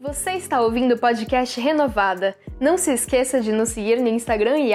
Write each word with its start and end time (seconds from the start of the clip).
Você 0.00 0.30
está 0.34 0.60
ouvindo 0.60 0.94
o 0.94 0.98
podcast 0.98 1.60
Renovada. 1.60 2.36
Não 2.60 2.78
se 2.78 2.92
esqueça 2.92 3.40
de 3.40 3.50
nos 3.50 3.70
seguir 3.70 4.00
no 4.00 4.06
Instagram 4.06 4.56
e 4.60 4.70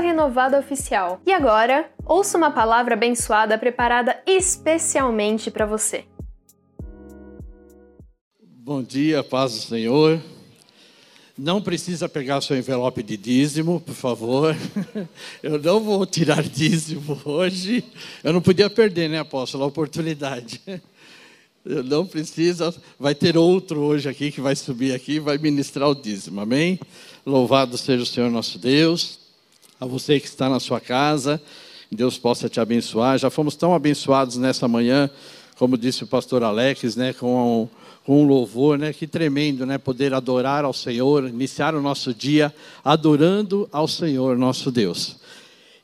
renovadaoficial. 0.00 1.20
E 1.26 1.32
agora, 1.32 1.90
ouça 2.06 2.38
uma 2.38 2.52
palavra 2.52 2.94
abençoada 2.94 3.58
preparada 3.58 4.22
especialmente 4.24 5.50
para 5.50 5.66
você. 5.66 6.04
Bom 8.40 8.80
dia, 8.80 9.24
paz 9.24 9.54
do 9.54 9.60
Senhor. 9.60 10.20
Não 11.36 11.60
precisa 11.60 12.08
pegar 12.08 12.40
seu 12.40 12.56
envelope 12.56 13.02
de 13.02 13.16
dízimo, 13.16 13.80
por 13.80 13.94
favor. 13.94 14.56
Eu 15.42 15.58
não 15.58 15.80
vou 15.80 16.06
tirar 16.06 16.44
dízimo 16.44 17.20
hoje. 17.24 17.82
Eu 18.22 18.32
não 18.32 18.40
podia 18.40 18.70
perder, 18.70 19.10
né, 19.10 19.18
apóstolo, 19.18 19.64
a 19.64 19.66
oportunidade. 19.66 20.60
Não 21.64 22.06
precisa, 22.06 22.74
vai 22.98 23.14
ter 23.14 23.36
outro 23.36 23.80
hoje 23.80 24.08
aqui 24.08 24.32
que 24.32 24.40
vai 24.40 24.56
subir 24.56 24.94
aqui 24.94 25.14
e 25.14 25.20
vai 25.20 25.36
ministrar 25.36 25.90
o 25.90 25.94
dízimo, 25.94 26.40
amém? 26.40 26.80
Louvado 27.24 27.76
seja 27.76 28.02
o 28.02 28.06
Senhor 28.06 28.30
nosso 28.30 28.58
Deus, 28.58 29.18
a 29.78 29.84
você 29.84 30.18
que 30.18 30.26
está 30.26 30.48
na 30.48 30.58
sua 30.58 30.80
casa, 30.80 31.40
Deus 31.92 32.16
possa 32.16 32.48
te 32.48 32.60
abençoar. 32.60 33.18
Já 33.18 33.28
fomos 33.28 33.56
tão 33.56 33.74
abençoados 33.74 34.38
nessa 34.38 34.66
manhã, 34.66 35.10
como 35.58 35.76
disse 35.76 36.02
o 36.02 36.06
pastor 36.06 36.42
Alex, 36.42 36.96
né, 36.96 37.12
com, 37.12 37.68
com 38.06 38.22
um 38.22 38.26
louvor, 38.26 38.78
né, 38.78 38.94
que 38.94 39.06
tremendo, 39.06 39.66
né, 39.66 39.76
poder 39.76 40.14
adorar 40.14 40.64
ao 40.64 40.72
Senhor, 40.72 41.28
iniciar 41.28 41.74
o 41.74 41.82
nosso 41.82 42.14
dia 42.14 42.54
adorando 42.82 43.68
ao 43.70 43.86
Senhor 43.86 44.38
nosso 44.38 44.70
Deus. 44.70 45.19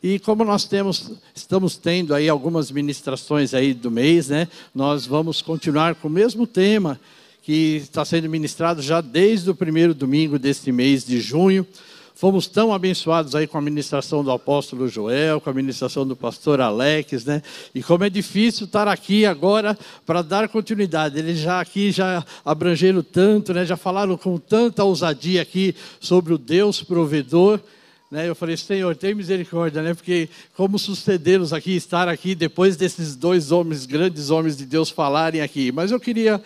E 0.02 0.18
como 0.18 0.44
nós 0.44 0.64
temos, 0.64 1.12
estamos 1.34 1.76
tendo 1.76 2.14
aí 2.14 2.28
algumas 2.28 2.70
ministrações 2.70 3.54
aí 3.54 3.72
do 3.72 3.90
mês, 3.90 4.28
né? 4.28 4.46
Nós 4.74 5.06
vamos 5.06 5.40
continuar 5.40 5.94
com 5.94 6.08
o 6.08 6.10
mesmo 6.10 6.46
tema 6.46 7.00
que 7.42 7.76
está 7.76 8.04
sendo 8.04 8.28
ministrado 8.28 8.82
já 8.82 9.00
desde 9.00 9.48
o 9.50 9.54
primeiro 9.54 9.94
domingo 9.94 10.38
deste 10.38 10.70
mês 10.70 11.04
de 11.04 11.20
junho. 11.20 11.66
Fomos 12.14 12.46
tão 12.46 12.72
abençoados 12.72 13.34
aí 13.34 13.46
com 13.46 13.58
a 13.58 13.60
ministração 13.60 14.24
do 14.24 14.30
apóstolo 14.30 14.88
Joel, 14.88 15.40
com 15.40 15.50
a 15.50 15.52
ministração 15.52 16.06
do 16.06 16.16
pastor 16.16 16.60
Alex, 16.60 17.24
né? 17.26 17.42
E 17.74 17.82
como 17.82 18.04
é 18.04 18.10
difícil 18.10 18.64
estar 18.64 18.88
aqui 18.88 19.26
agora 19.26 19.78
para 20.04 20.22
dar 20.22 20.48
continuidade. 20.48 21.18
Eles 21.18 21.38
já 21.38 21.60
aqui 21.60 21.90
já 21.90 22.24
abrangeram 22.44 23.02
tanto, 23.02 23.52
né? 23.52 23.66
Já 23.66 23.76
falaram 23.76 24.16
com 24.16 24.38
tanta 24.38 24.82
ousadia 24.82 25.42
aqui 25.42 25.74
sobre 26.00 26.32
o 26.32 26.38
Deus 26.38 26.82
provedor 26.82 27.60
né, 28.10 28.28
eu 28.28 28.34
falei, 28.34 28.56
Senhor, 28.56 28.94
tem 28.94 29.14
misericórdia, 29.14 29.82
né? 29.82 29.92
Porque 29.92 30.28
como 30.54 30.78
sucedê-los 30.78 31.52
aqui, 31.52 31.74
estar 31.74 32.08
aqui 32.08 32.34
depois 32.34 32.76
desses 32.76 33.16
dois 33.16 33.50
homens, 33.50 33.84
grandes 33.84 34.30
homens 34.30 34.56
de 34.56 34.64
Deus 34.64 34.90
falarem 34.90 35.40
aqui. 35.40 35.72
Mas 35.72 35.90
eu 35.90 35.98
queria 35.98 36.40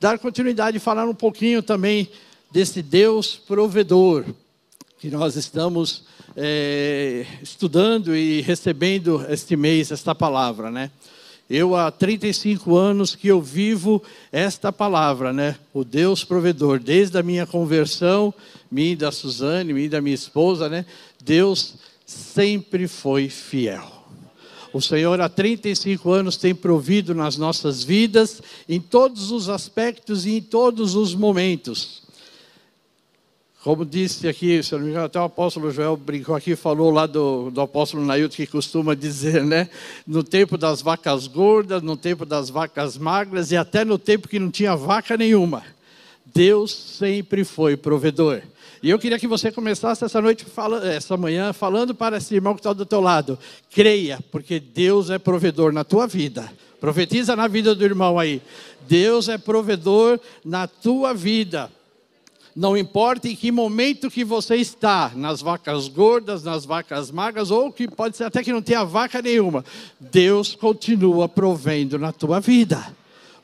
dar 0.00 0.18
continuidade 0.18 0.78
e 0.78 0.80
falar 0.80 1.08
um 1.08 1.14
pouquinho 1.14 1.62
também 1.62 2.08
desse 2.50 2.82
Deus 2.82 3.36
provedor 3.36 4.24
que 4.98 5.08
nós 5.08 5.36
estamos 5.36 6.04
é, 6.36 7.26
estudando 7.42 8.14
e 8.14 8.40
recebendo 8.40 9.24
este 9.28 9.56
mês 9.56 9.90
esta 9.90 10.14
palavra, 10.14 10.70
né? 10.70 10.90
Eu 11.48 11.76
há 11.76 11.90
35 11.90 12.76
anos 12.76 13.14
que 13.14 13.28
eu 13.28 13.40
vivo 13.40 14.02
esta 14.30 14.72
palavra, 14.72 15.32
né? 15.32 15.56
O 15.72 15.84
Deus 15.84 16.24
provedor, 16.24 16.78
desde 16.78 17.18
a 17.18 17.22
minha 17.22 17.46
conversão, 17.46 18.32
e 18.70 18.96
da 18.96 19.12
Suzane, 19.12 19.72
e 19.78 19.88
da 19.88 20.00
minha 20.00 20.14
esposa, 20.14 20.68
né? 20.68 20.86
Deus 21.22 21.74
sempre 22.06 22.88
foi 22.88 23.28
fiel. 23.28 24.02
O 24.72 24.80
Senhor 24.80 25.20
há 25.20 25.28
35 25.28 26.10
anos 26.10 26.36
tem 26.36 26.54
provido 26.54 27.14
nas 27.14 27.36
nossas 27.36 27.84
vidas, 27.84 28.40
em 28.66 28.80
todos 28.80 29.30
os 29.30 29.50
aspectos 29.50 30.24
e 30.24 30.38
em 30.38 30.40
todos 30.40 30.94
os 30.94 31.14
momentos. 31.14 32.01
Como 33.62 33.84
disse 33.84 34.26
aqui, 34.26 34.60
se 34.60 34.72
não 34.72 34.80
me 34.80 34.90
engano, 34.90 35.06
até 35.06 35.20
o 35.20 35.24
apóstolo 35.24 35.70
Joel 35.70 35.96
brincou 35.96 36.34
aqui, 36.34 36.56
falou 36.56 36.90
lá 36.90 37.06
do, 37.06 37.48
do 37.48 37.60
apóstolo 37.60 38.04
Nailton, 38.04 38.34
que 38.34 38.46
costuma 38.46 38.92
dizer, 38.92 39.44
né? 39.44 39.68
No 40.04 40.24
tempo 40.24 40.58
das 40.58 40.82
vacas 40.82 41.28
gordas, 41.28 41.80
no 41.80 41.96
tempo 41.96 42.26
das 42.26 42.50
vacas 42.50 42.98
magras 42.98 43.52
e 43.52 43.56
até 43.56 43.84
no 43.84 43.98
tempo 43.98 44.26
que 44.26 44.40
não 44.40 44.50
tinha 44.50 44.74
vaca 44.74 45.16
nenhuma. 45.16 45.62
Deus 46.34 46.74
sempre 46.74 47.44
foi 47.44 47.76
provedor. 47.76 48.42
E 48.82 48.90
eu 48.90 48.98
queria 48.98 49.16
que 49.18 49.28
você 49.28 49.52
começasse 49.52 50.04
essa 50.04 50.20
noite, 50.20 50.44
essa 50.92 51.16
manhã, 51.16 51.52
falando 51.52 51.94
para 51.94 52.16
esse 52.16 52.34
irmão 52.34 52.54
que 52.54 52.60
está 52.60 52.72
do 52.72 52.84
teu 52.84 53.00
lado. 53.00 53.38
Creia, 53.70 54.18
porque 54.32 54.58
Deus 54.58 55.08
é 55.08 55.20
provedor 55.20 55.72
na 55.72 55.84
tua 55.84 56.08
vida. 56.08 56.50
Profetiza 56.80 57.36
na 57.36 57.46
vida 57.46 57.76
do 57.76 57.84
irmão 57.84 58.18
aí. 58.18 58.42
Deus 58.88 59.28
é 59.28 59.38
provedor 59.38 60.18
na 60.44 60.66
tua 60.66 61.14
vida. 61.14 61.70
Não 62.54 62.76
importa 62.76 63.28
em 63.28 63.34
que 63.34 63.50
momento 63.50 64.10
que 64.10 64.24
você 64.24 64.56
está, 64.56 65.12
nas 65.14 65.40
vacas 65.40 65.88
gordas, 65.88 66.42
nas 66.42 66.66
vacas 66.66 67.10
magras, 67.10 67.50
ou 67.50 67.72
que 67.72 67.88
pode 67.88 68.16
ser 68.16 68.24
até 68.24 68.42
que 68.42 68.52
não 68.52 68.60
tenha 68.60 68.84
vaca 68.84 69.22
nenhuma, 69.22 69.64
Deus 69.98 70.54
continua 70.54 71.28
provendo 71.28 71.98
na 71.98 72.12
tua 72.12 72.40
vida. 72.40 72.94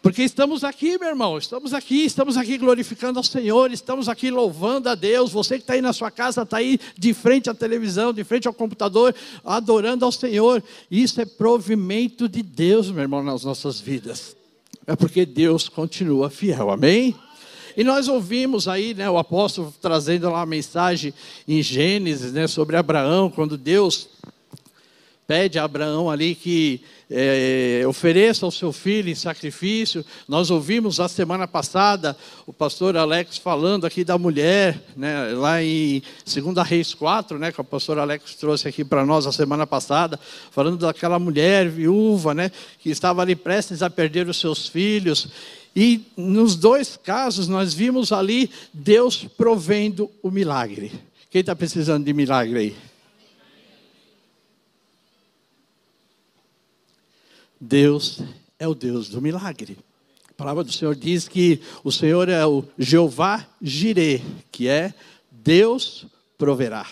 Porque 0.00 0.22
estamos 0.22 0.62
aqui, 0.62 0.96
meu 0.98 1.08
irmão, 1.08 1.36
estamos 1.36 1.74
aqui, 1.74 2.04
estamos 2.04 2.36
aqui 2.36 2.56
glorificando 2.56 3.18
ao 3.18 3.24
Senhor, 3.24 3.72
estamos 3.72 4.08
aqui 4.08 4.30
louvando 4.30 4.88
a 4.88 4.94
Deus. 4.94 5.32
Você 5.32 5.56
que 5.56 5.62
está 5.62 5.72
aí 5.72 5.82
na 5.82 5.92
sua 5.92 6.10
casa, 6.10 6.42
está 6.42 6.58
aí 6.58 6.78
de 6.96 7.12
frente 7.12 7.50
à 7.50 7.54
televisão, 7.54 8.12
de 8.12 8.22
frente 8.22 8.46
ao 8.46 8.54
computador, 8.54 9.14
adorando 9.44 10.04
ao 10.04 10.12
Senhor. 10.12 10.62
Isso 10.90 11.20
é 11.20 11.24
provimento 11.24 12.28
de 12.28 12.42
Deus, 12.42 12.90
meu 12.90 13.02
irmão, 13.02 13.24
nas 13.24 13.42
nossas 13.42 13.80
vidas. 13.80 14.36
É 14.86 14.94
porque 14.94 15.26
Deus 15.26 15.68
continua 15.68 16.30
fiel, 16.30 16.70
amém? 16.70 17.14
E 17.78 17.84
nós 17.84 18.08
ouvimos 18.08 18.66
aí, 18.66 18.92
né, 18.92 19.08
o 19.08 19.18
apóstolo 19.18 19.72
trazendo 19.80 20.28
lá 20.28 20.40
uma 20.40 20.46
mensagem 20.46 21.14
em 21.46 21.62
Gênesis, 21.62 22.32
né, 22.32 22.48
sobre 22.48 22.76
Abraão, 22.76 23.30
quando 23.30 23.56
Deus 23.56 24.08
pede 25.28 25.60
a 25.60 25.62
Abraão 25.62 26.10
ali 26.10 26.34
que 26.34 26.80
é, 27.08 27.84
ofereça 27.86 28.44
o 28.44 28.50
seu 28.50 28.72
filho 28.72 29.08
em 29.08 29.14
sacrifício. 29.14 30.04
Nós 30.26 30.50
ouvimos 30.50 30.98
a 30.98 31.06
semana 31.06 31.46
passada 31.46 32.16
o 32.48 32.52
pastor 32.52 32.96
Alex 32.96 33.38
falando 33.38 33.86
aqui 33.86 34.02
da 34.02 34.18
mulher, 34.18 34.82
né, 34.96 35.32
lá 35.34 35.62
em 35.62 36.02
2 36.26 36.66
Reis 36.66 36.92
4, 36.94 37.38
né, 37.38 37.52
que 37.52 37.60
o 37.60 37.64
pastor 37.64 38.00
Alex 38.00 38.34
trouxe 38.34 38.66
aqui 38.66 38.84
para 38.84 39.06
nós 39.06 39.24
a 39.24 39.30
semana 39.30 39.68
passada, 39.68 40.18
falando 40.50 40.78
daquela 40.78 41.20
mulher 41.20 41.68
viúva, 41.68 42.34
né, 42.34 42.50
que 42.80 42.90
estava 42.90 43.22
ali 43.22 43.36
prestes 43.36 43.82
a 43.84 43.88
perder 43.88 44.26
os 44.28 44.40
seus 44.40 44.66
filhos. 44.66 45.28
E 45.80 46.04
nos 46.16 46.56
dois 46.56 46.96
casos 46.96 47.46
nós 47.46 47.72
vimos 47.72 48.10
ali 48.10 48.50
Deus 48.74 49.22
provendo 49.22 50.10
o 50.20 50.28
milagre. 50.28 50.90
Quem 51.30 51.38
está 51.38 51.54
precisando 51.54 52.04
de 52.04 52.12
milagre 52.12 52.58
aí? 52.58 52.76
Deus 57.60 58.20
é 58.58 58.66
o 58.66 58.74
Deus 58.74 59.08
do 59.08 59.22
milagre. 59.22 59.78
A 60.28 60.32
palavra 60.32 60.64
do 60.64 60.72
Senhor 60.72 60.96
diz 60.96 61.28
que 61.28 61.60
o 61.84 61.92
Senhor 61.92 62.28
é 62.28 62.44
o 62.44 62.64
Jeová 62.76 63.46
Jireh, 63.62 64.20
que 64.50 64.66
é 64.66 64.92
Deus 65.30 66.06
proverá. 66.36 66.88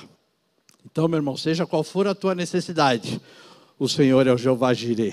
Então, 0.85 1.09
meu 1.09 1.19
irmão, 1.19 1.37
seja 1.37 1.67
qual 1.67 1.83
for 1.83 2.07
a 2.07 2.15
tua 2.15 2.37
necessidade, 2.37 3.21
o 3.81 3.89
Senhor 3.89 4.25
é 4.29 4.33
o 4.33 4.39
Jeová 4.39 4.73
Jireh. 4.73 5.13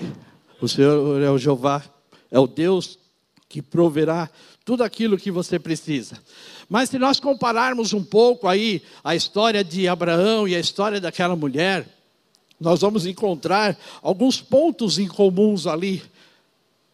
O 0.60 0.68
Senhor 0.68 1.20
é 1.20 1.28
o 1.28 1.38
Jeová, 1.38 1.82
é 2.30 2.38
o 2.38 2.46
Deus 2.46 3.02
que 3.48 3.62
proverá 3.62 4.28
tudo 4.64 4.82
aquilo 4.82 5.18
que 5.18 5.30
você 5.30 5.58
precisa. 5.58 6.18
Mas 6.68 6.90
se 6.90 6.98
nós 6.98 7.20
compararmos 7.20 7.92
um 7.92 8.02
pouco 8.02 8.48
aí 8.48 8.82
a 9.02 9.14
história 9.14 9.62
de 9.62 9.86
Abraão 9.86 10.48
e 10.48 10.54
a 10.54 10.60
história 10.60 11.00
daquela 11.00 11.36
mulher, 11.36 11.86
nós 12.60 12.80
vamos 12.80 13.06
encontrar 13.06 13.76
alguns 14.02 14.40
pontos 14.40 14.98
em 14.98 15.06
comuns 15.06 15.66
ali 15.66 16.02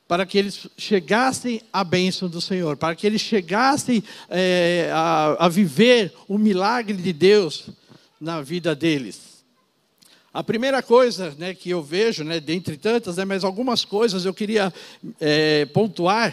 para 0.09 0.27
que 0.27 0.37
eles 0.37 0.67
chegassem 0.77 1.63
à 1.73 1.85
bênção 1.85 2.29
do 2.29 2.41
Senhor, 2.41 2.77
para 2.77 2.97
que 2.97 3.07
eles 3.07 3.21
chegassem 3.21 4.03
é, 4.29 4.91
a, 4.93 5.47
a 5.47 5.49
viver 5.49 6.13
o 6.27 6.37
milagre 6.37 6.97
de 6.97 7.13
Deus 7.13 7.69
na 8.21 8.43
vida 8.43 8.75
deles. 8.75 9.40
A 10.33 10.45
primeira 10.45 10.81
coisa 10.81 11.35
né, 11.37 11.55
que 11.55 11.71
eu 11.71 11.83
vejo, 11.83 12.23
né, 12.23 12.39
dentre 12.39 12.77
tantas, 12.77 13.17
né, 13.17 13.25
mas 13.25 13.43
algumas 13.43 13.85
coisas 13.85 14.25
eu 14.25 14.33
queria 14.33 14.73
é, 15.21 15.65
pontuar. 15.67 16.33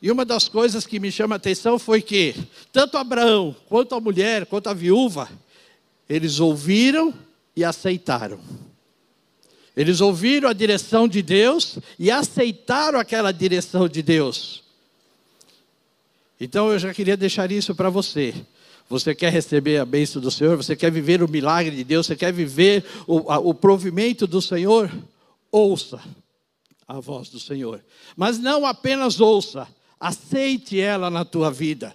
E 0.00 0.10
uma 0.10 0.24
das 0.24 0.48
coisas 0.48 0.86
que 0.86 0.98
me 0.98 1.12
chama 1.12 1.34
a 1.34 1.36
atenção 1.36 1.78
foi 1.78 2.00
que, 2.00 2.34
tanto 2.72 2.96
Abraão, 2.96 3.54
quanto 3.68 3.94
a 3.94 4.00
mulher, 4.00 4.46
quanto 4.46 4.68
a 4.68 4.74
viúva, 4.74 5.28
eles 6.08 6.40
ouviram 6.40 7.12
e 7.54 7.62
aceitaram. 7.62 8.40
Eles 9.76 10.00
ouviram 10.00 10.48
a 10.48 10.54
direção 10.54 11.06
de 11.06 11.20
Deus 11.20 11.78
e 11.98 12.10
aceitaram 12.10 12.98
aquela 12.98 13.32
direção 13.32 13.86
de 13.86 14.02
Deus. 14.02 14.64
Então 16.40 16.72
eu 16.72 16.78
já 16.78 16.94
queria 16.94 17.16
deixar 17.16 17.52
isso 17.52 17.74
para 17.74 17.90
você. 17.90 18.34
Você 18.88 19.14
quer 19.14 19.32
receber 19.32 19.78
a 19.78 19.84
bênção 19.84 20.20
do 20.20 20.30
Senhor? 20.30 20.56
Você 20.56 20.74
quer 20.74 20.90
viver 20.90 21.22
o 21.22 21.28
milagre 21.28 21.74
de 21.74 21.84
Deus? 21.84 22.06
Você 22.06 22.16
quer 22.16 22.32
viver 22.32 22.84
o, 23.06 23.30
a, 23.30 23.38
o 23.38 23.52
provimento 23.52 24.26
do 24.26 24.40
Senhor? 24.40 24.90
Ouça 25.52 26.00
a 26.86 26.98
voz 27.00 27.28
do 27.28 27.38
Senhor. 27.38 27.84
Mas 28.16 28.38
não 28.38 28.64
apenas 28.64 29.20
ouça, 29.20 29.68
Aceite 30.00 30.80
ela 30.80 31.10
na 31.10 31.24
tua 31.24 31.50
vida. 31.50 31.94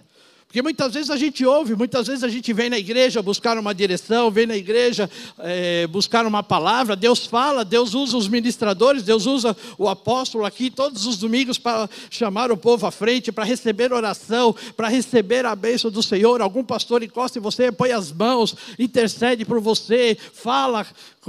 Porque 0.54 0.62
muitas 0.62 0.94
vezes 0.94 1.10
a 1.10 1.16
gente 1.16 1.44
ouve, 1.44 1.74
muitas 1.74 2.06
vezes 2.06 2.22
a 2.22 2.28
gente 2.28 2.52
vem 2.52 2.70
na 2.70 2.78
igreja 2.78 3.20
buscar 3.20 3.58
uma 3.58 3.74
direção, 3.74 4.30
vem 4.30 4.46
na 4.46 4.56
igreja 4.56 5.10
é, 5.40 5.84
buscar 5.88 6.24
uma 6.24 6.44
palavra, 6.44 6.94
Deus 6.94 7.26
fala, 7.26 7.64
Deus 7.64 7.92
usa 7.92 8.16
os 8.16 8.28
ministradores, 8.28 9.02
Deus 9.02 9.26
usa 9.26 9.56
o 9.76 9.88
apóstolo 9.88 10.44
aqui 10.44 10.70
todos 10.70 11.06
os 11.06 11.16
domingos 11.16 11.58
para 11.58 11.90
chamar 12.08 12.52
o 12.52 12.56
povo 12.56 12.86
à 12.86 12.92
frente, 12.92 13.32
para 13.32 13.42
receber 13.42 13.92
oração, 13.92 14.54
para 14.76 14.86
receber 14.86 15.44
a 15.44 15.56
bênção 15.56 15.90
do 15.90 16.04
Senhor. 16.04 16.40
Algum 16.40 16.62
pastor 16.62 17.02
encosta 17.02 17.40
em 17.40 17.42
você, 17.42 17.72
põe 17.72 17.90
as 17.90 18.12
mãos, 18.12 18.54
intercede 18.78 19.44
por 19.44 19.58
você, 19.58 20.16
fala, 20.34 20.86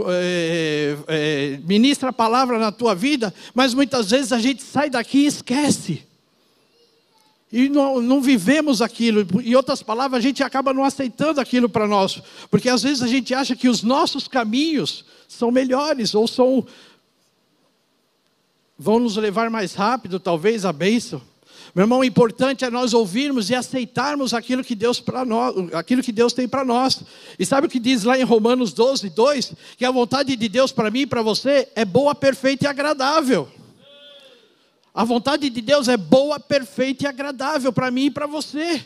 é, 0.08 0.98
é, 1.08 1.60
ministra 1.66 2.10
a 2.10 2.14
palavra 2.14 2.60
na 2.60 2.72
tua 2.72 2.94
vida, 2.94 3.34
mas 3.56 3.74
muitas 3.74 4.12
vezes 4.12 4.32
a 4.32 4.38
gente 4.38 4.62
sai 4.62 4.88
daqui 4.88 5.22
e 5.22 5.26
esquece 5.26 6.05
e 7.56 7.70
não, 7.70 8.02
não, 8.02 8.22
vivemos 8.22 8.82
aquilo. 8.82 9.26
Em 9.42 9.56
outras 9.56 9.82
palavras, 9.82 10.20
a 10.20 10.22
gente 10.22 10.44
acaba 10.44 10.74
não 10.74 10.84
aceitando 10.84 11.40
aquilo 11.40 11.70
para 11.70 11.88
nós, 11.88 12.22
porque 12.52 12.68
às 12.68 12.84
vezes 12.84 13.02
a 13.02 13.08
gente 13.08 13.34
acha 13.34 13.56
que 13.56 13.70
os 13.70 13.82
nossos 13.82 14.28
caminhos 14.28 15.06
são 15.26 15.52
melhores 15.52 16.14
ou 16.14 16.28
são 16.28 16.66
vão 18.78 19.00
nos 19.00 19.16
levar 19.16 19.50
mais 19.50 19.74
rápido, 19.74 20.20
talvez 20.20 20.66
a 20.66 20.74
bênção. 20.74 21.22
Meu 21.74 21.84
irmão, 21.84 22.00
o 22.00 22.04
importante 22.04 22.66
é 22.66 22.70
nós 22.70 22.94
ouvirmos 22.94 23.50
e 23.50 23.56
aceitarmos 23.56 24.34
aquilo 24.34 24.62
que 24.62 24.76
Deus 24.76 25.00
para 25.00 25.24
nós, 25.24 25.56
aquilo 25.74 26.04
que 26.04 26.12
Deus 26.12 26.34
tem 26.34 26.50
para 26.50 26.66
nós. 26.66 27.04
E 27.40 27.46
sabe 27.46 27.68
o 27.68 27.70
que 27.70 27.80
diz 27.80 28.04
lá 28.04 28.20
em 28.20 28.24
Romanos 28.24 28.74
12, 28.74 29.10
2? 29.12 29.54
Que 29.78 29.86
a 29.86 29.92
vontade 29.92 30.36
de 30.36 30.50
Deus 30.50 30.74
para 30.74 30.92
mim 30.92 31.02
e 31.02 31.08
para 31.08 31.22
você 31.22 31.70
é 31.74 31.86
boa, 31.86 32.14
perfeita 32.14 32.66
e 32.66 32.68
agradável. 32.68 33.48
A 34.96 35.04
vontade 35.04 35.50
de 35.50 35.60
Deus 35.60 35.90
é 35.90 35.98
boa, 35.98 36.40
perfeita 36.40 37.04
e 37.04 37.08
agradável 37.08 37.74
para 37.74 37.92
mim 37.92 38.06
e 38.06 38.12
para 38.12 38.26
você. 38.26 38.82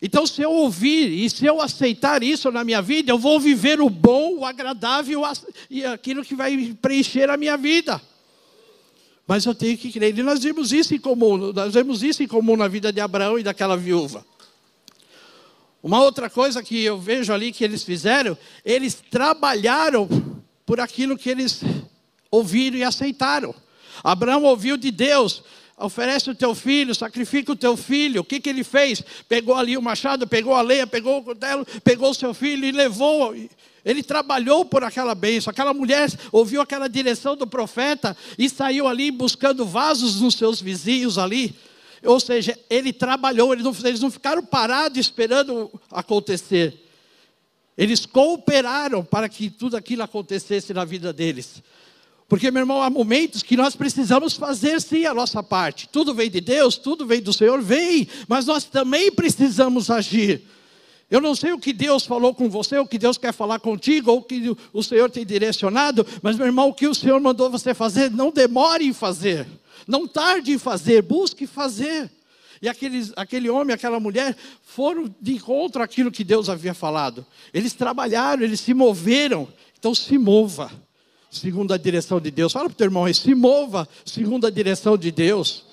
Então, 0.00 0.24
se 0.24 0.40
eu 0.40 0.52
ouvir 0.52 1.08
e 1.08 1.28
se 1.28 1.44
eu 1.44 1.60
aceitar 1.60 2.22
isso 2.22 2.52
na 2.52 2.62
minha 2.62 2.80
vida, 2.80 3.10
eu 3.10 3.18
vou 3.18 3.40
viver 3.40 3.80
o 3.80 3.90
bom, 3.90 4.36
o 4.36 4.46
agradável 4.46 5.22
e 5.68 5.84
aquilo 5.84 6.24
que 6.24 6.36
vai 6.36 6.76
preencher 6.80 7.28
a 7.28 7.36
minha 7.36 7.56
vida. 7.56 8.00
Mas 9.26 9.44
eu 9.44 9.52
tenho 9.52 9.76
que 9.76 9.90
crer. 9.90 10.16
E 10.16 10.22
nós 10.22 10.44
vimos 10.44 10.72
isso 10.72 10.94
em 10.94 11.00
comum, 11.00 11.52
nós 11.52 11.74
vemos 11.74 12.04
isso 12.04 12.22
em 12.22 12.28
comum 12.28 12.56
na 12.56 12.68
vida 12.68 12.92
de 12.92 13.00
Abraão 13.00 13.36
e 13.36 13.42
daquela 13.42 13.76
viúva. 13.76 14.24
Uma 15.82 16.00
outra 16.00 16.30
coisa 16.30 16.62
que 16.62 16.84
eu 16.84 17.00
vejo 17.00 17.32
ali 17.32 17.50
que 17.50 17.64
eles 17.64 17.82
fizeram, 17.82 18.38
eles 18.64 18.94
trabalharam 19.10 20.08
por 20.64 20.78
aquilo 20.78 21.18
que 21.18 21.28
eles 21.28 21.62
ouviram 22.30 22.78
e 22.78 22.84
aceitaram. 22.84 23.52
Abraão 24.02 24.44
ouviu 24.44 24.76
de 24.76 24.90
Deus, 24.90 25.42
oferece 25.76 26.30
o 26.30 26.34
teu 26.34 26.54
filho, 26.54 26.94
sacrifica 26.94 27.52
o 27.52 27.56
teu 27.56 27.76
filho. 27.76 28.20
O 28.20 28.24
que, 28.24 28.40
que 28.40 28.48
ele 28.48 28.64
fez? 28.64 29.02
Pegou 29.28 29.54
ali 29.54 29.76
o 29.76 29.82
machado, 29.82 30.26
pegou 30.26 30.54
a 30.54 30.60
leia, 30.60 30.86
pegou 30.86 31.18
o 31.18 31.22
cordelo, 31.22 31.66
pegou 31.84 32.10
o 32.10 32.14
seu 32.14 32.34
filho 32.34 32.64
e 32.64 32.72
levou. 32.72 33.34
Ele 33.84 34.02
trabalhou 34.02 34.64
por 34.64 34.84
aquela 34.84 35.14
bênção. 35.14 35.50
Aquela 35.50 35.72
mulher 35.72 36.10
ouviu 36.32 36.60
aquela 36.60 36.88
direção 36.88 37.36
do 37.36 37.46
profeta 37.46 38.16
e 38.36 38.48
saiu 38.48 38.86
ali 38.86 39.10
buscando 39.10 39.64
vasos 39.64 40.20
nos 40.20 40.34
seus 40.34 40.60
vizinhos 40.60 41.16
ali. 41.16 41.54
Ou 42.04 42.20
seja, 42.20 42.58
ele 42.68 42.92
trabalhou, 42.92 43.52
eles 43.52 43.64
não, 43.64 43.74
eles 43.84 44.00
não 44.00 44.10
ficaram 44.10 44.44
parados 44.44 44.98
esperando 44.98 45.70
acontecer. 45.90 46.84
Eles 47.76 48.04
cooperaram 48.04 49.04
para 49.04 49.28
que 49.28 49.48
tudo 49.48 49.76
aquilo 49.76 50.02
acontecesse 50.02 50.74
na 50.74 50.84
vida 50.84 51.12
deles. 51.12 51.62
Porque, 52.28 52.50
meu 52.50 52.60
irmão, 52.60 52.82
há 52.82 52.90
momentos 52.90 53.42
que 53.42 53.56
nós 53.56 53.74
precisamos 53.74 54.34
fazer 54.34 54.82
sim 54.82 55.06
a 55.06 55.14
nossa 55.14 55.42
parte. 55.42 55.88
Tudo 55.88 56.12
vem 56.12 56.30
de 56.30 56.42
Deus, 56.42 56.76
tudo 56.76 57.06
vem 57.06 57.22
do 57.22 57.32
Senhor, 57.32 57.62
vem, 57.62 58.06
mas 58.28 58.44
nós 58.44 58.64
também 58.64 59.10
precisamos 59.10 59.90
agir. 59.90 60.42
Eu 61.10 61.22
não 61.22 61.34
sei 61.34 61.52
o 61.52 61.58
que 61.58 61.72
Deus 61.72 62.04
falou 62.04 62.34
com 62.34 62.50
você, 62.50 62.76
o 62.76 62.86
que 62.86 62.98
Deus 62.98 63.16
quer 63.16 63.32
falar 63.32 63.58
contigo, 63.60 64.10
ou 64.10 64.18
o 64.18 64.22
que 64.22 64.54
o 64.74 64.82
Senhor 64.82 65.10
tem 65.10 65.24
direcionado, 65.24 66.06
mas, 66.22 66.36
meu 66.36 66.44
irmão, 66.44 66.68
o 66.68 66.74
que 66.74 66.86
o 66.86 66.94
Senhor 66.94 67.18
mandou 67.18 67.48
você 67.48 67.72
fazer, 67.72 68.10
não 68.10 68.30
demore 68.30 68.84
em 68.84 68.92
fazer, 68.92 69.46
não 69.86 70.06
tarde 70.06 70.52
em 70.52 70.58
fazer, 70.58 71.00
busque 71.00 71.46
fazer. 71.46 72.10
E 72.60 72.68
aqueles, 72.68 73.10
aquele 73.16 73.48
homem, 73.48 73.72
aquela 73.72 73.98
mulher 73.98 74.36
foram 74.62 75.14
de 75.18 75.32
encontro 75.32 75.82
àquilo 75.82 76.10
que 76.10 76.24
Deus 76.24 76.50
havia 76.50 76.74
falado. 76.74 77.24
Eles 77.54 77.72
trabalharam, 77.72 78.42
eles 78.42 78.60
se 78.60 78.74
moveram. 78.74 79.48
Então 79.78 79.94
se 79.94 80.18
mova 80.18 80.70
segundo 81.30 81.72
a 81.72 81.78
direção 81.78 82.20
de 82.20 82.30
Deus. 82.30 82.52
Fala 82.52 82.66
para 82.66 82.74
o 82.74 82.76
teu 82.76 82.86
irmão 82.86 83.04
aí, 83.04 83.14
se 83.14 83.34
mova 83.34 83.88
segundo 84.04 84.46
a 84.46 84.50
direção 84.50 84.96
de 84.96 85.10
Deus. 85.10 85.64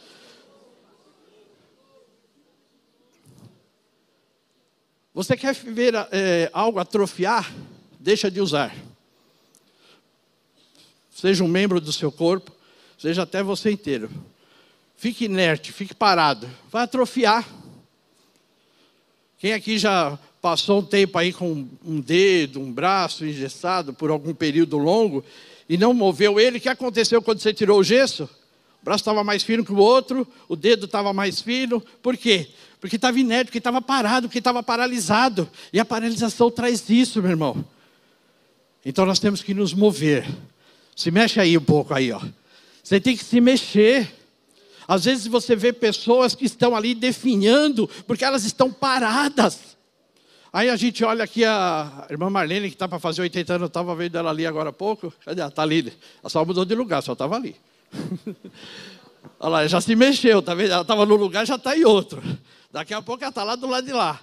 Você 5.13 5.37
quer 5.37 5.53
ver 5.53 5.93
é, 6.11 6.49
algo 6.51 6.77
atrofiar? 6.77 7.53
Deixa 7.99 8.29
de 8.29 8.41
usar. 8.41 8.75
Seja 11.09 11.43
um 11.43 11.47
membro 11.47 11.79
do 11.79 11.93
seu 11.93 12.11
corpo, 12.11 12.51
seja 12.97 13.23
até 13.23 13.41
você 13.41 13.71
inteiro. 13.71 14.11
Fique 14.97 15.25
inerte, 15.25 15.71
fique 15.71 15.95
parado. 15.95 16.49
Vai 16.69 16.83
atrofiar. 16.83 17.47
Quem 19.37 19.53
aqui 19.53 19.77
já 19.77 20.19
passou 20.45 20.77
um 20.77 20.85
tempo 20.85 21.17
aí 21.17 21.33
com 21.33 21.67
um 21.83 21.99
dedo, 21.99 22.61
um 22.61 22.71
braço 22.71 23.25
engessado 23.25 23.95
por 23.95 24.11
algum 24.11 24.31
período 24.31 24.77
longo 24.77 25.25
e 25.67 25.75
não 25.75 25.91
moveu 25.91 26.39
ele, 26.39 26.59
o 26.59 26.61
que 26.61 26.69
aconteceu 26.69 27.19
quando 27.19 27.39
você 27.39 27.51
tirou 27.51 27.79
o 27.79 27.83
gesso? 27.83 28.25
O 28.79 28.85
braço 28.85 29.01
estava 29.01 29.23
mais 29.23 29.41
fino 29.41 29.65
que 29.65 29.71
o 29.71 29.77
outro, 29.77 30.27
o 30.47 30.55
dedo 30.55 30.85
estava 30.85 31.11
mais 31.11 31.41
fino. 31.41 31.81
Por 31.99 32.15
quê? 32.15 32.47
Porque 32.79 32.95
estava 32.95 33.19
inerte, 33.19 33.45
porque 33.45 33.57
estava 33.57 33.81
parado, 33.81 34.27
porque 34.27 34.37
estava 34.37 34.61
paralisado. 34.61 35.49
E 35.73 35.79
a 35.79 35.83
paralisação 35.83 36.51
traz 36.51 36.87
isso, 36.91 37.23
meu 37.23 37.31
irmão. 37.31 37.65
Então 38.85 39.03
nós 39.03 39.17
temos 39.17 39.41
que 39.41 39.51
nos 39.51 39.73
mover. 39.73 40.29
Se 40.95 41.09
mexe 41.09 41.39
aí 41.39 41.57
um 41.57 41.61
pouco 41.61 41.91
aí, 41.91 42.11
ó. 42.11 42.21
Você 42.83 42.99
tem 42.99 43.17
que 43.17 43.23
se 43.23 43.41
mexer. 43.41 44.13
Às 44.87 45.05
vezes 45.05 45.25
você 45.25 45.55
vê 45.55 45.73
pessoas 45.73 46.35
que 46.35 46.45
estão 46.45 46.75
ali 46.75 46.93
definhando, 46.93 47.89
porque 48.05 48.23
elas 48.23 48.45
estão 48.45 48.71
paradas. 48.71 49.74
Aí 50.55 50.69
a 50.69 50.77
gente 50.77 51.03
olha 51.03 51.25
aqui 51.25 51.43
a 51.43 52.07
irmã 52.09 52.29
Marlene, 52.29 52.69
que 52.69 52.75
está 52.75 52.87
para 52.87 52.97
fazer 52.97 53.21
80 53.23 53.55
anos, 53.55 53.61
eu 53.63 53.67
estava 53.67 53.93
vendo 53.93 54.17
ela 54.17 54.29
ali 54.29 54.45
agora 54.45 54.69
há 54.69 54.71
pouco. 54.71 55.13
Cadê 55.25 55.41
ela? 55.41 55.49
Está 55.49 55.63
ali. 55.63 55.91
Ela 56.21 56.29
só 56.29 56.45
mudou 56.45 56.63
de 56.63 56.73
lugar, 56.73 57.03
só 57.03 57.11
estava 57.11 57.35
ali. 57.35 57.57
Olha 59.37 59.49
lá, 59.49 59.67
já 59.67 59.81
se 59.81 59.93
mexeu, 59.97 60.41
tá 60.41 60.55
vendo? 60.55 60.71
Ela 60.71 60.83
estava 60.83 61.05
no 61.05 61.17
lugar, 61.17 61.45
já 61.45 61.55
está 61.55 61.77
em 61.77 61.83
outro. 61.83 62.23
Daqui 62.71 62.93
a 62.93 63.01
pouco 63.01 63.21
ela 63.21 63.31
está 63.31 63.43
lá 63.43 63.57
do 63.57 63.67
lado 63.67 63.85
de 63.85 63.91
lá. 63.91 64.21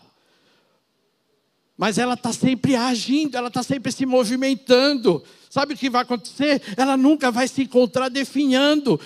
Mas 1.77 1.99
ela 1.99 2.15
está 2.15 2.33
sempre 2.33 2.77
agindo, 2.77 3.37
ela 3.37 3.49
está 3.49 3.63
sempre 3.63 3.93
se 3.93 4.07
movimentando. 4.07 5.23
Sabe 5.51 5.75
o 5.75 5.77
que 5.77 5.91
vai 5.91 6.01
acontecer? 6.01 6.63
Ela 6.79 6.97
nunca 6.97 7.31
vai 7.31 7.47
se 7.47 7.61
encontrar 7.61 8.09
definhando. 8.09 8.99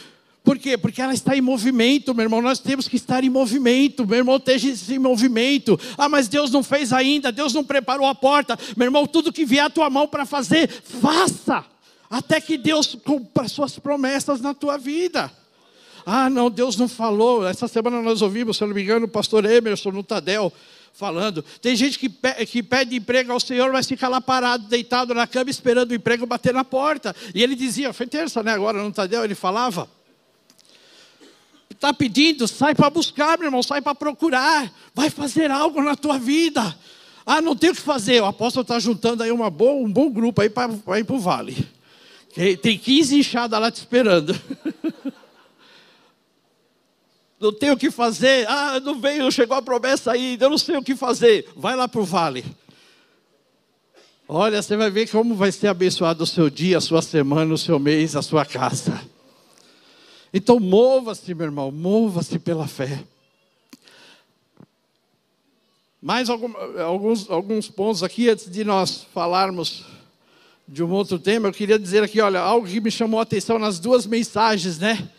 Por 0.46 0.60
quê? 0.60 0.78
Porque 0.78 1.02
ela 1.02 1.12
está 1.12 1.36
em 1.36 1.40
movimento, 1.40 2.14
meu 2.14 2.22
irmão. 2.22 2.40
Nós 2.40 2.60
temos 2.60 2.86
que 2.86 2.94
estar 2.94 3.24
em 3.24 3.28
movimento. 3.28 4.06
Meu 4.06 4.18
irmão, 4.18 4.36
esteja 4.36 4.94
em 4.94 4.98
movimento. 5.00 5.76
Ah, 5.98 6.08
mas 6.08 6.28
Deus 6.28 6.52
não 6.52 6.62
fez 6.62 6.92
ainda, 6.92 7.32
Deus 7.32 7.52
não 7.52 7.64
preparou 7.64 8.06
a 8.06 8.14
porta. 8.14 8.56
Meu 8.76 8.86
irmão, 8.86 9.08
tudo 9.08 9.32
que 9.32 9.44
vier 9.44 9.64
à 9.64 9.68
tua 9.68 9.90
mão 9.90 10.06
para 10.06 10.24
fazer, 10.24 10.70
faça. 10.70 11.64
Até 12.08 12.40
que 12.40 12.56
Deus 12.56 12.96
cumpra 13.04 13.48
suas 13.48 13.76
promessas 13.76 14.40
na 14.40 14.54
tua 14.54 14.78
vida. 14.78 15.32
Ah, 16.06 16.30
não, 16.30 16.48
Deus 16.48 16.76
não 16.76 16.86
falou. 16.86 17.44
Essa 17.44 17.66
semana 17.66 18.00
nós 18.00 18.22
ouvimos, 18.22 18.56
se 18.56 18.62
eu 18.62 18.68
não 18.68 18.74
me 18.76 18.84
engano, 18.84 19.06
o 19.06 19.08
pastor 19.08 19.44
Emerson 19.44 19.90
no 19.90 20.04
Tadel 20.04 20.52
falando. 20.92 21.44
Tem 21.60 21.74
gente 21.74 21.98
que, 21.98 22.08
que 22.46 22.62
pede 22.62 22.94
emprego 22.94 23.32
ao 23.32 23.40
Senhor, 23.40 23.72
mas 23.72 23.88
fica 23.88 24.06
lá 24.06 24.20
parado, 24.20 24.68
deitado 24.68 25.12
na 25.12 25.26
cama, 25.26 25.50
esperando 25.50 25.90
o 25.90 25.94
emprego 25.94 26.24
bater 26.24 26.54
na 26.54 26.62
porta. 26.62 27.16
E 27.34 27.42
ele 27.42 27.56
dizia, 27.56 27.92
foi 27.92 28.06
terça, 28.06 28.44
né? 28.44 28.52
Agora 28.52 28.80
no 28.80 28.92
Tadel, 28.92 29.24
ele 29.24 29.34
falava 29.34 29.95
está 31.76 31.92
pedindo, 31.92 32.48
sai 32.48 32.74
para 32.74 32.90
buscar, 32.90 33.38
meu 33.38 33.46
irmão, 33.46 33.62
sai 33.62 33.80
para 33.80 33.94
procurar, 33.94 34.72
vai 34.94 35.08
fazer 35.08 35.50
algo 35.50 35.82
na 35.82 35.94
tua 35.94 36.18
vida. 36.18 36.76
Ah, 37.24 37.40
não 37.40 37.54
tem 37.54 37.70
o 37.70 37.74
que 37.74 37.80
fazer, 37.80 38.20
o 38.22 38.26
apóstolo 38.26 38.62
está 38.62 38.78
juntando 38.78 39.22
aí 39.22 39.30
uma 39.30 39.50
boa, 39.50 39.84
um 39.84 39.90
bom 39.90 40.10
grupo 40.10 40.40
aí 40.40 40.50
para 40.50 40.98
ir 40.98 41.04
para 41.04 41.16
o 41.16 41.20
vale. 41.20 41.68
Tem 42.60 42.78
15 42.78 43.18
enxadas 43.18 43.60
lá 43.60 43.70
te 43.70 43.76
esperando. 43.76 44.34
não 47.40 47.52
tem 47.52 47.70
o 47.70 47.76
que 47.76 47.90
fazer, 47.90 48.46
ah, 48.48 48.80
não 48.80 49.00
veio, 49.00 49.30
chegou 49.30 49.56
a 49.56 49.62
promessa 49.62 50.12
aí, 50.12 50.36
eu 50.40 50.50
não 50.50 50.58
sei 50.58 50.76
o 50.76 50.82
que 50.82 50.96
fazer. 50.96 51.48
Vai 51.56 51.76
lá 51.76 51.86
para 51.88 52.00
o 52.00 52.04
vale. 52.04 52.44
Olha, 54.28 54.60
você 54.60 54.76
vai 54.76 54.90
ver 54.90 55.08
como 55.08 55.34
vai 55.34 55.52
ser 55.52 55.68
abençoado 55.68 56.24
o 56.24 56.26
seu 56.26 56.50
dia, 56.50 56.78
a 56.78 56.80
sua 56.80 57.00
semana, 57.00 57.54
o 57.54 57.58
seu 57.58 57.78
mês, 57.78 58.16
a 58.16 58.22
sua 58.22 58.44
casa. 58.44 59.00
Então 60.36 60.60
mova-se, 60.60 61.32
meu 61.32 61.46
irmão, 61.46 61.70
mova-se 61.70 62.38
pela 62.38 62.68
fé. 62.68 63.02
Mais 66.02 66.28
alguns, 66.28 67.30
alguns 67.30 67.70
pontos 67.70 68.02
aqui, 68.02 68.28
antes 68.28 68.50
de 68.50 68.62
nós 68.62 69.06
falarmos 69.14 69.86
de 70.68 70.84
um 70.84 70.90
outro 70.90 71.18
tema, 71.18 71.48
eu 71.48 71.54
queria 71.54 71.78
dizer 71.78 72.02
aqui, 72.02 72.20
olha, 72.20 72.38
algo 72.38 72.66
que 72.66 72.82
me 72.82 72.90
chamou 72.90 73.18
a 73.18 73.22
atenção 73.22 73.58
nas 73.58 73.80
duas 73.80 74.04
mensagens, 74.04 74.78
né? 74.78 75.10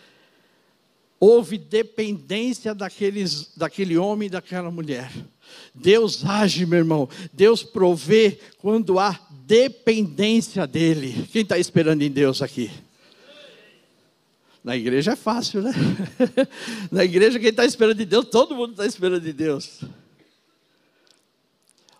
houve 1.19 1.57
dependência 1.57 2.75
daqueles, 2.75 3.49
daquele 3.57 3.97
homem 3.97 4.27
e 4.27 4.29
daquela 4.29 4.69
mulher. 4.69 5.11
Deus 5.73 6.23
age, 6.23 6.63
meu 6.63 6.77
irmão. 6.77 7.09
Deus 7.33 7.63
provê 7.63 8.37
quando 8.59 8.99
há 8.99 9.19
dependência 9.47 10.67
dele. 10.67 11.27
Quem 11.31 11.41
está 11.41 11.57
esperando 11.57 12.03
em 12.03 12.11
Deus 12.11 12.43
aqui? 12.43 12.69
Na 14.67 14.75
igreja 14.75 15.13
é 15.13 15.15
fácil, 15.15 15.61
né? 15.61 15.71
Na 16.91 17.05
igreja, 17.05 17.39
quem 17.39 17.51
está 17.51 17.63
esperando 17.63 17.99
de 17.99 18.03
Deus, 18.03 18.25
todo 18.25 18.53
mundo 18.53 18.71
está 18.71 18.85
esperando 18.85 19.21
de 19.21 19.31
Deus. 19.31 19.79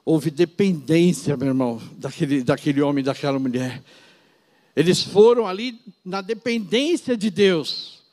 Houve 0.04 0.30
dependência, 0.30 1.38
meu 1.38 1.48
irmão, 1.48 1.82
daquele, 1.94 2.44
daquele 2.44 2.82
homem 2.82 3.02
daquela 3.02 3.40
mulher. 3.40 3.82
Eles 4.76 5.02
foram 5.02 5.48
ali 5.48 5.80
na 6.04 6.20
dependência 6.20 7.16
de 7.16 7.30
Deus, 7.30 8.04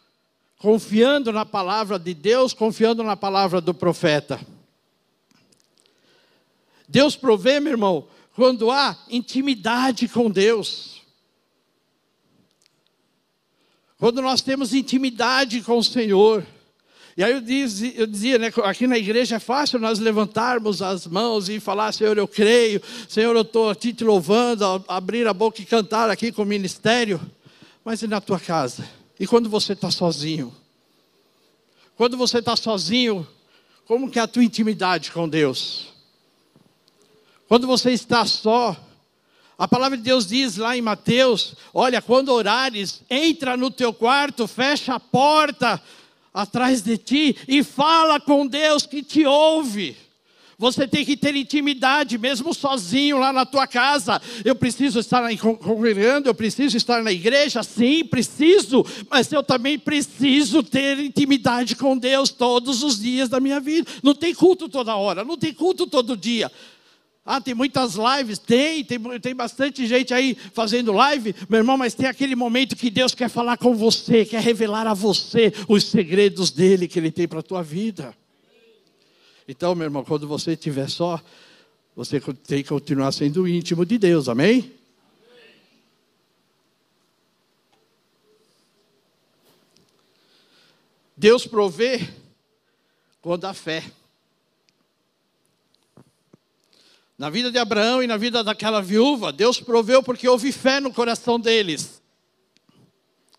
confiando 0.56 1.32
na 1.32 1.44
palavra 1.44 1.99
de 1.99 2.14
Deus, 2.14 2.54
confiando 2.54 3.02
na 3.02 3.16
palavra 3.16 3.61
do 3.61 3.75
profeta. 3.75 4.40
Deus 6.88 7.16
provê, 7.16 7.58
meu 7.58 7.73
irmão, 7.73 8.06
quando 8.37 8.70
há 8.70 8.96
intimidade 9.11 10.06
com 10.06 10.30
Deus. 10.30 11.02
Quando 14.04 14.20
nós 14.20 14.42
temos 14.42 14.75
intimidade 14.75 15.62
com 15.62 15.78
o 15.78 15.82
Senhor. 15.82 16.46
E 17.16 17.25
aí 17.25 17.32
eu 17.32 17.40
dizia, 17.40 17.94
eu 17.96 18.06
dizia 18.06 18.38
né, 18.38 18.52
aqui 18.62 18.87
na 18.87 18.99
igreja 18.99 19.37
é 19.37 19.38
fácil 19.38 19.78
nós 19.78 19.99
levantarmos 19.99 20.82
as 20.82 21.06
mãos 21.06 21.49
e 21.49 21.58
falar, 21.58 21.90
Senhor, 21.90 22.18
eu 22.18 22.28
creio, 22.28 22.82
Senhor, 23.08 23.34
eu 23.34 23.40
estou 23.40 23.70
aqui 23.70 23.94
te 23.94 24.04
louvando, 24.04 24.84
abrir 24.87 25.26
a 25.26 25.32
boca 25.32 25.62
e 25.62 25.64
cantar 25.64 26.11
aqui 26.11 26.30
com 26.30 26.42
o 26.42 26.44
ministério. 26.44 27.18
Mas 27.82 28.02
e 28.02 28.06
na 28.06 28.20
tua 28.20 28.38
casa? 28.38 28.87
E 29.18 29.26
quando 29.26 29.49
você 29.49 29.73
está 29.73 29.90
sozinho? 29.90 30.54
Quando 31.96 32.18
você 32.18 32.40
está 32.40 32.54
sozinho, 32.56 33.26
como 33.87 34.11
que 34.11 34.18
é 34.18 34.23
a 34.23 34.28
tua 34.28 34.44
intimidade 34.44 35.12
com 35.12 35.26
Deus? 35.26 35.94
Quando 37.49 37.66
você 37.66 37.90
está 37.92 38.26
só, 38.26 38.76
a 39.58 39.68
palavra 39.68 39.96
de 39.96 40.02
Deus 40.02 40.26
diz 40.26 40.56
lá 40.56 40.76
em 40.76 40.82
Mateus: 40.82 41.54
olha, 41.73 42.02
quando 42.02 42.30
orares, 42.30 43.02
entra 43.08 43.56
no 43.56 43.70
teu 43.70 43.92
quarto, 43.92 44.46
fecha 44.46 44.94
a 44.94 45.00
porta 45.00 45.80
atrás 46.32 46.82
de 46.82 46.99
ti 46.99 47.37
e 47.46 47.62
fala 47.62 48.18
com 48.18 48.46
Deus 48.46 48.84
que 48.84 49.02
te 49.02 49.25
ouve. 49.25 49.96
Você 50.56 50.87
tem 50.87 51.04
que 51.04 51.16
ter 51.16 51.34
intimidade, 51.34 52.16
mesmo 52.16 52.54
sozinho 52.54 53.18
lá 53.18 53.32
na 53.32 53.44
tua 53.44 53.66
casa. 53.66 54.23
Eu 54.44 54.54
preciso 54.54 55.00
estar 55.00 55.23
congregando, 55.37 56.28
eu 56.28 56.34
preciso 56.34 56.76
estar 56.76 57.02
na 57.02 57.12
igreja, 57.12 57.62
sim, 57.62 58.04
preciso, 58.04 58.84
mas 59.11 59.30
eu 59.32 59.42
também 59.42 59.78
preciso 59.78 60.62
ter 60.62 60.99
intimidade 61.00 61.75
com 61.75 61.99
Deus 61.99 62.30
todos 62.30 62.82
os 62.82 63.00
dias 63.00 63.28
da 63.28 63.40
minha 63.40 63.58
vida. 63.58 63.90
Não 64.02 64.14
tem 64.14 64.32
culto 64.32 64.68
toda 64.68 64.94
hora, 64.94 65.25
não 65.25 65.37
tem 65.37 65.52
culto 65.52 65.87
todo 65.87 66.16
dia. 66.16 66.50
Ah, 67.26 67.40
tem 67.40 67.54
muitas 67.54 67.95
lives? 67.95 68.38
Tem, 68.38 68.85
tem, 68.85 68.99
tem 69.19 69.35
bastante 69.35 69.87
gente 69.87 70.12
aí 70.12 70.37
fazendo 70.52 70.93
live, 70.93 71.35
meu 71.49 71.59
irmão, 71.59 71.78
mas 71.78 71.95
tem 71.95 72.07
aquele 72.07 72.37
momento 72.37 72.76
que 72.76 72.90
Deus 72.90 73.14
quer 73.14 73.31
falar 73.31 73.57
com 73.57 73.75
você, 73.75 74.26
quer 74.26 74.43
revelar 74.43 74.87
a 74.87 74.93
você 74.93 75.50
os 75.66 75.85
segredos 75.85 76.50
dele 76.50 76.87
que 76.87 76.99
ele 76.99 77.11
tem 77.11 77.26
para 77.26 77.40
a 77.40 77.43
tua 77.43 77.62
vida. 77.62 78.14
Então, 79.49 79.75
meu 79.75 79.87
irmão, 79.87 80.04
quando 80.04 80.28
você 80.28 80.52
estiver 80.52 80.88
só, 80.90 81.19
você 81.97 82.21
tem 82.21 82.62
que 82.62 82.69
continuar 82.69 83.11
sendo 83.12 83.49
íntimo 83.49 83.87
de 83.87 83.97
Deus, 83.97 84.28
amém? 84.28 84.73
Deus 91.16 91.47
provê 91.47 92.07
quando 93.23 93.47
há 93.47 93.54
fé. 93.54 93.83
Na 97.16 97.30
vida 97.30 97.50
de 97.50 97.59
Abraão 97.59 98.02
e 98.02 98.09
na 98.09 98.16
vida 98.16 98.42
daquela 98.42 98.83
viúva, 98.83 99.33
Deus 99.33 99.61
proveu 99.61 100.02
porque 100.02 100.28
houve 100.28 100.50
fé 100.50 100.80
no 100.80 100.92
coração 100.92 101.38
deles. 101.38 102.02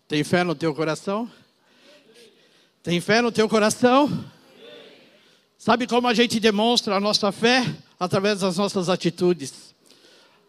Tem 0.08 0.24
fé 0.24 0.42
no 0.42 0.54
teu 0.54 0.74
coração? 0.74 1.30
Tem 2.82 3.00
fé 3.00 3.20
no 3.20 3.30
teu 3.30 3.46
coração? 3.48 4.24
Sabe 5.58 5.86
como 5.86 6.08
a 6.08 6.14
gente 6.14 6.40
demonstra 6.40 6.96
a 6.96 7.00
nossa 7.00 7.30
fé? 7.30 7.66
Através 8.00 8.40
das 8.40 8.56
nossas 8.56 8.88
atitudes. 8.88 9.74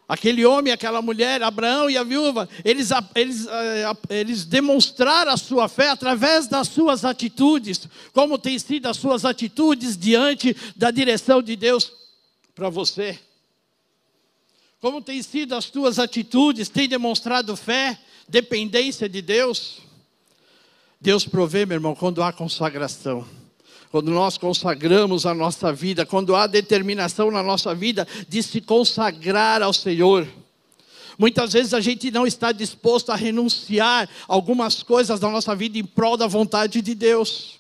Aquele 0.08 0.46
homem, 0.46 0.72
aquela 0.72 1.02
mulher, 1.02 1.44
Abraão 1.44 1.90
e 1.90 1.98
a 1.98 2.04
viúva, 2.04 2.48
eles, 2.64 2.92
eles, 3.14 3.46
eh, 3.46 3.92
eles 4.10 4.46
demonstraram 4.46 5.34
a 5.34 5.38
sua 5.38 5.68
fé 5.68 5.90
através 5.90 6.48
das 6.48 6.70
suas 6.70 7.04
atitudes. 7.04 7.90
Como 8.14 8.38
têm 8.38 8.58
sido 8.58 8.86
as 8.86 8.96
suas 8.96 9.26
atitudes 9.26 9.98
diante 9.98 10.56
da 10.78 10.92
direção 10.92 11.42
de 11.42 11.58
Deus 11.58 11.92
para 12.58 12.72
você? 12.72 13.20
Como 14.82 15.00
têm 15.00 15.22
sido 15.22 15.54
as 15.54 15.70
tuas 15.70 16.00
atitudes? 16.00 16.68
Tem 16.68 16.90
demonstrado 16.90 17.56
fé, 17.56 18.00
dependência 18.28 19.08
de 19.08 19.22
Deus? 19.22 19.78
Deus 21.00 21.24
provê, 21.24 21.68
meu 21.68 21.76
irmão, 21.76 21.94
quando 21.94 22.24
há 22.24 22.34
consagração. 22.34 23.24
Quando 23.92 24.10
nós 24.10 24.40
consagramos 24.40 25.28
a 25.28 25.36
nossa 25.36 25.72
vida, 25.72 26.04
quando 26.04 26.36
há 26.36 26.48
determinação 26.48 27.30
na 27.30 27.44
nossa 27.44 27.76
vida 27.76 28.08
de 28.28 28.42
se 28.42 28.60
consagrar 28.60 29.62
ao 29.62 29.72
Senhor. 29.72 30.28
Muitas 31.16 31.54
vezes 31.54 31.76
a 31.76 31.80
gente 31.80 32.10
não 32.10 32.26
está 32.26 32.52
disposto 32.52 33.12
a 33.12 33.16
renunciar 33.16 34.10
algumas 34.28 34.82
coisas 34.82 35.20
da 35.20 35.30
nossa 35.30 35.56
vida 35.56 35.78
em 35.78 35.86
prol 35.86 36.18
da 36.18 36.26
vontade 36.26 36.82
de 36.82 36.96
Deus. 36.96 37.57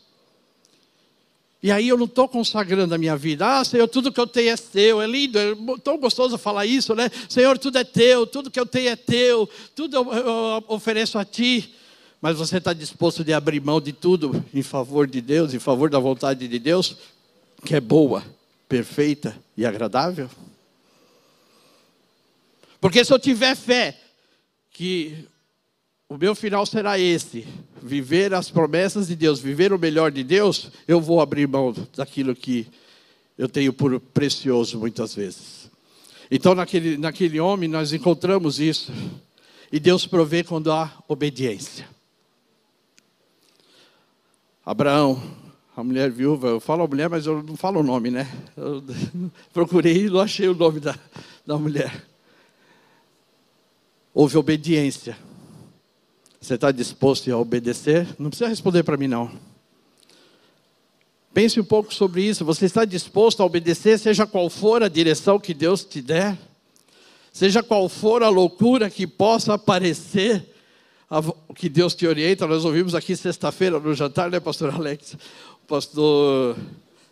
E 1.61 1.71
aí 1.71 1.87
eu 1.87 1.97
não 1.97 2.05
estou 2.05 2.27
consagrando 2.27 2.93
a 2.93 2.97
minha 2.97 3.17
vida. 3.17 3.59
Ah, 3.59 3.63
Senhor, 3.63 3.87
tudo 3.87 4.11
que 4.11 4.19
eu 4.19 4.27
tenho 4.27 4.51
é 4.51 4.57
teu. 4.57 5.01
É 5.01 5.07
lindo, 5.07 5.39
é 5.39 5.55
tão 5.83 5.97
gostoso 5.97 6.37
falar 6.37 6.65
isso, 6.65 6.93
né? 6.93 7.09
Senhor, 7.27 7.57
tudo 7.57 7.77
é 7.77 7.83
teu, 7.83 8.27
tudo 8.27 8.51
que 8.51 8.59
eu 8.59 8.65
tenho 8.65 8.89
é 8.89 8.95
teu, 8.95 9.49
tudo 9.75 9.95
eu, 9.95 10.13
eu 10.13 10.63
ofereço 10.67 11.17
a 11.17 11.25
ti. 11.25 11.73
Mas 12.21 12.37
você 12.37 12.57
está 12.57 12.73
disposto 12.73 13.23
de 13.23 13.33
abrir 13.33 13.59
mão 13.59 13.79
de 13.79 13.91
tudo 13.91 14.43
em 14.53 14.63
favor 14.63 15.07
de 15.07 15.21
Deus, 15.21 15.53
em 15.53 15.59
favor 15.59 15.89
da 15.89 15.99
vontade 15.99 16.47
de 16.47 16.59
Deus, 16.59 16.97
que 17.65 17.75
é 17.75 17.79
boa, 17.79 18.23
perfeita 18.67 19.35
e 19.55 19.65
agradável? 19.65 20.29
Porque 22.79 23.03
se 23.03 23.13
eu 23.13 23.19
tiver 23.19 23.55
fé 23.55 23.99
que 24.71 25.27
o 26.09 26.17
meu 26.17 26.33
final 26.35 26.65
será 26.65 26.97
esse: 26.99 27.47
viver 27.81 28.33
as 28.33 28.49
promessas 28.49 29.07
de 29.07 29.15
Deus, 29.15 29.39
viver 29.39 29.73
o 29.73 29.79
melhor 29.79 30.11
de 30.11 30.23
Deus, 30.23 30.71
eu 30.87 30.99
vou 30.99 31.21
abrir 31.21 31.47
mão 31.47 31.73
daquilo 31.95 32.35
que 32.35 32.67
eu 33.37 33.47
tenho 33.47 33.71
por 33.71 33.99
precioso 33.99 34.79
muitas 34.79 35.13
vezes. 35.13 35.69
Então, 36.29 36.53
naquele, 36.53 36.97
naquele 36.97 37.39
homem, 37.39 37.69
nós 37.69 37.93
encontramos 37.93 38.59
isso. 38.59 38.91
E 39.71 39.79
Deus 39.79 40.05
provê 40.05 40.43
quando 40.43 40.71
há 40.71 40.91
obediência. 41.07 41.87
Abraão, 44.65 45.21
a 45.75 45.83
mulher 45.83 46.09
viúva, 46.09 46.47
eu 46.47 46.59
falo 46.59 46.83
a 46.83 46.87
mulher, 46.87 47.09
mas 47.09 47.25
eu 47.25 47.41
não 47.43 47.55
falo 47.55 47.79
o 47.79 47.83
nome, 47.83 48.11
né? 48.11 48.27
Eu 48.57 48.83
procurei 49.53 50.05
e 50.05 50.09
não 50.09 50.19
achei 50.19 50.47
o 50.47 50.55
nome 50.55 50.79
da, 50.79 50.97
da 51.45 51.57
mulher. 51.57 52.05
Houve 54.13 54.37
obediência. 54.37 55.17
Você 56.47 56.55
está 56.55 56.71
disposto 56.71 57.29
a 57.29 57.37
obedecer? 57.37 58.07
Não 58.17 58.29
precisa 58.29 58.47
responder 58.47 58.81
para 58.81 58.95
mim, 58.95 59.09
não. 59.09 59.29
Pense 61.33 61.59
um 61.59 61.63
pouco 61.65 61.93
sobre 61.93 62.21
isso. 62.21 62.45
Você 62.45 62.63
está 62.63 62.85
disposto 62.85 63.43
a 63.43 63.45
obedecer, 63.45 63.99
seja 63.99 64.25
qual 64.25 64.49
for 64.49 64.81
a 64.81 64.87
direção 64.87 65.37
que 65.41 65.53
Deus 65.53 65.83
te 65.83 66.01
der? 66.01 66.37
Seja 67.33 67.61
qual 67.61 67.89
for 67.89 68.23
a 68.23 68.29
loucura 68.29 68.89
que 68.89 69.05
possa 69.05 69.55
aparecer, 69.55 70.49
que 71.53 71.67
Deus 71.67 71.93
te 71.93 72.07
orienta. 72.07 72.47
Nós 72.47 72.63
ouvimos 72.63 72.95
aqui 72.95 73.13
sexta-feira 73.17 73.77
no 73.77 73.93
jantar, 73.93 74.31
né, 74.31 74.39
pastor 74.39 74.73
Alex? 74.73 75.17
O 75.65 75.67
pastor 75.67 76.55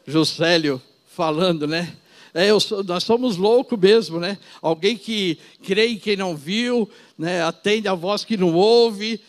Juscelio 0.07 0.81
falando, 1.13 1.67
né? 1.67 1.93
É, 2.37 2.59
sou, 2.59 2.83
nós 2.83 3.05
somos 3.05 3.37
loucos 3.37 3.79
mesmo, 3.79 4.19
né? 4.19 4.37
Alguém 4.61 4.97
que 4.97 5.39
crê 5.63 5.87
em 5.87 5.97
quem 5.97 6.17
não 6.17 6.35
viu, 6.35 6.89
né? 7.17 7.41
atende 7.41 7.87
a 7.87 7.93
voz 7.93 8.25
que 8.25 8.35
não 8.35 8.53
ouve, 8.53 9.21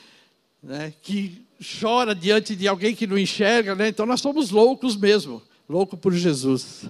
né? 0.60 0.92
que 1.02 1.40
chora 1.80 2.16
diante 2.16 2.56
de 2.56 2.66
alguém 2.66 2.96
que 2.96 3.06
não 3.06 3.16
enxerga, 3.16 3.76
né? 3.76 3.86
Então 3.86 4.06
nós 4.06 4.20
somos 4.20 4.50
loucos 4.50 4.96
mesmo, 4.96 5.40
louco 5.68 5.96
por 5.96 6.12
Jesus. 6.12 6.86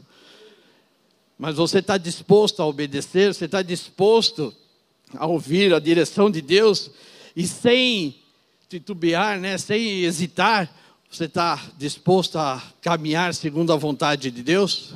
Mas 1.38 1.56
você 1.56 1.80
está 1.80 1.99
disposto 1.99 2.62
a 2.62 2.66
obedecer, 2.66 3.35
você 3.35 3.44
está 3.44 3.61
disposto 3.61 4.54
a 5.14 5.26
ouvir 5.26 5.75
a 5.75 5.78
direção 5.78 6.30
de 6.30 6.40
Deus 6.40 6.90
e 7.37 7.46
sem 7.46 8.14
titubear, 8.70 9.38
né? 9.38 9.58
sem 9.58 10.02
hesitar, 10.04 10.75
você 11.11 11.26
está 11.26 11.62
disposto 11.76 12.38
a 12.38 12.62
caminhar 12.80 13.35
segundo 13.35 13.70
a 13.70 13.76
vontade 13.76 14.30
de 14.30 14.42
Deus? 14.42 14.94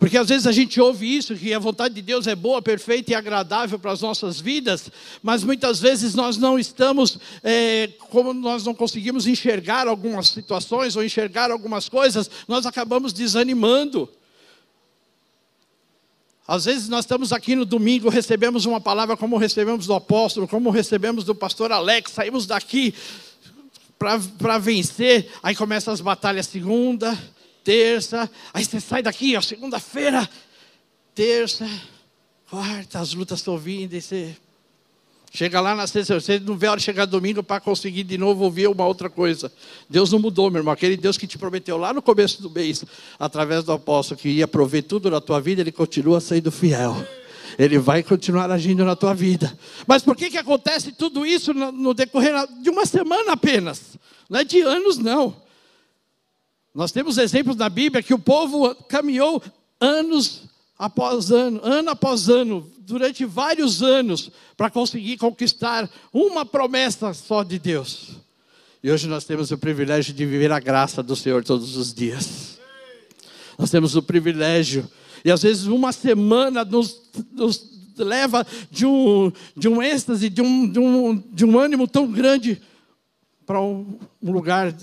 Porque 0.00 0.16
às 0.16 0.30
vezes 0.30 0.46
a 0.46 0.52
gente 0.52 0.80
ouve 0.80 1.14
isso, 1.14 1.36
que 1.36 1.52
a 1.52 1.58
vontade 1.58 1.94
de 1.94 2.00
Deus 2.00 2.26
é 2.26 2.34
boa, 2.34 2.62
perfeita 2.62 3.12
e 3.12 3.14
agradável 3.14 3.78
para 3.78 3.92
as 3.92 4.00
nossas 4.00 4.40
vidas, 4.40 4.90
mas 5.22 5.44
muitas 5.44 5.78
vezes 5.78 6.14
nós 6.14 6.38
não 6.38 6.58
estamos, 6.58 7.18
é, 7.44 7.90
como 8.08 8.32
nós 8.32 8.64
não 8.64 8.74
conseguimos 8.74 9.26
enxergar 9.26 9.86
algumas 9.86 10.28
situações 10.28 10.96
ou 10.96 11.04
enxergar 11.04 11.50
algumas 11.50 11.86
coisas, 11.86 12.30
nós 12.48 12.64
acabamos 12.64 13.12
desanimando. 13.12 14.08
Às 16.48 16.64
vezes 16.64 16.88
nós 16.88 17.04
estamos 17.04 17.30
aqui 17.30 17.54
no 17.54 17.66
domingo, 17.66 18.08
recebemos 18.08 18.64
uma 18.64 18.80
palavra 18.80 19.18
como 19.18 19.36
recebemos 19.36 19.86
do 19.86 19.92
apóstolo, 19.92 20.48
como 20.48 20.70
recebemos 20.70 21.24
do 21.24 21.34
pastor 21.34 21.72
Alex, 21.72 22.12
saímos 22.12 22.46
daqui 22.46 22.94
para 23.98 24.56
vencer, 24.56 25.30
aí 25.42 25.54
começam 25.54 25.92
as 25.92 26.00
batalhas 26.00 26.46
segunda, 26.46 27.18
terça, 27.64 28.30
aí 28.52 28.64
você 28.64 28.80
sai 28.80 29.02
daqui, 29.02 29.36
ó, 29.36 29.40
segunda-feira, 29.40 30.28
terça, 31.14 31.68
quarta, 32.48 32.98
as 32.98 33.14
lutas 33.14 33.38
estão 33.38 33.56
vindo, 33.56 33.94
e 33.94 34.00
você 34.00 34.36
chega 35.32 35.60
lá 35.60 35.74
na 35.74 35.86
sexta, 35.86 36.20
você 36.20 36.38
não 36.40 36.56
vê 36.56 36.66
a 36.66 36.72
hora 36.72 36.78
de 36.78 36.84
chegar 36.84 37.04
domingo 37.04 37.42
para 37.42 37.60
conseguir 37.60 38.02
de 38.02 38.18
novo 38.18 38.44
ouvir 38.44 38.68
uma 38.68 38.86
outra 38.86 39.08
coisa. 39.08 39.52
Deus 39.88 40.10
não 40.10 40.18
mudou, 40.18 40.50
meu 40.50 40.60
irmão. 40.60 40.72
Aquele 40.72 40.96
Deus 40.96 41.16
que 41.16 41.26
te 41.26 41.38
prometeu 41.38 41.76
lá 41.76 41.92
no 41.92 42.02
começo 42.02 42.42
do 42.42 42.50
mês, 42.50 42.84
através 43.18 43.62
do 43.64 43.72
apóstolo, 43.72 44.20
que 44.20 44.28
ia 44.28 44.48
prover 44.48 44.82
tudo 44.82 45.10
na 45.10 45.20
tua 45.20 45.40
vida, 45.40 45.60
ele 45.60 45.72
continua 45.72 46.20
sendo 46.20 46.50
fiel. 46.50 46.96
Ele 47.58 47.78
vai 47.78 48.02
continuar 48.02 48.50
agindo 48.50 48.84
na 48.84 48.96
tua 48.96 49.14
vida. 49.14 49.56
Mas 49.86 50.02
por 50.02 50.16
que, 50.16 50.30
que 50.30 50.38
acontece 50.38 50.92
tudo 50.92 51.26
isso 51.26 51.52
no, 51.52 51.70
no 51.70 51.94
decorrer 51.94 52.34
de 52.62 52.70
uma 52.70 52.86
semana 52.86 53.32
apenas? 53.32 53.98
Não 54.28 54.40
é 54.40 54.44
de 54.44 54.60
anos, 54.60 54.98
não. 54.98 55.36
Nós 56.80 56.92
temos 56.92 57.18
exemplos 57.18 57.56
na 57.56 57.68
Bíblia 57.68 58.02
que 58.02 58.14
o 58.14 58.18
povo 58.18 58.74
caminhou 58.88 59.42
anos 59.78 60.44
após 60.78 61.30
ano, 61.30 61.60
ano 61.62 61.90
após 61.90 62.30
ano, 62.30 62.72
durante 62.78 63.26
vários 63.26 63.82
anos, 63.82 64.30
para 64.56 64.70
conseguir 64.70 65.18
conquistar 65.18 65.90
uma 66.10 66.42
promessa 66.46 67.12
só 67.12 67.42
de 67.42 67.58
Deus. 67.58 68.12
E 68.82 68.90
hoje 68.90 69.08
nós 69.08 69.26
temos 69.26 69.50
o 69.50 69.58
privilégio 69.58 70.14
de 70.14 70.24
viver 70.24 70.50
a 70.52 70.58
graça 70.58 71.02
do 71.02 71.14
Senhor 71.14 71.44
todos 71.44 71.76
os 71.76 71.92
dias. 71.92 72.58
Nós 73.58 73.70
temos 73.70 73.94
o 73.94 74.02
privilégio, 74.02 74.90
e 75.22 75.30
às 75.30 75.42
vezes 75.42 75.66
uma 75.66 75.92
semana 75.92 76.64
nos, 76.64 77.10
nos 77.30 77.62
leva 77.98 78.46
de 78.70 78.86
um, 78.86 79.30
de 79.54 79.68
um 79.68 79.82
êxtase, 79.82 80.30
de 80.30 80.40
um, 80.40 80.66
de, 80.66 80.78
um, 80.78 81.14
de 81.14 81.44
um 81.44 81.58
ânimo 81.58 81.86
tão 81.86 82.10
grande 82.10 82.58
para 83.44 83.60
um, 83.60 83.98
um 84.22 84.32
lugar. 84.32 84.74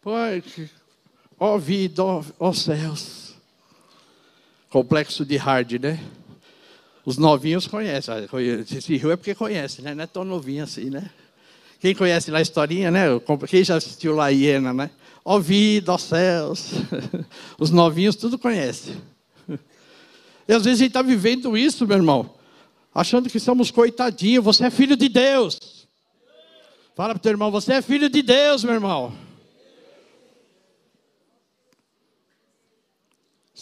Pô, 0.00 0.12
Ó 1.38 1.58
vida, 1.58 2.02
ó, 2.38 2.52
céus. 2.52 3.34
Complexo 4.70 5.24
de 5.24 5.36
Hard, 5.36 5.72
né? 5.80 6.02
Os 7.04 7.18
novinhos 7.18 7.66
conhecem. 7.66 8.14
Esse 8.70 8.96
rio 8.96 9.10
é 9.10 9.16
porque 9.16 9.34
conhece, 9.34 9.82
né? 9.82 9.94
Não 9.94 10.04
é 10.04 10.06
tão 10.06 10.24
novinho 10.24 10.64
assim, 10.64 10.88
né? 10.88 11.10
Quem 11.80 11.94
conhece 11.94 12.30
lá 12.30 12.38
a 12.38 12.42
historinha, 12.42 12.90
né? 12.90 13.06
Quem 13.48 13.64
já 13.64 13.76
assistiu 13.76 14.14
lá 14.14 14.26
a 14.26 14.28
Hiena, 14.28 14.72
né? 14.72 14.90
Ó 15.24 15.38
vida, 15.38 15.92
ó 15.92 15.98
céus. 15.98 16.70
Os 17.58 17.70
novinhos 17.70 18.14
tudo 18.14 18.38
conhece. 18.38 18.96
E 20.48 20.52
às 20.52 20.64
vezes 20.64 20.80
a 20.80 20.84
gente 20.84 20.90
está 20.90 21.02
vivendo 21.02 21.56
isso, 21.56 21.86
meu 21.86 21.96
irmão, 21.96 22.34
achando 22.94 23.28
que 23.28 23.40
somos 23.40 23.70
coitadinhos. 23.70 24.44
Você 24.44 24.66
é 24.66 24.70
filho 24.70 24.96
de 24.96 25.08
Deus. 25.08 25.58
Fala 26.94 27.14
para 27.14 27.18
o 27.18 27.22
teu 27.22 27.30
irmão, 27.30 27.50
você 27.50 27.74
é 27.74 27.82
filho 27.82 28.08
de 28.08 28.22
Deus, 28.22 28.62
meu 28.64 28.74
irmão. 28.74 29.12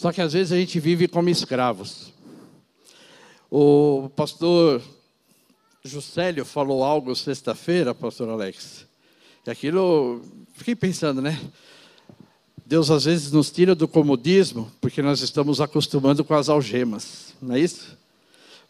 Só 0.01 0.11
que 0.11 0.19
às 0.19 0.33
vezes 0.33 0.51
a 0.51 0.55
gente 0.57 0.79
vive 0.79 1.07
como 1.07 1.29
escravos. 1.29 2.11
O 3.51 4.09
pastor 4.15 4.81
Juscelio 5.83 6.43
falou 6.43 6.83
algo 6.83 7.15
sexta-feira, 7.15 7.93
pastor 7.93 8.27
Alex. 8.27 8.87
E 9.45 9.51
aquilo, 9.51 10.23
fiquei 10.55 10.73
pensando, 10.73 11.21
né? 11.21 11.39
Deus 12.65 12.89
às 12.89 13.05
vezes 13.05 13.31
nos 13.31 13.51
tira 13.51 13.75
do 13.75 13.87
comodismo 13.87 14.71
porque 14.81 15.03
nós 15.03 15.21
estamos 15.21 15.61
acostumando 15.61 16.23
com 16.23 16.33
as 16.33 16.49
algemas, 16.49 17.35
não 17.39 17.53
é 17.53 17.59
isso? 17.59 17.95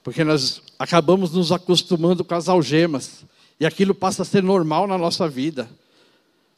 Porque 0.03 0.25
nós 0.25 0.61
acabamos 0.77 1.31
nos 1.31 1.53
acostumando 1.53 2.25
com 2.25 2.35
as 2.35 2.49
algemas 2.49 3.23
e 3.57 3.65
aquilo 3.65 3.95
passa 3.95 4.23
a 4.23 4.25
ser 4.25 4.43
normal 4.43 4.85
na 4.85 4.97
nossa 4.97 5.29
vida. 5.29 5.63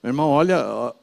Meu 0.01 0.09
irmão, 0.09 0.31
olha, 0.31 0.95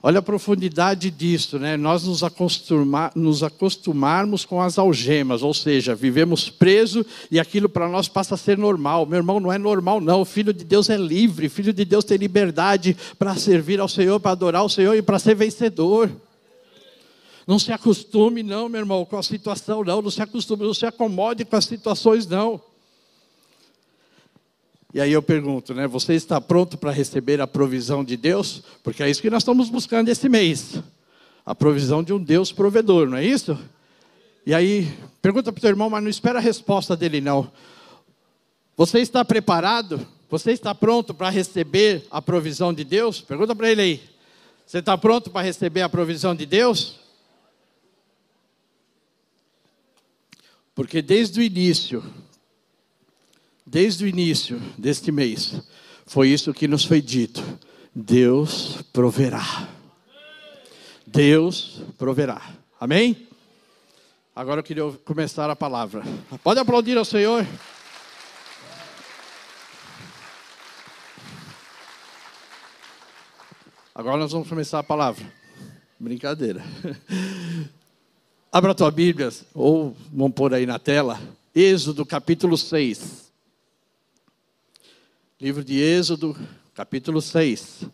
Olha 0.00 0.20
a 0.20 0.22
profundidade 0.22 1.10
disso, 1.10 1.58
né? 1.58 1.76
Nós 1.76 2.04
nos, 2.04 2.22
acostumar, 2.22 3.10
nos 3.16 3.42
acostumarmos 3.42 4.44
com 4.44 4.62
as 4.62 4.78
algemas, 4.78 5.42
ou 5.42 5.52
seja, 5.52 5.92
vivemos 5.92 6.48
preso 6.48 7.04
e 7.32 7.40
aquilo 7.40 7.68
para 7.68 7.88
nós 7.88 8.06
passa 8.06 8.36
a 8.36 8.38
ser 8.38 8.56
normal. 8.56 9.04
Meu 9.06 9.16
irmão, 9.16 9.40
não 9.40 9.52
é 9.52 9.58
normal, 9.58 10.00
não. 10.00 10.20
O 10.20 10.24
filho 10.24 10.52
de 10.52 10.64
Deus 10.64 10.88
é 10.88 10.96
livre, 10.96 11.48
o 11.48 11.50
filho 11.50 11.72
de 11.72 11.84
Deus 11.84 12.04
tem 12.04 12.16
liberdade 12.16 12.96
para 13.18 13.34
servir 13.34 13.80
ao 13.80 13.88
Senhor, 13.88 14.20
para 14.20 14.30
adorar 14.30 14.62
ao 14.62 14.68
Senhor 14.68 14.94
e 14.94 15.02
para 15.02 15.18
ser 15.18 15.34
vencedor. 15.34 16.08
Não 17.44 17.58
se 17.58 17.72
acostume, 17.72 18.44
não, 18.44 18.68
meu 18.68 18.80
irmão, 18.80 19.04
com 19.04 19.16
a 19.16 19.22
situação, 19.22 19.82
não. 19.82 20.00
Não 20.00 20.10
se 20.12 20.22
acostume, 20.22 20.62
não 20.62 20.74
se 20.74 20.86
acomode 20.86 21.44
com 21.44 21.56
as 21.56 21.64
situações, 21.64 22.24
não. 22.24 22.60
E 24.92 25.00
aí 25.00 25.12
eu 25.12 25.22
pergunto, 25.22 25.74
né? 25.74 25.86
Você 25.86 26.14
está 26.14 26.40
pronto 26.40 26.78
para 26.78 26.90
receber 26.90 27.40
a 27.40 27.46
provisão 27.46 28.02
de 28.02 28.16
Deus? 28.16 28.62
Porque 28.82 29.02
é 29.02 29.10
isso 29.10 29.20
que 29.20 29.28
nós 29.28 29.42
estamos 29.42 29.68
buscando 29.68 30.08
esse 30.08 30.28
mês. 30.28 30.82
A 31.44 31.54
provisão 31.54 32.02
de 32.02 32.12
um 32.12 32.22
Deus 32.22 32.52
provedor, 32.52 33.08
não 33.08 33.18
é 33.18 33.24
isso? 33.24 33.58
E 34.46 34.54
aí, 34.54 34.90
pergunta 35.20 35.52
para 35.52 35.58
o 35.58 35.60
teu 35.60 35.70
irmão, 35.70 35.90
mas 35.90 36.02
não 36.02 36.08
espera 36.08 36.38
a 36.38 36.42
resposta 36.42 36.96
dele, 36.96 37.20
não. 37.20 37.52
Você 38.78 39.00
está 39.00 39.22
preparado? 39.24 40.06
Você 40.30 40.52
está 40.52 40.74
pronto 40.74 41.12
para 41.12 41.28
receber 41.28 42.06
a 42.10 42.22
provisão 42.22 42.72
de 42.72 42.84
Deus? 42.84 43.20
Pergunta 43.20 43.54
para 43.54 43.70
ele 43.70 43.82
aí. 43.82 44.02
Você 44.64 44.78
está 44.78 44.96
pronto 44.96 45.30
para 45.30 45.42
receber 45.42 45.82
a 45.82 45.88
provisão 45.88 46.34
de 46.34 46.46
Deus? 46.46 46.98
Porque 50.74 51.02
desde 51.02 51.40
o 51.40 51.42
início, 51.42 52.02
desde 53.70 54.04
o 54.04 54.08
início 54.08 54.60
deste 54.78 55.12
mês, 55.12 55.60
foi 56.06 56.28
isso 56.28 56.54
que 56.54 56.66
nos 56.66 56.84
foi 56.84 57.02
dito: 57.02 57.42
Deus 57.94 58.82
proverá. 58.92 59.68
Deus 61.06 61.82
proverá. 61.96 62.40
Amém? 62.80 63.28
Agora 64.34 64.60
eu 64.60 64.64
queria 64.64 64.90
começar 65.04 65.50
a 65.50 65.56
palavra. 65.56 66.02
Pode 66.42 66.60
aplaudir 66.60 66.96
ao 66.96 67.04
Senhor. 67.04 67.46
Agora 73.94 74.16
nós 74.16 74.32
vamos 74.32 74.48
começar 74.48 74.78
a 74.78 74.84
palavra. 74.84 75.24
Brincadeira. 75.98 76.62
Abra 78.50 78.74
tua 78.74 78.90
Bíblia, 78.90 79.28
ou 79.52 79.94
vamos 80.10 80.34
pôr 80.34 80.54
aí 80.54 80.64
na 80.64 80.78
tela, 80.78 81.20
Êxodo 81.54 82.06
capítulo 82.06 82.56
6. 82.56 83.27
Livro 85.40 85.62
de 85.62 85.80
Êxodo, 85.80 86.36
capítulo 86.74 87.22
6, 87.22 87.84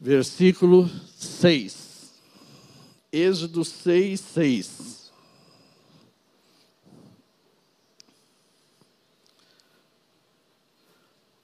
versículo 0.00 0.90
6. 1.18 2.14
Êxodo 3.12 3.62
6, 3.62 4.18
6. 4.18 5.12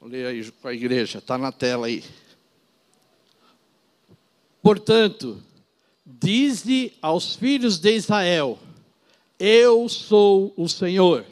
Vou 0.00 0.08
ler 0.08 0.28
aí 0.28 0.50
com 0.50 0.68
a 0.68 0.72
igreja, 0.72 1.18
está 1.18 1.36
na 1.36 1.52
tela 1.52 1.86
aí. 1.86 2.02
Portanto, 4.62 5.42
dize 6.06 6.94
aos 7.02 7.36
filhos 7.36 7.78
de 7.78 7.94
Israel: 7.94 8.58
Eu 9.38 9.90
sou 9.90 10.54
o 10.56 10.66
Senhor 10.66 11.26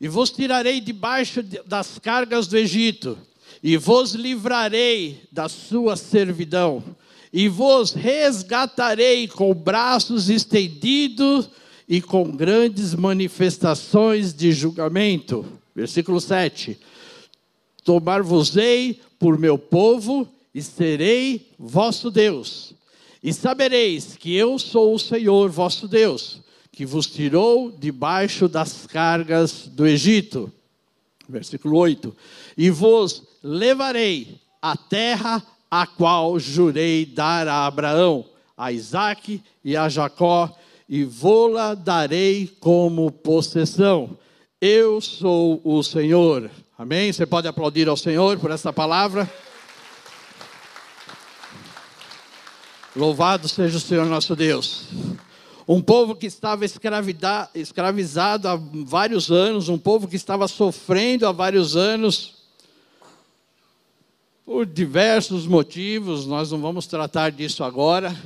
e 0.00 0.08
vos 0.08 0.30
tirarei 0.30 0.80
debaixo 0.80 1.42
das 1.66 1.98
cargas 1.98 2.46
do 2.46 2.56
Egito, 2.56 3.18
e 3.62 3.76
vos 3.76 4.14
livrarei 4.14 5.20
da 5.30 5.48
sua 5.48 5.94
servidão, 5.94 6.82
e 7.32 7.48
vos 7.48 7.92
resgatarei 7.92 9.28
com 9.28 9.52
braços 9.52 10.30
estendidos 10.30 11.50
e 11.86 12.00
com 12.00 12.30
grandes 12.30 12.94
manifestações 12.94 14.32
de 14.32 14.52
julgamento. 14.52 15.44
Versículo 15.76 16.20
7. 16.20 16.78
Tomar-vos-ei 17.84 19.00
por 19.18 19.38
meu 19.38 19.58
povo 19.58 20.26
e 20.54 20.62
serei 20.62 21.48
vosso 21.58 22.10
Deus. 22.10 22.74
E 23.22 23.32
sabereis 23.32 24.16
que 24.16 24.34
eu 24.34 24.58
sou 24.58 24.94
o 24.94 24.98
Senhor 24.98 25.50
vosso 25.50 25.86
Deus 25.86 26.40
que 26.72 26.86
vos 26.86 27.06
tirou 27.06 27.70
debaixo 27.70 28.48
das 28.48 28.86
cargas 28.86 29.66
do 29.66 29.86
Egito. 29.86 30.52
Versículo 31.28 31.76
8: 31.76 32.16
E 32.56 32.70
vos 32.70 33.22
levarei 33.42 34.40
à 34.60 34.76
terra 34.76 35.42
a 35.70 35.86
qual 35.86 36.38
jurei 36.38 37.06
dar 37.06 37.46
a 37.46 37.66
Abraão, 37.66 38.24
a 38.56 38.72
Isaac 38.72 39.42
e 39.64 39.76
a 39.76 39.88
Jacó, 39.88 40.54
e 40.88 41.04
vou-la 41.04 41.74
darei 41.74 42.48
como 42.60 43.10
possessão. 43.10 44.18
Eu 44.60 45.00
sou 45.00 45.60
o 45.64 45.82
Senhor. 45.82 46.50
Amém? 46.76 47.12
Você 47.12 47.24
pode 47.24 47.46
aplaudir 47.46 47.88
ao 47.88 47.96
Senhor 47.96 48.38
por 48.38 48.50
essa 48.50 48.72
palavra. 48.72 49.30
Louvado 52.94 53.48
seja 53.48 53.76
o 53.76 53.80
Senhor 53.80 54.04
nosso 54.06 54.34
Deus. 54.34 54.88
Um 55.72 55.80
povo 55.80 56.16
que 56.16 56.26
estava 56.26 56.64
escravizado 56.64 58.48
há 58.48 58.58
vários 58.84 59.30
anos, 59.30 59.68
um 59.68 59.78
povo 59.78 60.08
que 60.08 60.16
estava 60.16 60.48
sofrendo 60.48 61.28
há 61.28 61.30
vários 61.30 61.76
anos, 61.76 62.38
por 64.44 64.66
diversos 64.66 65.46
motivos, 65.46 66.26
nós 66.26 66.50
não 66.50 66.60
vamos 66.60 66.88
tratar 66.88 67.30
disso 67.30 67.62
agora, 67.62 68.20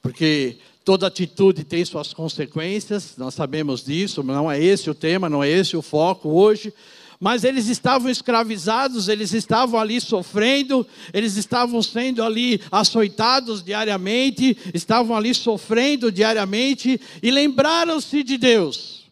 porque 0.00 0.58
toda 0.84 1.08
atitude 1.08 1.64
tem 1.64 1.84
suas 1.84 2.14
consequências, 2.14 3.16
nós 3.16 3.34
sabemos 3.34 3.84
disso, 3.84 4.22
não 4.22 4.48
é 4.48 4.62
esse 4.62 4.88
o 4.88 4.94
tema, 4.94 5.28
não 5.28 5.42
é 5.42 5.50
esse 5.50 5.76
o 5.76 5.82
foco 5.82 6.28
hoje, 6.28 6.72
mas 7.18 7.44
eles 7.44 7.68
estavam 7.68 8.10
escravizados, 8.10 9.08
eles 9.08 9.32
estavam 9.32 9.80
ali 9.80 10.00
sofrendo, 10.00 10.86
eles 11.12 11.36
estavam 11.36 11.82
sendo 11.82 12.22
ali 12.22 12.60
açoitados 12.70 13.62
diariamente, 13.62 14.56
estavam 14.74 15.16
ali 15.16 15.34
sofrendo 15.34 16.12
diariamente 16.12 17.00
e 17.22 17.30
lembraram-se 17.30 18.22
de 18.22 18.36
Deus. 18.36 19.06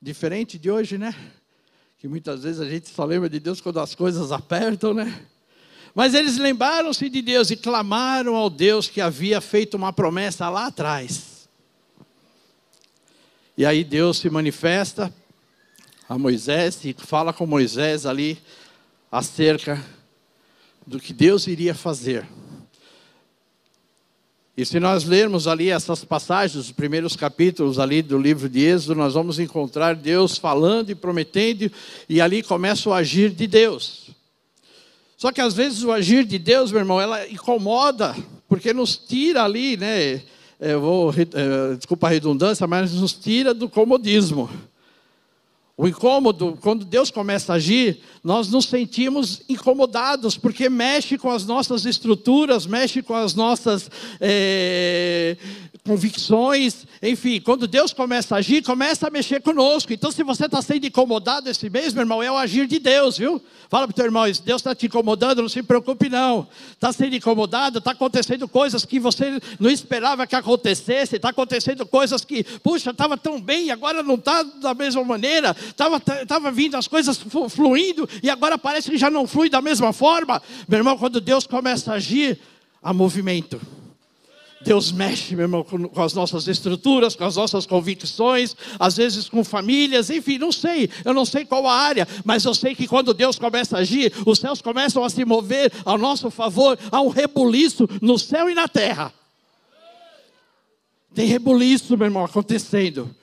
Diferente 0.00 0.58
de 0.58 0.70
hoje, 0.70 0.96
né? 0.96 1.14
Que 1.98 2.06
muitas 2.06 2.44
vezes 2.44 2.60
a 2.60 2.68
gente 2.68 2.88
só 2.88 3.04
lembra 3.04 3.28
de 3.28 3.40
Deus 3.40 3.60
quando 3.60 3.80
as 3.80 3.94
coisas 3.94 4.30
apertam, 4.30 4.94
né? 4.94 5.26
Mas 5.94 6.14
eles 6.14 6.36
lembraram-se 6.36 7.08
de 7.08 7.22
Deus 7.22 7.50
e 7.50 7.56
clamaram 7.56 8.36
ao 8.36 8.50
Deus 8.50 8.88
que 8.88 9.00
havia 9.00 9.40
feito 9.40 9.78
uma 9.78 9.92
promessa 9.92 10.48
lá 10.48 10.66
atrás. 10.66 11.48
E 13.56 13.64
aí 13.64 13.82
Deus 13.82 14.18
se 14.18 14.28
manifesta 14.28 15.12
a 16.08 16.16
Moisés 16.16 16.84
e 16.84 16.94
fala 16.96 17.32
com 17.32 17.46
Moisés 17.46 18.06
ali 18.06 18.38
acerca 19.10 19.84
do 20.86 21.00
que 21.00 21.12
Deus 21.12 21.46
iria 21.46 21.74
fazer. 21.74 22.26
E 24.56 24.64
se 24.64 24.80
nós 24.80 25.04
lermos 25.04 25.46
ali 25.46 25.68
essas 25.68 26.02
passagens, 26.02 26.54
os 26.56 26.72
primeiros 26.72 27.14
capítulos 27.14 27.78
ali 27.78 28.00
do 28.00 28.18
livro 28.18 28.48
de 28.48 28.60
Êxodo, 28.60 28.94
nós 28.94 29.12
vamos 29.12 29.38
encontrar 29.38 29.94
Deus 29.94 30.38
falando 30.38 30.88
e 30.88 30.94
prometendo, 30.94 31.70
e 32.08 32.22
ali 32.22 32.42
começa 32.42 32.88
o 32.88 32.94
agir 32.94 33.30
de 33.30 33.46
Deus. 33.46 34.06
Só 35.16 35.30
que 35.30 35.42
às 35.42 35.52
vezes 35.52 35.82
o 35.82 35.92
agir 35.92 36.24
de 36.24 36.38
Deus, 36.38 36.70
meu 36.72 36.80
irmão, 36.80 36.98
ela 36.98 37.28
incomoda, 37.28 38.16
porque 38.48 38.72
nos 38.72 38.96
tira 38.96 39.44
ali, 39.44 39.76
né? 39.76 40.22
Eu 40.58 40.80
vou, 40.80 41.10
é, 41.12 41.76
desculpa 41.76 42.06
a 42.06 42.10
redundância, 42.10 42.66
mas 42.66 42.94
nos 42.94 43.12
tira 43.12 43.52
do 43.52 43.68
comodismo. 43.68 44.48
O 45.78 45.86
incômodo, 45.86 46.56
quando 46.62 46.86
Deus 46.86 47.10
começa 47.10 47.52
a 47.52 47.56
agir, 47.56 48.00
nós 48.24 48.48
nos 48.48 48.64
sentimos 48.64 49.42
incomodados, 49.46 50.34
porque 50.34 50.70
mexe 50.70 51.18
com 51.18 51.30
as 51.30 51.44
nossas 51.44 51.84
estruturas, 51.84 52.64
mexe 52.64 53.02
com 53.02 53.14
as 53.14 53.34
nossas 53.34 53.90
é, 54.18 55.36
convicções, 55.86 56.84
enfim, 57.00 57.40
quando 57.40 57.66
Deus 57.66 57.92
começa 57.92 58.34
a 58.34 58.38
agir, 58.38 58.62
começa 58.62 59.06
a 59.06 59.10
mexer 59.10 59.40
conosco. 59.40 59.92
Então, 59.92 60.10
se 60.10 60.22
você 60.22 60.46
está 60.46 60.60
sendo 60.60 60.86
incomodado 60.86 61.48
esse 61.48 61.70
mês, 61.70 61.94
meu 61.94 62.02
irmão, 62.02 62.22
é 62.22 62.30
o 62.30 62.36
agir 62.36 62.66
de 62.66 62.78
Deus, 62.78 63.16
viu? 63.16 63.40
Fala 63.68 63.86
para 63.86 63.92
o 63.92 63.94
teu 63.94 64.04
irmão, 64.04 64.24
Deus 64.24 64.60
está 64.60 64.74
te 64.74 64.86
incomodando, 64.86 65.42
não 65.42 65.48
se 65.48 65.62
preocupe 65.62 66.08
não. 66.08 66.48
Está 66.72 66.92
sendo 66.92 67.14
incomodado, 67.14 67.78
está 67.78 67.92
acontecendo 67.92 68.48
coisas 68.48 68.84
que 68.84 68.98
você 68.98 69.40
não 69.58 69.70
esperava 69.70 70.26
que 70.26 70.34
acontecesse, 70.34 71.16
está 71.16 71.30
acontecendo 71.30 71.86
coisas 71.86 72.24
que, 72.24 72.42
puxa, 72.42 72.90
estava 72.90 73.16
tão 73.16 73.40
bem, 73.40 73.70
agora 73.70 74.02
não 74.02 74.16
está 74.16 74.42
da 74.42 74.74
mesma 74.74 75.04
maneira, 75.04 75.56
estava 75.68 76.00
tava 76.26 76.50
vindo 76.50 76.76
as 76.76 76.88
coisas 76.88 77.18
fluindo 77.48 78.08
e 78.22 78.28
agora 78.28 78.58
parece 78.58 78.90
que 78.90 78.98
já 78.98 79.10
não 79.10 79.26
flui 79.26 79.48
da 79.48 79.62
mesma 79.62 79.92
forma. 79.92 80.42
Meu 80.68 80.78
irmão, 80.78 80.98
quando 80.98 81.20
Deus 81.20 81.46
começa 81.46 81.92
a 81.92 81.96
agir, 81.96 82.38
há 82.82 82.92
movimento. 82.92 83.60
Deus 84.66 84.90
mexe, 84.90 85.36
meu 85.36 85.44
irmão, 85.44 85.62
com, 85.62 85.88
com, 85.88 86.02
as 86.02 86.12
nossas 86.12 86.48
estruturas, 86.48 87.14
com 87.14 87.22
as 87.22 87.36
nossas 87.36 87.64
convicções, 87.66 88.56
às 88.80 88.96
vezes 88.96 89.28
com 89.28 89.44
famílias, 89.44 90.10
enfim, 90.10 90.38
não 90.38 90.50
sei, 90.50 90.90
eu 91.04 91.14
não 91.14 91.24
sei 91.24 91.44
qual 91.44 91.68
a 91.68 91.72
área, 91.72 92.06
mas 92.24 92.44
eu 92.44 92.52
sei 92.52 92.74
que 92.74 92.88
quando 92.88 93.14
Deus 93.14 93.38
começa 93.38 93.76
a 93.76 93.80
agir, 93.80 94.12
os 94.26 94.40
céus 94.40 94.60
começam 94.60 95.04
a 95.04 95.08
se 95.08 95.24
mover 95.24 95.72
ao 95.84 95.96
nosso 95.96 96.30
favor, 96.30 96.76
há 96.90 97.00
um 97.00 97.08
rebuliço 97.08 97.88
no 98.02 98.18
céu 98.18 98.50
e 98.50 98.54
na 98.54 98.66
terra. 98.66 99.14
Tem 101.14 101.28
rebuliço, 101.28 101.96
meu 101.96 102.08
irmão, 102.08 102.24
acontecendo 102.24 103.14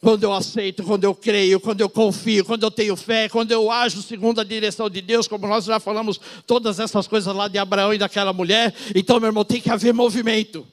quando 0.00 0.22
eu 0.24 0.32
aceito, 0.32 0.82
quando 0.82 1.04
eu 1.04 1.14
creio, 1.14 1.58
quando 1.58 1.80
eu 1.80 1.88
confio, 1.88 2.44
quando 2.44 2.62
eu 2.62 2.70
tenho 2.70 2.94
fé, 2.96 3.28
quando 3.28 3.50
eu 3.50 3.70
ajo 3.70 4.02
segundo 4.02 4.40
a 4.40 4.44
direção 4.44 4.90
de 4.90 5.00
Deus, 5.00 5.26
como 5.26 5.46
nós 5.46 5.64
já 5.64 5.80
falamos 5.80 6.20
todas 6.46 6.78
essas 6.78 7.06
coisas 7.06 7.34
lá 7.34 7.48
de 7.48 7.58
Abraão 7.58 7.94
e 7.94 7.98
daquela 7.98 8.32
mulher. 8.32 8.74
Então, 8.94 9.18
meu 9.18 9.28
irmão, 9.28 9.44
tem 9.44 9.60
que 9.60 9.70
haver 9.70 9.94
movimento. 9.94 10.66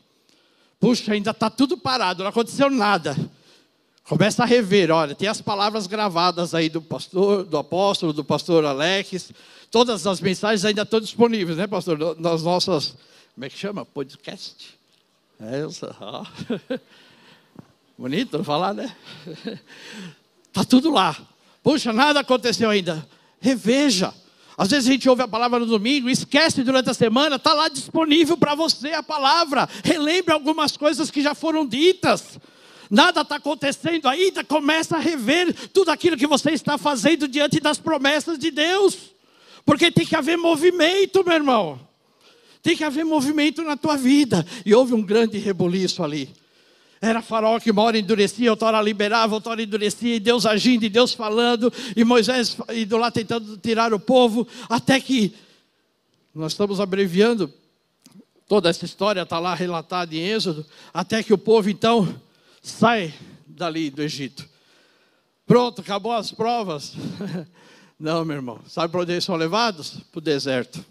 Puxa, 0.80 1.14
ainda 1.14 1.32
está 1.32 1.50
tudo 1.50 1.78
parado, 1.78 2.24
não 2.24 2.30
aconteceu 2.30 2.70
nada. 2.70 3.16
Começa 4.04 4.44
a 4.44 4.46
rever, 4.46 4.92
olha, 4.92 5.16
tem 5.16 5.30
as 5.30 5.40
palavras 5.40 5.88
gravadas 5.88 6.54
aí 6.54 6.68
do 6.68 6.82
pastor, 6.82 7.46
do 7.46 7.58
apóstolo, 7.58 8.12
do 8.12 8.24
pastor 8.24 8.66
Alex. 8.66 9.32
Todas 9.72 10.06
as 10.06 10.20
mensagens 10.20 10.66
ainda 10.66 10.82
estão 10.82 11.00
disponíveis, 11.00 11.58
né, 11.58 11.66
pastor? 11.66 11.98
Nas 12.20 12.44
nossas, 12.44 12.96
como 13.34 13.46
é 13.46 13.50
que 13.50 13.58
chama? 13.58 13.86
Podcast. 13.86 14.78
É, 15.40 15.64
ó. 16.02 16.26
Bonito 17.98 18.44
falar, 18.44 18.74
né? 18.74 18.94
Está 20.48 20.64
tudo 20.68 20.90
lá. 20.90 21.16
Puxa, 21.62 21.94
nada 21.94 22.22
aconteceu 22.22 22.70
ainda. 22.70 23.08
Reveja. 23.40 24.14
Às 24.58 24.70
vezes 24.70 24.90
a 24.90 24.92
gente 24.92 25.10
ouve 25.10 25.22
a 25.22 25.28
palavra 25.28 25.60
no 25.60 25.66
domingo, 25.66 26.10
esquece 26.10 26.64
durante 26.64 26.90
a 26.90 26.94
semana, 26.94 27.38
está 27.38 27.54
lá 27.54 27.70
disponível 27.70 28.38
para 28.38 28.54
você 28.56 28.90
a 28.90 29.02
palavra. 29.02 29.68
Relembre 29.84 30.34
algumas 30.34 30.78
coisas 30.78 31.10
que 31.10 31.22
já 31.22 31.34
foram 31.34 31.66
ditas. 31.66 32.40
Nada 32.90 33.22
está 33.22 33.38
acontecendo 33.38 34.08
ainda, 34.08 34.44
começa 34.44 34.98
a 34.98 35.00
rever 35.00 35.54
tudo 35.70 35.90
aquilo 35.90 36.18
que 36.18 36.28
você 36.28 36.52
está 36.52 36.78
fazendo 36.78 37.28
diante 37.28 37.60
das 37.60 37.80
promessas 37.80 38.38
de 38.38 38.52
Deus. 38.52 39.14
Porque 39.66 39.90
tem 39.90 40.06
que 40.06 40.16
haver 40.16 40.38
movimento, 40.38 41.24
meu 41.24 41.34
irmão. 41.34 41.80
Tem 42.62 42.76
que 42.76 42.84
haver 42.84 43.06
movimento 43.06 43.64
na 43.64 43.76
tua 43.76 43.96
vida. 43.96 44.46
E 44.66 44.74
houve 44.76 44.94
um 44.94 45.02
grande 45.02 45.38
rebuliço 45.38 46.04
ali. 46.04 46.30
Era 47.04 47.22
faraó 47.22 47.60
que 47.60 47.70
uma 47.70 47.82
hora 47.82 48.00
endurecia, 48.00 48.50
outra 48.50 48.70
hora 48.70 48.82
liberava, 48.82 49.34
outra 49.36 49.52
hora 49.52 49.62
endurecia, 49.62 50.16
e 50.16 50.22
Deus 50.22 50.46
agindo, 50.46 50.86
e 50.86 50.90
Deus 50.90 51.12
falando, 51.12 51.72
e 51.98 52.02
Moisés 52.06 52.56
indo 52.74 52.96
lá 52.96 53.12
tentando 53.12 53.58
tirar 53.58 53.94
o 53.94 54.00
povo, 54.00 54.48
até 54.70 55.02
que, 55.02 55.36
nós 56.34 56.54
estamos 56.54 56.80
abreviando, 56.80 57.54
toda 58.48 58.70
essa 58.70 58.86
história 58.86 59.22
está 59.22 59.38
lá 59.38 59.54
relatada 59.54 60.16
em 60.16 60.20
Êxodo, 60.20 60.66
até 60.94 61.22
que 61.22 61.34
o 61.34 61.38
povo 61.38 61.70
então 61.70 62.22
sai 62.62 63.14
dali 63.46 63.90
do 63.90 64.02
Egito. 64.02 64.48
Pronto, 65.46 65.82
acabou 65.82 66.14
as 66.14 66.32
provas. 66.32 66.94
Não, 68.00 68.24
meu 68.24 68.38
irmão, 68.38 68.62
sabe 68.66 68.94
para 68.94 69.02
onde 69.02 69.12
eles 69.12 69.26
são 69.26 69.36
levados? 69.36 69.98
Para 70.10 70.20
o 70.20 70.22
deserto. 70.22 70.86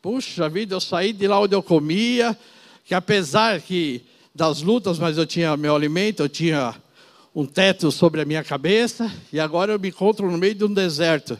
Puxa 0.00 0.48
vida, 0.48 0.76
eu 0.76 0.80
saí 0.80 1.12
de 1.12 1.28
lá 1.28 1.38
onde 1.38 1.54
eu 1.54 1.62
comia, 1.62 2.34
que 2.86 2.94
apesar 2.94 3.60
que 3.60 4.08
das 4.34 4.62
lutas, 4.62 4.98
mas 4.98 5.18
eu 5.18 5.26
tinha 5.26 5.56
meu 5.56 5.74
alimento, 5.74 6.22
eu 6.22 6.28
tinha 6.28 6.74
um 7.34 7.46
teto 7.46 7.92
sobre 7.92 8.20
a 8.20 8.24
minha 8.24 8.42
cabeça, 8.42 9.10
e 9.32 9.38
agora 9.38 9.72
eu 9.72 9.78
me 9.78 9.88
encontro 9.88 10.30
no 10.30 10.38
meio 10.38 10.54
de 10.54 10.64
um 10.64 10.72
deserto. 10.72 11.38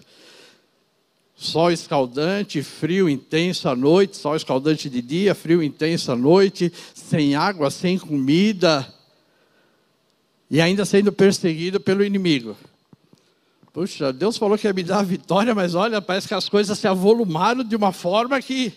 Sol 1.37 1.70
escaldante, 1.70 2.62
frio 2.62 3.09
intenso 3.09 3.68
à 3.68 3.74
noite, 3.74 4.16
sol 4.16 4.37
escaldante 4.37 4.90
de 4.90 5.00
dia, 5.00 5.35
frio 5.35 5.62
intenso 5.62 6.12
à 6.12 6.16
noite, 6.16 6.72
sem 6.94 7.35
água, 7.35 7.70
sem 7.70 7.98
comida, 7.98 8.87
e 10.50 10.61
ainda 10.61 10.85
sendo 10.85 11.12
perseguido 11.12 11.81
pelo 11.81 12.05
inimigo. 12.05 12.57
Puxa, 13.72 14.12
Deus 14.12 14.37
falou 14.37 14.59
que 14.59 14.66
ia 14.66 14.72
me 14.72 14.83
dar 14.83 14.98
a 14.98 15.03
vitória, 15.03 15.55
mas 15.55 15.74
olha, 15.74 16.03
parece 16.03 16.26
que 16.26 16.35
as 16.35 16.48
coisas 16.48 16.79
se 16.79 16.88
avolumaram 16.88 17.62
de 17.62 17.76
uma 17.76 17.92
forma 17.92 18.40
que. 18.42 18.72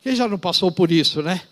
Quem 0.00 0.16
já 0.16 0.26
não 0.26 0.38
passou 0.38 0.70
por 0.70 0.90
isso, 0.90 1.22
né? 1.22 1.42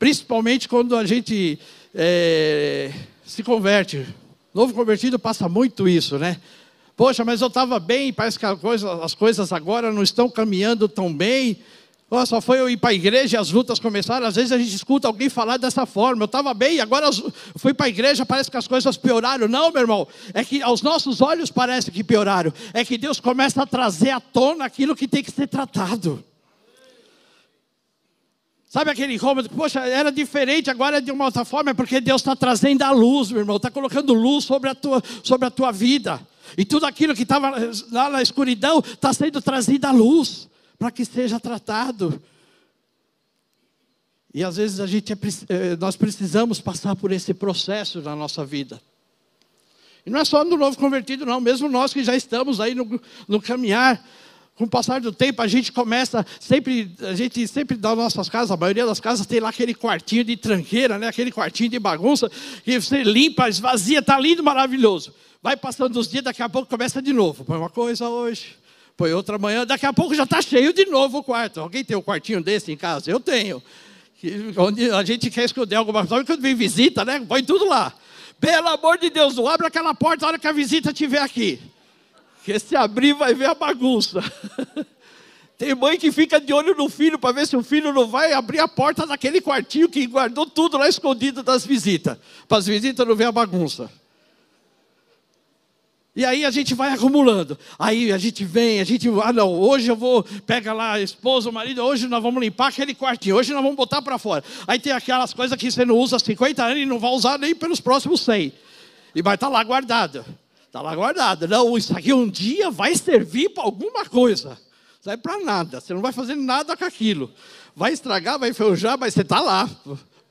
Principalmente 0.00 0.66
quando 0.66 0.96
a 0.96 1.04
gente 1.04 1.58
é, 1.94 2.90
se 3.22 3.42
converte. 3.42 4.06
Novo 4.54 4.72
convertido 4.72 5.18
passa 5.18 5.46
muito 5.46 5.86
isso, 5.86 6.18
né? 6.18 6.38
Poxa, 6.96 7.22
mas 7.22 7.42
eu 7.42 7.48
estava 7.48 7.78
bem, 7.78 8.10
parece 8.10 8.38
que 8.38 8.56
coisa, 8.56 9.04
as 9.04 9.14
coisas 9.14 9.52
agora 9.52 9.92
não 9.92 10.02
estão 10.02 10.30
caminhando 10.30 10.88
tão 10.88 11.12
bem. 11.12 11.58
Oh, 12.08 12.24
só 12.24 12.40
foi 12.40 12.58
eu 12.60 12.70
ir 12.70 12.78
para 12.78 12.90
a 12.90 12.94
igreja 12.94 13.36
e 13.36 13.40
as 13.40 13.50
lutas 13.50 13.78
começaram. 13.78 14.26
Às 14.26 14.36
vezes 14.36 14.52
a 14.52 14.58
gente 14.58 14.74
escuta 14.74 15.06
alguém 15.06 15.28
falar 15.28 15.58
dessa 15.58 15.84
forma. 15.84 16.22
Eu 16.22 16.26
estava 16.26 16.54
bem, 16.54 16.80
agora 16.80 17.10
fui 17.56 17.74
para 17.74 17.84
a 17.84 17.90
igreja, 17.90 18.24
parece 18.24 18.50
que 18.50 18.56
as 18.56 18.66
coisas 18.66 18.96
pioraram. 18.96 19.48
Não, 19.48 19.70
meu 19.70 19.82
irmão, 19.82 20.08
é 20.32 20.42
que 20.42 20.62
aos 20.62 20.80
nossos 20.80 21.20
olhos 21.20 21.50
parece 21.50 21.90
que 21.90 22.02
pioraram. 22.02 22.54
É 22.72 22.86
que 22.86 22.96
Deus 22.96 23.20
começa 23.20 23.62
a 23.62 23.66
trazer 23.66 24.10
à 24.10 24.18
tona 24.18 24.64
aquilo 24.64 24.96
que 24.96 25.06
tem 25.06 25.22
que 25.22 25.30
ser 25.30 25.46
tratado. 25.46 26.24
Sabe 28.70 28.88
aquele 28.88 29.14
incômodo? 29.14 29.50
Poxa, 29.50 29.80
era 29.80 30.12
diferente, 30.12 30.70
agora 30.70 30.98
é 30.98 31.00
de 31.00 31.10
uma 31.10 31.24
outra 31.24 31.44
forma, 31.44 31.72
é 31.72 31.74
porque 31.74 32.00
Deus 32.00 32.20
está 32.20 32.36
trazendo 32.36 32.82
a 32.82 32.92
luz, 32.92 33.28
meu 33.32 33.40
irmão, 33.40 33.56
está 33.56 33.68
colocando 33.68 34.14
luz 34.14 34.44
sobre 34.44 34.70
a 34.70 34.76
tua, 34.76 35.02
sobre 35.24 35.48
a 35.48 35.50
tua 35.50 35.72
vida. 35.72 36.24
E 36.56 36.64
tudo 36.64 36.86
aquilo 36.86 37.12
que 37.12 37.24
estava 37.24 37.52
lá 37.90 38.08
na 38.08 38.22
escuridão 38.22 38.78
está 38.78 39.12
sendo 39.12 39.42
trazido 39.42 39.86
à 39.86 39.90
luz, 39.90 40.48
para 40.78 40.92
que 40.92 41.04
seja 41.04 41.40
tratado. 41.40 42.22
E 44.32 44.44
às 44.44 44.56
vezes 44.56 44.78
a 44.78 44.86
gente 44.86 45.12
é, 45.12 45.16
eh, 45.48 45.76
nós 45.76 45.96
precisamos 45.96 46.60
passar 46.60 46.94
por 46.94 47.10
esse 47.10 47.34
processo 47.34 48.00
na 48.00 48.14
nossa 48.14 48.44
vida. 48.44 48.80
E 50.06 50.10
não 50.10 50.20
é 50.20 50.24
só 50.24 50.44
no 50.44 50.56
novo 50.56 50.78
convertido, 50.78 51.26
não, 51.26 51.40
mesmo 51.40 51.68
nós 51.68 51.92
que 51.92 52.04
já 52.04 52.14
estamos 52.14 52.60
aí 52.60 52.76
no, 52.76 53.00
no 53.26 53.42
caminhar, 53.42 54.00
com 54.60 54.66
o 54.66 54.68
passar 54.68 55.00
do 55.00 55.10
tempo, 55.10 55.40
a 55.40 55.46
gente 55.46 55.72
começa 55.72 56.24
sempre, 56.38 56.94
a 57.00 57.14
gente 57.14 57.48
sempre 57.48 57.78
das 57.78 57.96
nossas 57.96 58.28
casas, 58.28 58.50
a 58.50 58.58
maioria 58.58 58.84
das 58.84 59.00
casas 59.00 59.24
tem 59.24 59.40
lá 59.40 59.48
aquele 59.48 59.72
quartinho 59.74 60.22
de 60.22 60.36
tranqueira, 60.36 60.98
né? 60.98 61.08
aquele 61.08 61.32
quartinho 61.32 61.70
de 61.70 61.78
bagunça, 61.78 62.30
que 62.62 62.78
você 62.78 63.02
limpa, 63.02 63.48
esvazia, 63.48 64.00
está 64.00 64.20
lindo, 64.20 64.44
maravilhoso. 64.44 65.14
Vai 65.42 65.56
passando 65.56 65.98
os 65.98 66.06
dias, 66.06 66.22
daqui 66.22 66.42
a 66.42 66.48
pouco 66.50 66.68
começa 66.68 67.00
de 67.00 67.10
novo. 67.10 67.42
Põe 67.42 67.56
uma 67.56 67.70
coisa 67.70 68.06
hoje, 68.10 68.54
põe 68.98 69.14
outra 69.14 69.36
amanhã, 69.36 69.64
daqui 69.64 69.86
a 69.86 69.94
pouco 69.94 70.14
já 70.14 70.24
está 70.24 70.42
cheio 70.42 70.74
de 70.74 70.84
novo 70.84 71.18
o 71.18 71.22
quarto. 71.22 71.58
Alguém 71.58 71.82
tem 71.82 71.96
um 71.96 72.02
quartinho 72.02 72.42
desse 72.42 72.70
em 72.70 72.76
casa? 72.76 73.10
Eu 73.10 73.18
tenho. 73.18 73.62
Onde 74.58 74.90
a 74.90 75.02
gente 75.02 75.30
quer 75.30 75.46
esconder 75.46 75.76
alguma 75.76 76.06
coisa, 76.06 76.22
quando 76.22 76.42
vem 76.42 76.54
visita, 76.54 77.02
né? 77.02 77.24
Põe 77.26 77.42
tudo 77.42 77.64
lá. 77.64 77.94
Pelo 78.38 78.68
amor 78.68 78.98
de 78.98 79.08
Deus, 79.08 79.36
não 79.36 79.48
abre 79.48 79.66
aquela 79.66 79.94
porta 79.94 80.20
na 80.20 80.28
hora 80.28 80.38
que 80.38 80.46
a 80.46 80.52
visita 80.52 80.90
estiver 80.90 81.22
aqui. 81.22 81.58
Porque 82.40 82.58
se 82.58 82.74
abrir, 82.74 83.12
vai 83.12 83.34
ver 83.34 83.46
a 83.46 83.54
bagunça. 83.54 84.20
Tem 85.58 85.74
mãe 85.74 85.98
que 85.98 86.10
fica 86.10 86.40
de 86.40 86.54
olho 86.54 86.74
no 86.74 86.88
filho 86.88 87.18
para 87.18 87.34
ver 87.34 87.46
se 87.46 87.54
o 87.54 87.62
filho 87.62 87.92
não 87.92 88.06
vai 88.06 88.32
abrir 88.32 88.60
a 88.60 88.66
porta 88.66 89.06
daquele 89.06 89.42
quartinho 89.42 89.90
que 89.90 90.06
guardou 90.06 90.46
tudo 90.46 90.78
lá 90.78 90.88
escondido 90.88 91.42
das 91.42 91.66
visitas. 91.66 92.16
Para 92.48 92.56
as 92.56 92.66
visitas 92.66 93.06
não 93.06 93.14
ver 93.14 93.26
a 93.26 93.32
bagunça. 93.32 93.90
E 96.16 96.24
aí 96.24 96.46
a 96.46 96.50
gente 96.50 96.74
vai 96.74 96.90
acumulando. 96.94 97.58
Aí 97.78 98.10
a 98.10 98.16
gente 98.16 98.42
vem, 98.42 98.80
a 98.80 98.84
gente, 98.84 99.06
ah 99.22 99.34
não, 99.34 99.52
hoje 99.52 99.88
eu 99.88 99.96
vou, 99.96 100.22
pega 100.46 100.72
lá 100.72 100.92
a 100.92 101.00
esposa, 101.00 101.50
o 101.50 101.52
marido, 101.52 101.82
hoje 101.82 102.08
nós 102.08 102.22
vamos 102.22 102.40
limpar 102.40 102.68
aquele 102.68 102.94
quartinho, 102.94 103.36
hoje 103.36 103.52
nós 103.52 103.62
vamos 103.62 103.76
botar 103.76 104.00
para 104.00 104.16
fora. 104.16 104.42
Aí 104.66 104.78
tem 104.78 104.94
aquelas 104.94 105.34
coisas 105.34 105.58
que 105.58 105.70
você 105.70 105.84
não 105.84 105.96
usa 105.96 106.16
há 106.16 106.18
50 106.18 106.64
anos 106.64 106.78
e 106.78 106.86
não 106.86 106.98
vai 106.98 107.10
usar 107.10 107.38
nem 107.38 107.54
pelos 107.54 107.80
próximos 107.80 108.22
100. 108.22 108.50
E 109.14 109.20
vai 109.20 109.34
estar 109.34 109.48
tá 109.48 109.52
lá 109.52 109.62
guardado. 109.62 110.24
Está 110.70 110.80
lá 110.80 110.94
guardado. 110.94 111.48
Não, 111.48 111.76
isso 111.76 111.98
aqui 111.98 112.12
um 112.12 112.28
dia 112.28 112.70
vai 112.70 112.94
servir 112.94 113.48
para 113.48 113.64
alguma 113.64 114.04
coisa. 114.06 114.50
Não 114.50 115.02
serve 115.02 115.20
para 115.20 115.40
nada. 115.40 115.80
Você 115.80 115.92
não 115.92 116.00
vai 116.00 116.12
fazer 116.12 116.36
nada 116.36 116.76
com 116.76 116.84
aquilo. 116.84 117.28
Vai 117.74 117.92
estragar, 117.92 118.38
vai 118.38 118.50
enferrujar, 118.50 118.96
mas 118.96 119.12
você 119.12 119.22
está 119.22 119.40
lá. 119.40 119.68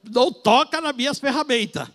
Não 0.02 0.32
toca 0.32 0.80
nas 0.80 0.95
minhas 0.95 1.19
ferramentas. 1.19 1.89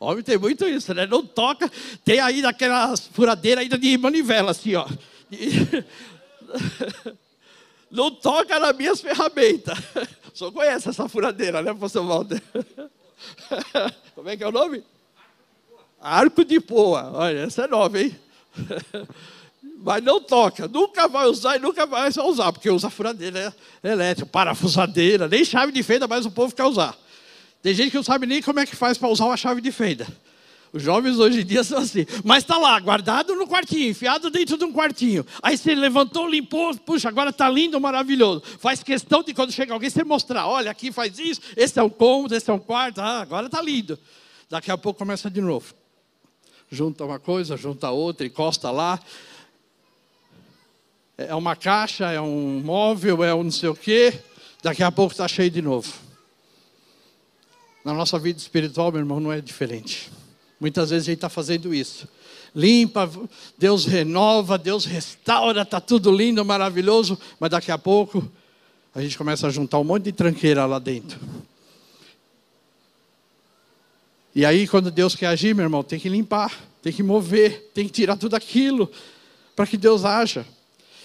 Homem 0.00 0.24
tem 0.24 0.36
muito 0.36 0.64
isso, 0.64 0.92
né? 0.92 1.06
Não 1.06 1.24
toca. 1.24 1.70
Tem 2.04 2.18
aí 2.18 2.42
daquelas 2.42 3.06
furadeiras 3.06 3.62
ainda 3.62 3.78
de 3.78 3.96
manivela, 3.96 4.50
assim, 4.50 4.74
ó. 4.74 4.88
Não 7.88 8.10
toca 8.10 8.58
nas 8.58 8.76
minhas 8.76 9.00
ferramentas. 9.00 9.78
Só 10.34 10.50
conhece 10.50 10.88
essa 10.88 11.08
furadeira, 11.08 11.62
né, 11.62 11.72
pastor 11.72 12.04
Walter? 12.04 12.42
Como 14.16 14.28
é 14.28 14.36
que 14.36 14.42
é 14.42 14.48
o 14.48 14.52
nome? 14.52 14.82
Arco 16.04 16.44
de 16.44 16.60
poa. 16.60 17.10
Olha, 17.14 17.38
essa 17.38 17.62
é 17.62 17.66
nova, 17.66 17.98
hein? 17.98 18.14
Mas 19.82 20.04
não 20.04 20.20
toca. 20.20 20.68
Nunca 20.68 21.08
vai 21.08 21.26
usar 21.26 21.56
e 21.56 21.58
nunca 21.58 21.86
vai 21.86 22.10
usar, 22.10 22.52
porque 22.52 22.68
usa 22.68 22.90
furadeira 22.90 23.56
elétrica, 23.82 24.28
parafusadeira, 24.30 25.26
nem 25.26 25.42
chave 25.46 25.72
de 25.72 25.82
fenda, 25.82 26.06
mas 26.06 26.26
o 26.26 26.30
povo 26.30 26.54
quer 26.54 26.64
usar. 26.64 26.96
Tem 27.62 27.74
gente 27.74 27.90
que 27.90 27.96
não 27.96 28.04
sabe 28.04 28.26
nem 28.26 28.42
como 28.42 28.60
é 28.60 28.66
que 28.66 28.76
faz 28.76 28.98
para 28.98 29.08
usar 29.08 29.24
uma 29.24 29.36
chave 29.36 29.60
de 29.60 29.72
fenda. 29.72 30.06
Os 30.72 30.82
jovens 30.82 31.18
hoje 31.18 31.40
em 31.40 31.44
dia 31.44 31.64
são 31.64 31.78
assim. 31.78 32.06
Mas 32.22 32.44
está 32.44 32.58
lá, 32.58 32.78
guardado 32.80 33.34
no 33.34 33.46
quartinho, 33.46 33.90
enfiado 33.90 34.30
dentro 34.30 34.58
de 34.58 34.64
um 34.64 34.72
quartinho. 34.72 35.24
Aí 35.42 35.56
você 35.56 35.74
levantou, 35.74 36.28
limpou, 36.28 36.74
puxa, 36.76 37.08
agora 37.08 37.30
está 37.30 37.48
lindo, 37.48 37.80
maravilhoso. 37.80 38.42
Faz 38.58 38.82
questão 38.82 39.22
de 39.22 39.32
quando 39.32 39.52
chega 39.52 39.72
alguém, 39.72 39.88
você 39.88 40.04
mostrar: 40.04 40.46
olha, 40.46 40.70
aqui 40.70 40.92
faz 40.92 41.18
isso, 41.18 41.40
esse 41.56 41.78
é 41.78 41.82
um 41.82 41.90
cômodo, 41.90 42.34
esse 42.34 42.50
é 42.50 42.52
um 42.52 42.58
quarto, 42.58 43.00
ah, 43.00 43.20
agora 43.20 43.46
está 43.46 43.62
lindo. 43.62 43.98
Daqui 44.50 44.70
a 44.70 44.76
pouco 44.76 44.98
começa 44.98 45.30
de 45.30 45.40
novo 45.40 45.83
junta 46.74 47.04
uma 47.04 47.18
coisa, 47.18 47.56
junta 47.56 47.90
outra, 47.90 48.26
encosta 48.26 48.70
lá. 48.70 49.00
É 51.16 51.34
uma 51.34 51.54
caixa, 51.54 52.10
é 52.10 52.20
um 52.20 52.60
móvel, 52.60 53.22
é 53.22 53.34
um 53.34 53.44
não 53.44 53.50
sei 53.50 53.68
o 53.68 53.74
quê. 53.74 54.12
Daqui 54.62 54.82
a 54.82 54.90
pouco 54.90 55.12
está 55.12 55.28
cheio 55.28 55.50
de 55.50 55.62
novo. 55.62 55.92
Na 57.84 57.94
nossa 57.94 58.18
vida 58.18 58.38
espiritual, 58.38 58.90
meu 58.90 59.00
irmão, 59.00 59.20
não 59.20 59.32
é 59.32 59.40
diferente. 59.40 60.10
Muitas 60.58 60.90
vezes 60.90 61.06
a 61.06 61.10
gente 61.10 61.18
está 61.18 61.28
fazendo 61.28 61.74
isso. 61.74 62.08
Limpa, 62.54 63.10
Deus 63.58 63.84
renova, 63.84 64.56
Deus 64.56 64.84
restaura, 64.84 65.62
está 65.62 65.80
tudo 65.80 66.10
lindo, 66.10 66.44
maravilhoso, 66.44 67.18
mas 67.38 67.50
daqui 67.50 67.70
a 67.70 67.78
pouco 67.78 68.26
a 68.94 69.02
gente 69.02 69.18
começa 69.18 69.46
a 69.46 69.50
juntar 69.50 69.78
um 69.78 69.84
monte 69.84 70.04
de 70.04 70.12
tranqueira 70.12 70.64
lá 70.64 70.78
dentro. 70.78 71.18
E 74.34 74.44
aí, 74.44 74.66
quando 74.66 74.90
Deus 74.90 75.14
quer 75.14 75.26
agir, 75.26 75.54
meu 75.54 75.64
irmão, 75.64 75.84
tem 75.84 75.98
que 75.98 76.08
limpar, 76.08 76.52
tem 76.82 76.92
que 76.92 77.02
mover, 77.02 77.70
tem 77.72 77.86
que 77.86 77.92
tirar 77.92 78.16
tudo 78.16 78.34
aquilo 78.34 78.90
para 79.54 79.66
que 79.66 79.76
Deus 79.76 80.04
haja. 80.04 80.44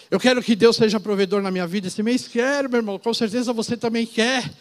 Eu 0.10 0.20
quero 0.20 0.42
que 0.42 0.56
Deus 0.56 0.76
seja 0.76 1.00
provedor 1.00 1.39
na 1.42 1.52
minha 1.52 1.68
vida 1.68 1.88
esse 1.88 2.02
mês? 2.02 2.28
Quero, 2.28 2.68
meu 2.68 2.80
irmão, 2.80 2.98
com 2.98 3.13
certeza 3.13 3.54
você 3.54 3.78
também 3.78 4.08
quer. 4.08 4.52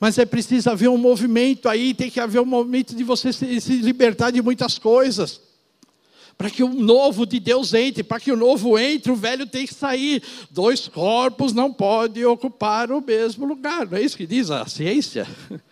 Mas 0.00 0.18
é 0.18 0.24
preciso 0.24 0.68
haver 0.68 0.88
um 0.88 0.96
movimento 0.96 1.68
aí, 1.68 1.94
tem 1.94 2.10
que 2.10 2.18
haver 2.18 2.40
um 2.40 2.46
movimento 2.46 2.96
de 2.96 3.04
você 3.04 3.32
se, 3.32 3.60
se 3.60 3.76
libertar 3.76 4.32
de 4.32 4.42
muitas 4.42 4.76
coisas. 4.76 5.40
Para 6.36 6.50
que 6.50 6.64
o 6.64 6.68
novo 6.70 7.24
de 7.24 7.38
Deus 7.38 7.72
entre, 7.74 8.02
para 8.02 8.18
que 8.18 8.32
o 8.32 8.36
novo 8.36 8.76
entre, 8.76 9.12
o 9.12 9.16
velho 9.16 9.46
tem 9.46 9.66
que 9.66 9.74
sair. 9.74 10.22
Dois 10.50 10.88
corpos 10.88 11.52
não 11.52 11.72
podem 11.72 12.24
ocupar 12.24 12.90
o 12.90 13.00
mesmo 13.00 13.46
lugar. 13.46 13.86
Não 13.86 13.98
é 13.98 14.02
isso 14.02 14.16
que 14.16 14.26
diz 14.26 14.50
a 14.50 14.66
ciência? 14.66 15.28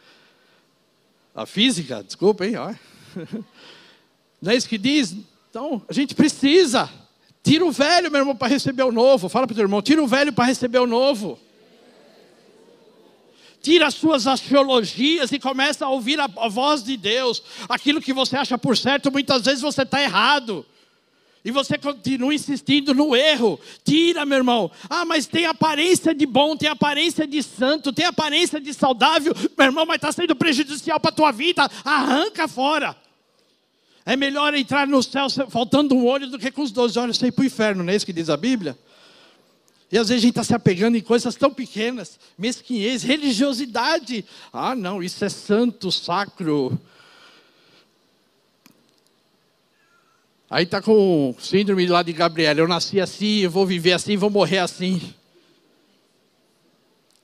a 1.39 1.47
física, 1.47 2.03
desculpa, 2.03 2.45
hein? 2.45 2.55
Não 4.43 4.51
é 4.51 4.57
isso 4.57 4.69
que 4.69 4.77
diz? 4.77 5.15
Então, 5.49 5.81
a 5.89 5.93
gente 5.93 6.13
precisa. 6.13 6.91
Tira 7.45 7.65
o 7.65 7.71
velho, 7.71 8.11
meu 8.11 8.21
irmão, 8.21 8.35
para 8.35 8.49
receber 8.49 8.83
o 8.83 8.91
novo. 8.91 9.29
Fala 9.29 9.47
para 9.47 9.53
o 9.53 9.55
teu 9.55 9.63
irmão, 9.63 9.81
tira 9.81 10.03
o 10.03 10.07
velho 10.09 10.33
para 10.33 10.47
receber 10.47 10.81
o 10.81 10.87
novo. 10.87 11.39
Tira 13.63 13.87
as 13.87 13.95
suas 13.95 14.27
axiologias 14.27 15.31
e 15.31 15.39
começa 15.39 15.87
a 15.87 15.89
ouvir 15.89 16.19
a 16.19 16.27
voz 16.49 16.83
de 16.83 16.97
Deus. 16.97 17.41
Aquilo 17.69 18.01
que 18.01 18.13
você 18.13 18.37
acha 18.37 18.59
por 18.59 18.77
certo, 18.77 19.13
muitas 19.13 19.45
vezes 19.45 19.61
você 19.61 19.83
está 19.83 20.03
errado. 20.03 20.67
E 21.45 21.51
você 21.51 21.79
continua 21.79 22.35
insistindo 22.35 22.93
no 22.93 23.15
erro. 23.15 23.59
Tira, 23.85 24.27
meu 24.27 24.39
irmão. 24.39 24.71
Ah, 24.89 25.05
mas 25.05 25.27
tem 25.27 25.47
aparência 25.47 26.15
de 26.15 26.27
bom, 26.27 26.57
tem 26.57 26.69
aparência 26.69 27.27
de 27.27 27.43
santo, 27.43 27.93
tem 27.93 28.05
aparência 28.05 28.61
de 28.61 28.75
saudável. 28.75 29.35
Meu 29.57 29.67
irmão, 29.67 29.87
mas 29.87 29.97
está 29.97 30.13
sendo 30.13 30.35
prejudicial 30.35 30.99
para 30.99 31.11
a 31.11 31.15
tua 31.15 31.33
vida. 31.33 31.71
Arranca 31.85 32.49
fora. 32.49 32.97
É 34.05 34.17
melhor 34.17 34.55
entrar 34.55 34.87
no 34.87 35.03
céu 35.03 35.29
faltando 35.51 35.95
um 35.95 36.07
olho 36.07 36.29
do 36.29 36.39
que 36.39 36.51
com 36.51 36.63
os 36.63 36.73
dois 36.73 36.97
olhos 36.97 37.19
sem 37.19 37.29
ir 37.29 37.33
para 37.33 37.43
o 37.43 37.47
inferno, 37.47 37.85
não 37.85 37.93
é 37.93 37.97
isso 37.97 38.07
que 38.07 38.13
diz 38.13 38.31
a 38.31 38.39
Bíblia? 38.39 38.75
E 39.93 39.99
às 39.99 40.09
vezes 40.09 40.23
a 40.23 40.27
gente 40.27 40.31
está 40.33 40.45
se 40.45 40.55
apegando 40.55 40.97
em 40.97 41.03
coisas 41.03 41.35
tão 41.35 41.51
pequenas, 41.51 42.19
mesquinhez, 42.39 43.03
religiosidade. 43.03 44.25
Ah, 44.51 44.75
não, 44.75 45.03
isso 45.03 45.23
é 45.25 45.29
santo, 45.29 45.93
sacro. 45.93 46.79
Aí 50.51 50.65
está 50.65 50.81
com 50.81 51.35
síndrome 51.39 51.87
lá 51.87 52.03
de 52.03 52.13
Gabriela. 52.13 52.61
Eu 52.61 52.69
nasci 52.69 53.01
assim, 53.01 53.41
eu 53.41 53.51
vou 53.51 53.67
viver 53.67 53.93
assim, 53.93 54.17
vou 54.17 54.31
morrer 54.31 54.59
assim. 54.59 55.15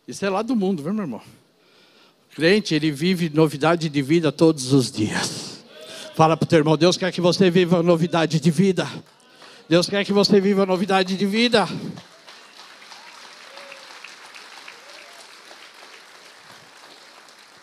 Isso 0.06 0.24
é 0.26 0.28
lá 0.28 0.42
do 0.42 0.54
mundo, 0.54 0.82
viu, 0.82 0.92
meu 0.92 1.04
irmão? 1.04 1.22
O 2.30 2.36
crente, 2.36 2.74
ele 2.74 2.90
vive 2.90 3.30
novidade 3.30 3.88
de 3.88 4.02
vida 4.02 4.30
todos 4.30 4.72
os 4.74 4.92
dias. 4.92 5.64
Fala 6.14 6.36
para 6.36 6.44
o 6.44 6.48
teu 6.48 6.58
irmão, 6.58 6.76
Deus 6.76 6.98
quer 6.98 7.10
que 7.10 7.20
você 7.20 7.50
viva 7.50 7.82
novidade 7.82 8.38
de 8.38 8.50
vida. 8.50 8.86
Deus 9.68 9.88
quer 9.88 10.04
que 10.04 10.12
você 10.12 10.38
viva 10.38 10.66
novidade 10.66 11.16
de 11.16 11.26
vida. 11.26 11.66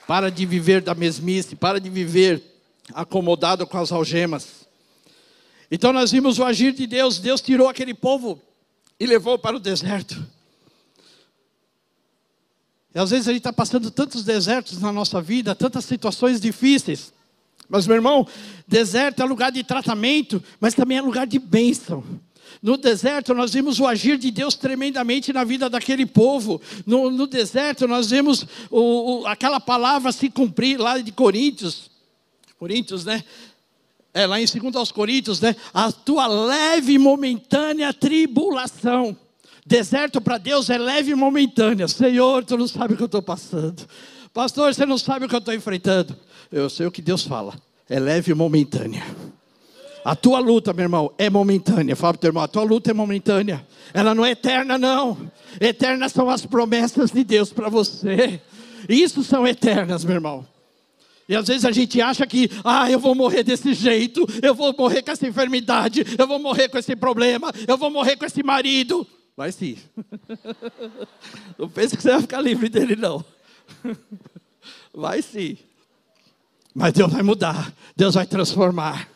Para 0.08 0.32
de 0.32 0.45
viver 0.45 0.82
da 0.82 0.95
mesmice, 0.95 1.56
para 1.56 1.80
de 1.80 1.89
viver 1.89 2.41
acomodado 2.93 3.67
com 3.67 3.78
as 3.78 3.91
algemas. 3.91 4.61
Então 5.71 5.93
nós 5.93 6.12
vimos 6.12 6.38
o 6.38 6.43
agir 6.43 6.73
de 6.73 6.86
Deus. 6.86 7.17
Deus 7.17 7.39
tirou 7.39 7.69
aquele 7.69 7.93
povo 7.93 8.41
e 8.99 9.05
levou 9.05 9.39
para 9.39 9.55
o 9.55 9.60
deserto. 9.60 10.21
E 12.93 12.99
às 12.99 13.10
vezes 13.10 13.27
a 13.29 13.31
gente 13.31 13.39
está 13.39 13.53
passando 13.53 13.89
tantos 13.89 14.25
desertos 14.25 14.81
na 14.81 14.91
nossa 14.91 15.21
vida, 15.21 15.55
tantas 15.55 15.86
situações 15.86 16.41
difíceis. 16.41 17.13
Mas, 17.69 17.88
meu 17.88 17.95
irmão, 17.95 18.27
deserto 18.67 19.21
é 19.21 19.25
lugar 19.25 19.49
de 19.49 19.63
tratamento, 19.63 20.43
mas 20.60 20.73
também 20.73 20.97
é 20.97 21.01
lugar 21.01 21.25
de 21.25 21.39
bênção. 21.39 22.03
No 22.62 22.75
deserto, 22.75 23.34
nós 23.34 23.53
vimos 23.53 23.79
o 23.79 23.88
agir 23.88 24.17
de 24.17 24.29
Deus 24.29 24.55
tremendamente 24.55 25.31
na 25.31 25.45
vida 25.45 25.69
daquele 25.69 26.05
povo. 26.05 26.62
No, 26.86 27.10
no 27.10 27.25
deserto, 27.25 27.88
nós 27.88 28.10
vimos 28.10 28.45
o, 28.69 29.21
o, 29.21 29.25
aquela 29.25 29.62
palavra 29.62 30.12
se 30.12 30.29
cumprir 30.29 30.77
lá 30.77 30.97
de 30.97 31.13
Coríntios. 31.13 31.89
Coríntios, 32.60 33.05
né? 33.05 33.23
É, 34.13 34.26
lá 34.26 34.41
em 34.41 34.45
2 34.45 34.76
aos 34.76 34.91
Coríntios, 34.91 35.39
né? 35.39 35.56
A 35.74 35.91
tua 35.91 36.28
leve 36.28 36.93
e 36.93 36.97
momentânea 36.97 37.93
tribulação. 37.93 39.15
Deserto 39.65 40.19
para 40.19 40.38
Deus 40.38 40.69
é 40.69 40.78
leve 40.78 41.12
e 41.12 41.15
momentânea. 41.15 41.88
Senhor, 41.88 42.43
tu 42.43 42.58
não 42.58 42.67
sabe 42.67 42.93
o 42.93 42.97
que 42.97 43.04
eu 43.04 43.06
estou 43.06 43.21
passando. 43.21 43.88
Pastor, 44.34 44.74
você 44.74 44.86
não 44.86 44.97
sabe 44.97 45.26
o 45.26 45.30
que 45.30 45.36
eu 45.36 45.39
estou 45.39 45.54
enfrentando. 45.54 46.15
Eu 46.52 46.69
sei 46.69 46.86
o 46.86 46.91
que 46.91 47.02
Deus 47.02 47.24
fala. 47.24 47.54
É 47.89 48.00
leve 48.00 48.32
e 48.32 48.36
momentânea. 48.36 49.04
A 50.04 50.15
tua 50.15 50.39
luta, 50.39 50.74
meu 50.74 50.84
irmão, 50.84 51.13
é 51.17 51.30
momentânea. 51.30 51.95
Fala 51.95 52.13
para 52.13 52.17
o 52.17 52.21
teu 52.21 52.30
irmão, 52.30 52.43
a 52.43 52.47
tua 52.47 52.63
luta 52.63 52.91
é 52.91 52.93
momentânea. 52.93 53.65
Ela 53.93 54.15
não 54.15 54.26
é 54.26 54.32
eterna, 54.32 54.78
não. 54.78 55.32
Eternas 55.60 56.12
são 56.12 56.30
as 56.30 56.45
promessas 56.45 57.12
de 57.12 57.24
Deus 57.24 57.54
para 57.54 57.69
você. 57.69 58.41
Isso 58.89 59.24
são 59.24 59.47
eternas, 59.47 60.04
meu 60.04 60.15
irmão. 60.15 60.45
E 61.31 61.35
às 61.37 61.47
vezes 61.47 61.63
a 61.63 61.71
gente 61.71 62.01
acha 62.01 62.27
que, 62.27 62.49
ah, 62.61 62.91
eu 62.91 62.99
vou 62.99 63.15
morrer 63.15 63.41
desse 63.41 63.73
jeito, 63.73 64.27
eu 64.43 64.53
vou 64.53 64.75
morrer 64.77 65.01
com 65.01 65.11
essa 65.11 65.25
enfermidade, 65.25 66.03
eu 66.19 66.27
vou 66.27 66.37
morrer 66.37 66.67
com 66.67 66.77
esse 66.77 66.93
problema, 66.93 67.53
eu 67.65 67.77
vou 67.77 67.89
morrer 67.89 68.17
com 68.17 68.25
esse 68.25 68.43
marido. 68.43 69.07
Vai 69.37 69.49
sim. 69.53 69.77
Não 71.57 71.69
pense 71.69 71.95
que 71.95 72.03
você 72.03 72.11
vai 72.11 72.19
ficar 72.19 72.41
livre 72.41 72.67
dele, 72.67 72.97
não. 72.97 73.23
Vai 74.93 75.21
sim. 75.21 75.57
Mas 76.75 76.91
Deus 76.91 77.09
vai 77.09 77.21
mudar, 77.21 77.73
Deus 77.95 78.15
vai 78.15 78.25
transformar. 78.25 79.09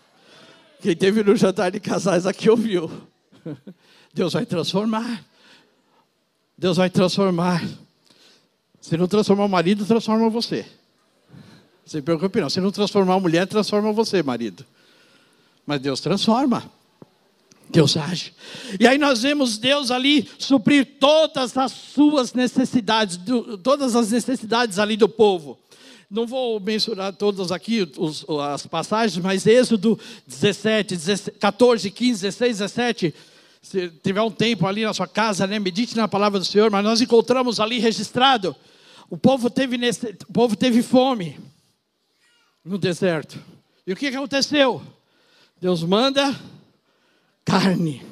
Quem 0.79 0.95
teve 0.95 1.21
no 1.21 1.35
jantar 1.35 1.69
de 1.69 1.81
casais 1.81 2.25
aqui 2.25 2.49
ouviu. 2.49 2.89
Deus 4.13 4.31
vai 4.31 4.45
transformar. 4.45 5.21
Deus 6.57 6.77
vai 6.77 6.89
transformar. 6.89 7.61
Se 8.79 8.95
não 8.95 9.05
transformar 9.05 9.43
o 9.43 9.49
marido, 9.49 9.85
transforma 9.85 10.29
você. 10.29 10.65
Se 11.85 12.01
preocupe 12.01 12.41
não. 12.41 12.49
Se 12.49 12.59
não 12.59 12.71
transformar 12.71 13.15
a 13.15 13.19
mulher, 13.19 13.45
transforma 13.45 13.91
você, 13.91 14.23
marido. 14.23 14.65
Mas 15.65 15.79
Deus 15.79 15.99
transforma. 15.99 16.71
Deus 17.69 17.97
age. 17.97 18.33
E 18.79 18.87
aí 18.87 18.97
nós 18.97 19.21
vemos 19.21 19.57
Deus 19.57 19.91
ali 19.91 20.27
suprir 20.37 20.97
todas 20.99 21.55
as 21.57 21.71
suas 21.71 22.33
necessidades, 22.33 23.19
todas 23.63 23.95
as 23.95 24.11
necessidades 24.11 24.79
ali 24.79 24.97
do 24.97 25.09
povo. 25.09 25.57
Não 26.09 26.27
vou 26.27 26.59
mencionar 26.59 27.13
todas 27.13 27.51
aqui 27.51 27.91
os, 27.97 28.25
as 28.51 28.67
passagens, 28.67 29.23
mas 29.23 29.47
Êxodo 29.47 29.99
17, 30.27 30.95
14, 31.39 31.89
15, 31.89 32.21
16, 32.21 32.57
17. 32.59 33.15
Se 33.61 33.89
tiver 34.03 34.21
um 34.21 34.29
tempo 34.29 34.67
ali 34.67 34.83
na 34.83 34.93
sua 34.93 35.07
casa, 35.07 35.47
né, 35.47 35.57
medite 35.57 35.97
na 35.97 36.07
palavra 36.07 36.39
do 36.39 36.45
Senhor, 36.45 36.69
mas 36.69 36.83
nós 36.83 37.01
encontramos 37.01 37.59
ali 37.59 37.79
registrado: 37.79 38.55
o 39.09 39.17
povo 39.17 39.49
teve, 39.49 39.75
o 40.29 40.33
povo 40.33 40.55
teve 40.55 40.83
fome 40.83 41.35
no 42.65 42.77
deserto. 42.77 43.39
E 43.85 43.93
o 43.93 43.95
que 43.95 44.07
aconteceu? 44.07 44.81
Deus 45.61 45.83
manda 45.83 46.35
carne. 47.45 48.03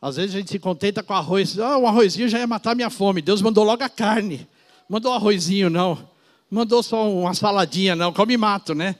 Às 0.00 0.16
vezes 0.16 0.34
a 0.34 0.38
gente 0.38 0.50
se 0.50 0.58
contenta 0.58 1.02
com 1.02 1.14
arroz. 1.14 1.58
Ah, 1.58 1.78
um 1.78 1.86
arrozinho 1.86 2.28
já 2.28 2.38
ia 2.38 2.46
matar 2.46 2.74
minha 2.74 2.90
fome. 2.90 3.22
Deus 3.22 3.40
mandou 3.40 3.62
logo 3.62 3.84
a 3.84 3.88
carne. 3.88 4.46
Mandou 4.88 5.12
arrozinho, 5.12 5.70
não 5.70 6.12
mandou 6.52 6.82
só 6.82 7.10
uma 7.10 7.32
saladinha, 7.32 7.96
não, 7.96 8.12
come 8.12 8.36
mato, 8.36 8.74
né? 8.74 8.94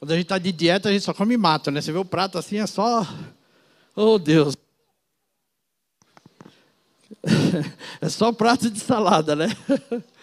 Quando 0.00 0.10
a 0.10 0.14
gente 0.16 0.24
está 0.24 0.38
de 0.38 0.50
dieta, 0.50 0.88
a 0.88 0.92
gente 0.92 1.04
só 1.04 1.14
come 1.14 1.36
mato, 1.36 1.70
né? 1.70 1.80
Você 1.80 1.92
vê 1.92 1.98
o 1.98 2.04
prato 2.04 2.36
assim, 2.36 2.58
é 2.58 2.66
só. 2.66 3.06
Oh, 3.94 4.18
Deus. 4.18 4.56
É 8.00 8.08
só 8.08 8.32
prato 8.32 8.68
de 8.68 8.80
salada, 8.80 9.34
né? 9.34 9.46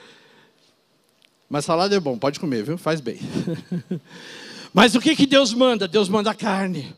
Mas 1.51 1.65
salada 1.65 1.93
é 1.93 1.99
bom, 1.99 2.17
pode 2.17 2.39
comer, 2.39 2.63
viu? 2.63 2.77
Faz 2.77 3.01
bem. 3.01 3.19
Mas 4.73 4.95
o 4.95 5.01
que, 5.01 5.13
que 5.17 5.25
Deus 5.25 5.53
manda? 5.53 5.85
Deus 5.85 6.07
manda 6.07 6.33
carne. 6.33 6.95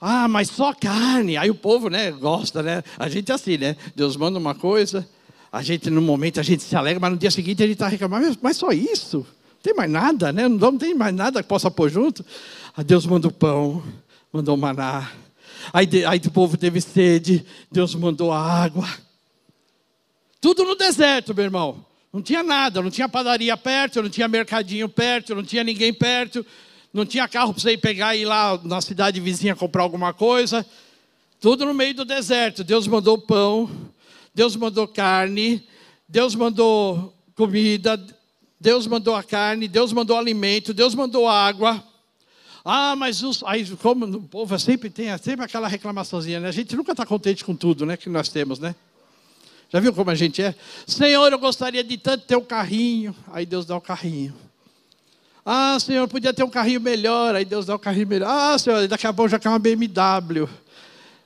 Ah, 0.00 0.28
mas 0.28 0.48
só 0.48 0.72
carne. 0.72 1.36
Aí 1.36 1.50
o 1.50 1.54
povo, 1.56 1.88
né, 1.88 2.12
gosta, 2.12 2.62
né? 2.62 2.84
A 2.96 3.08
gente 3.08 3.32
é 3.32 3.34
assim, 3.34 3.58
né? 3.58 3.76
Deus 3.96 4.16
manda 4.16 4.38
uma 4.38 4.54
coisa, 4.54 5.04
a 5.50 5.60
gente 5.60 5.90
no 5.90 6.00
momento 6.00 6.38
a 6.38 6.44
gente 6.44 6.62
se 6.62 6.76
alegra, 6.76 7.00
mas 7.00 7.10
no 7.10 7.16
dia 7.16 7.32
seguinte 7.32 7.60
a 7.60 7.66
gente 7.66 7.74
está 7.74 7.88
reclamando, 7.88 8.38
mas 8.40 8.56
só 8.56 8.70
isso? 8.70 9.16
Não 9.16 9.62
tem 9.64 9.74
mais 9.74 9.90
nada, 9.90 10.32
né? 10.32 10.46
Não 10.46 10.78
tem 10.78 10.94
mais 10.94 11.12
nada 11.12 11.42
que 11.42 11.48
possa 11.48 11.68
pôr 11.68 11.90
junto. 11.90 12.24
Aí 12.76 12.84
Deus 12.84 13.04
mandou 13.04 13.32
pão, 13.32 13.82
mandou 14.32 14.56
maná. 14.56 15.10
Aí, 15.72 15.88
aí 16.06 16.20
o 16.24 16.30
povo 16.30 16.56
teve 16.56 16.80
sede, 16.80 17.44
Deus 17.72 17.96
mandou 17.96 18.32
água. 18.32 18.88
Tudo 20.40 20.62
no 20.62 20.76
deserto, 20.76 21.34
meu 21.34 21.46
irmão. 21.46 21.87
Não 22.12 22.22
tinha 22.22 22.42
nada, 22.42 22.80
não 22.80 22.90
tinha 22.90 23.08
padaria 23.08 23.56
perto, 23.56 24.02
não 24.02 24.08
tinha 24.08 24.26
mercadinho 24.26 24.88
perto, 24.88 25.34
não 25.34 25.42
tinha 25.42 25.62
ninguém 25.62 25.92
perto, 25.92 26.44
não 26.92 27.04
tinha 27.04 27.28
carro 27.28 27.52
para 27.52 27.62
você 27.62 27.72
ir 27.72 27.78
pegar 27.78 28.16
e 28.16 28.22
ir 28.22 28.24
lá 28.24 28.58
na 28.64 28.80
cidade 28.80 29.20
vizinha 29.20 29.54
comprar 29.54 29.82
alguma 29.82 30.14
coisa. 30.14 30.64
Tudo 31.40 31.66
no 31.66 31.74
meio 31.74 31.94
do 31.94 32.04
deserto. 32.04 32.64
Deus 32.64 32.86
mandou 32.86 33.18
pão, 33.18 33.70
Deus 34.34 34.56
mandou 34.56 34.88
carne, 34.88 35.62
Deus 36.08 36.34
mandou 36.34 37.14
comida, 37.34 38.02
Deus 38.58 38.86
mandou 38.86 39.14
a 39.14 39.22
carne, 39.22 39.68
Deus 39.68 39.92
mandou 39.92 40.16
alimento, 40.16 40.72
Deus 40.72 40.94
mandou 40.94 41.28
água. 41.28 41.84
Ah, 42.64 42.96
mas 42.96 43.22
os, 43.22 43.42
aí, 43.44 43.64
como 43.76 44.04
o 44.04 44.22
povo 44.22 44.58
sempre 44.58 44.90
tem 44.90 45.16
sempre 45.18 45.44
aquela 45.44 45.68
reclamaçãozinha, 45.68 46.40
né? 46.40 46.48
A 46.48 46.52
gente 46.52 46.74
nunca 46.74 46.92
está 46.92 47.06
contente 47.06 47.44
com 47.44 47.54
tudo, 47.54 47.86
né? 47.86 47.96
Que 47.96 48.08
nós 48.08 48.28
temos, 48.28 48.58
né? 48.58 48.74
Já 49.70 49.80
viu 49.80 49.92
como 49.92 50.10
a 50.10 50.14
gente 50.14 50.42
é? 50.42 50.54
Senhor, 50.86 51.30
eu 51.30 51.38
gostaria 51.38 51.84
de 51.84 51.98
tanto 51.98 52.24
ter 52.24 52.36
um 52.36 52.44
carrinho. 52.44 53.14
Aí 53.30 53.44
Deus 53.44 53.66
dá 53.66 53.74
o 53.74 53.78
um 53.78 53.80
carrinho. 53.80 54.34
Ah, 55.44 55.78
Senhor, 55.78 56.06
podia 56.08 56.32
ter 56.32 56.42
um 56.42 56.50
carrinho 56.50 56.80
melhor. 56.80 57.34
Aí 57.34 57.44
Deus 57.44 57.66
dá 57.66 57.74
o 57.74 57.76
um 57.76 57.78
carrinho 57.78 58.06
melhor. 58.06 58.28
Ah, 58.30 58.58
Senhor, 58.58 58.88
daqui 58.88 59.06
a 59.06 59.12
pouco 59.12 59.28
já 59.28 59.38
quer 59.38 59.48
uma 59.48 59.58
BMW. 59.58 60.48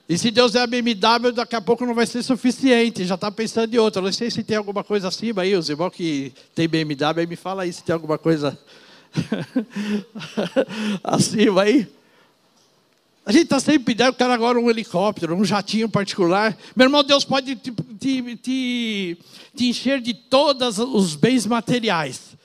E 0.08 0.18
se 0.18 0.30
Deus 0.30 0.52
der 0.52 0.62
a 0.62 0.66
BMW, 0.66 1.32
daqui 1.32 1.54
a 1.54 1.60
pouco 1.60 1.86
não 1.86 1.94
vai 1.94 2.06
ser 2.06 2.22
suficiente, 2.22 3.04
já 3.04 3.14
está 3.14 3.30
pensando 3.30 3.72
em 3.72 3.78
outra. 3.78 4.02
Não 4.02 4.12
sei 4.12 4.30
se 4.30 4.42
tem 4.42 4.56
alguma 4.56 4.82
coisa 4.82 5.08
acima 5.08 5.42
aí, 5.42 5.54
os 5.54 5.68
irmãos 5.68 5.90
que 5.90 6.32
tem 6.54 6.68
BMW, 6.68 7.20
aí 7.20 7.26
me 7.26 7.36
fala 7.36 7.62
aí 7.62 7.72
se 7.72 7.84
tem 7.84 7.94
alguma 7.94 8.18
coisa 8.18 8.58
acima 11.02 11.62
aí. 11.62 11.88
A 13.24 13.30
gente 13.30 13.44
está 13.44 13.60
sempre 13.60 13.84
pedindo, 13.84 14.08
eu 14.08 14.14
quero 14.14 14.32
agora 14.32 14.58
um 14.58 14.68
helicóptero, 14.68 15.36
um 15.36 15.44
jatinho 15.44 15.88
particular. 15.88 16.56
Meu 16.74 16.86
irmão, 16.86 17.04
Deus 17.04 17.24
pode 17.24 17.54
te, 17.54 17.70
te, 17.70 18.36
te, 18.36 19.18
te 19.54 19.68
encher 19.68 20.00
de 20.00 20.12
todos 20.12 20.78
os 20.78 21.14
bens 21.14 21.46
materiais. 21.46 22.36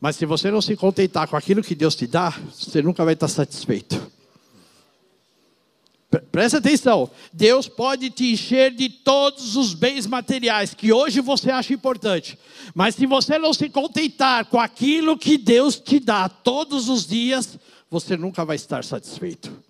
Mas 0.00 0.16
se 0.16 0.26
você 0.26 0.50
não 0.50 0.60
se 0.60 0.74
contentar 0.74 1.28
com 1.28 1.36
aquilo 1.36 1.62
que 1.62 1.76
Deus 1.76 1.94
te 1.94 2.08
dá, 2.08 2.30
você 2.52 2.82
nunca 2.82 3.04
vai 3.04 3.14
estar 3.14 3.28
satisfeito. 3.28 4.10
Presta 6.32 6.58
atenção, 6.58 7.08
Deus 7.32 7.68
pode 7.68 8.10
te 8.10 8.32
encher 8.32 8.74
de 8.74 8.88
todos 8.88 9.54
os 9.54 9.74
bens 9.74 10.08
materiais 10.08 10.74
que 10.74 10.92
hoje 10.92 11.20
você 11.20 11.52
acha 11.52 11.72
importante, 11.72 12.36
mas 12.74 12.96
se 12.96 13.06
você 13.06 13.38
não 13.38 13.54
se 13.54 13.68
contentar 13.68 14.44
com 14.46 14.58
aquilo 14.58 15.16
que 15.16 15.38
Deus 15.38 15.78
te 15.78 16.00
dá 16.00 16.28
todos 16.28 16.88
os 16.88 17.06
dias, 17.06 17.56
você 17.88 18.16
nunca 18.16 18.44
vai 18.44 18.56
estar 18.56 18.82
satisfeito. 18.82 19.69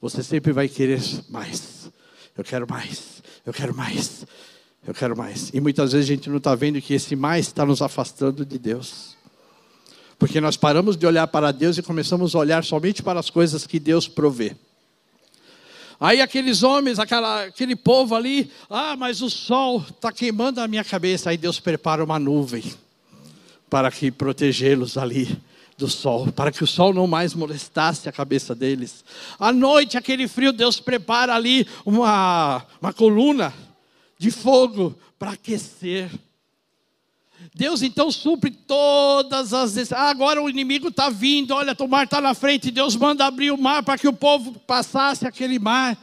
Você 0.00 0.22
sempre 0.22 0.52
vai 0.52 0.68
querer 0.68 1.00
mais. 1.28 1.90
Eu 2.36 2.42
quero 2.42 2.66
mais, 2.66 3.22
eu 3.44 3.52
quero 3.52 3.74
mais, 3.74 4.24
eu 4.86 4.94
quero 4.94 5.16
mais. 5.16 5.50
E 5.52 5.60
muitas 5.60 5.92
vezes 5.92 6.08
a 6.08 6.14
gente 6.14 6.30
não 6.30 6.38
está 6.38 6.54
vendo 6.54 6.80
que 6.80 6.94
esse 6.94 7.14
mais 7.14 7.46
está 7.48 7.66
nos 7.66 7.82
afastando 7.82 8.46
de 8.46 8.58
Deus. 8.58 9.14
Porque 10.18 10.40
nós 10.40 10.56
paramos 10.56 10.96
de 10.96 11.06
olhar 11.06 11.26
para 11.26 11.52
Deus 11.52 11.76
e 11.76 11.82
começamos 11.82 12.34
a 12.34 12.38
olhar 12.38 12.64
somente 12.64 13.02
para 13.02 13.20
as 13.20 13.28
coisas 13.28 13.66
que 13.66 13.78
Deus 13.78 14.08
provê. 14.08 14.56
Aí 15.98 16.22
aqueles 16.22 16.62
homens, 16.62 16.98
aquela, 16.98 17.44
aquele 17.44 17.76
povo 17.76 18.14
ali, 18.14 18.50
ah, 18.70 18.96
mas 18.96 19.20
o 19.20 19.28
sol 19.28 19.84
está 19.86 20.10
queimando 20.10 20.60
a 20.60 20.66
minha 20.66 20.82
cabeça. 20.82 21.28
Aí 21.28 21.36
Deus 21.36 21.60
prepara 21.60 22.02
uma 22.02 22.18
nuvem 22.18 22.64
para 23.68 23.90
que 23.90 24.10
protegê-los 24.10 24.96
ali 24.96 25.38
do 25.80 25.88
sol, 25.88 26.30
para 26.30 26.52
que 26.52 26.62
o 26.62 26.66
sol 26.66 26.92
não 26.92 27.06
mais 27.06 27.34
molestasse 27.34 28.08
a 28.08 28.12
cabeça 28.12 28.54
deles. 28.54 29.02
À 29.38 29.52
noite, 29.52 29.96
aquele 29.96 30.28
frio, 30.28 30.52
Deus 30.52 30.78
prepara 30.78 31.34
ali 31.34 31.66
uma, 31.84 32.64
uma 32.80 32.92
coluna 32.92 33.52
de 34.18 34.30
fogo 34.30 34.94
para 35.18 35.32
aquecer. 35.32 36.10
Deus 37.54 37.80
então 37.80 38.12
supre 38.12 38.50
todas 38.50 39.54
as. 39.54 39.90
Ah, 39.92 40.10
agora 40.10 40.42
o 40.42 40.50
inimigo 40.50 40.88
está 40.88 41.08
vindo, 41.08 41.54
olha, 41.54 41.74
o 41.78 41.88
mar 41.88 42.04
está 42.04 42.20
na 42.20 42.34
frente. 42.34 42.70
Deus 42.70 42.94
manda 42.94 43.24
abrir 43.24 43.50
o 43.50 43.58
mar 43.58 43.82
para 43.82 43.96
que 43.96 44.06
o 44.06 44.12
povo 44.12 44.52
passasse 44.66 45.26
aquele 45.26 45.58
mar. 45.58 45.96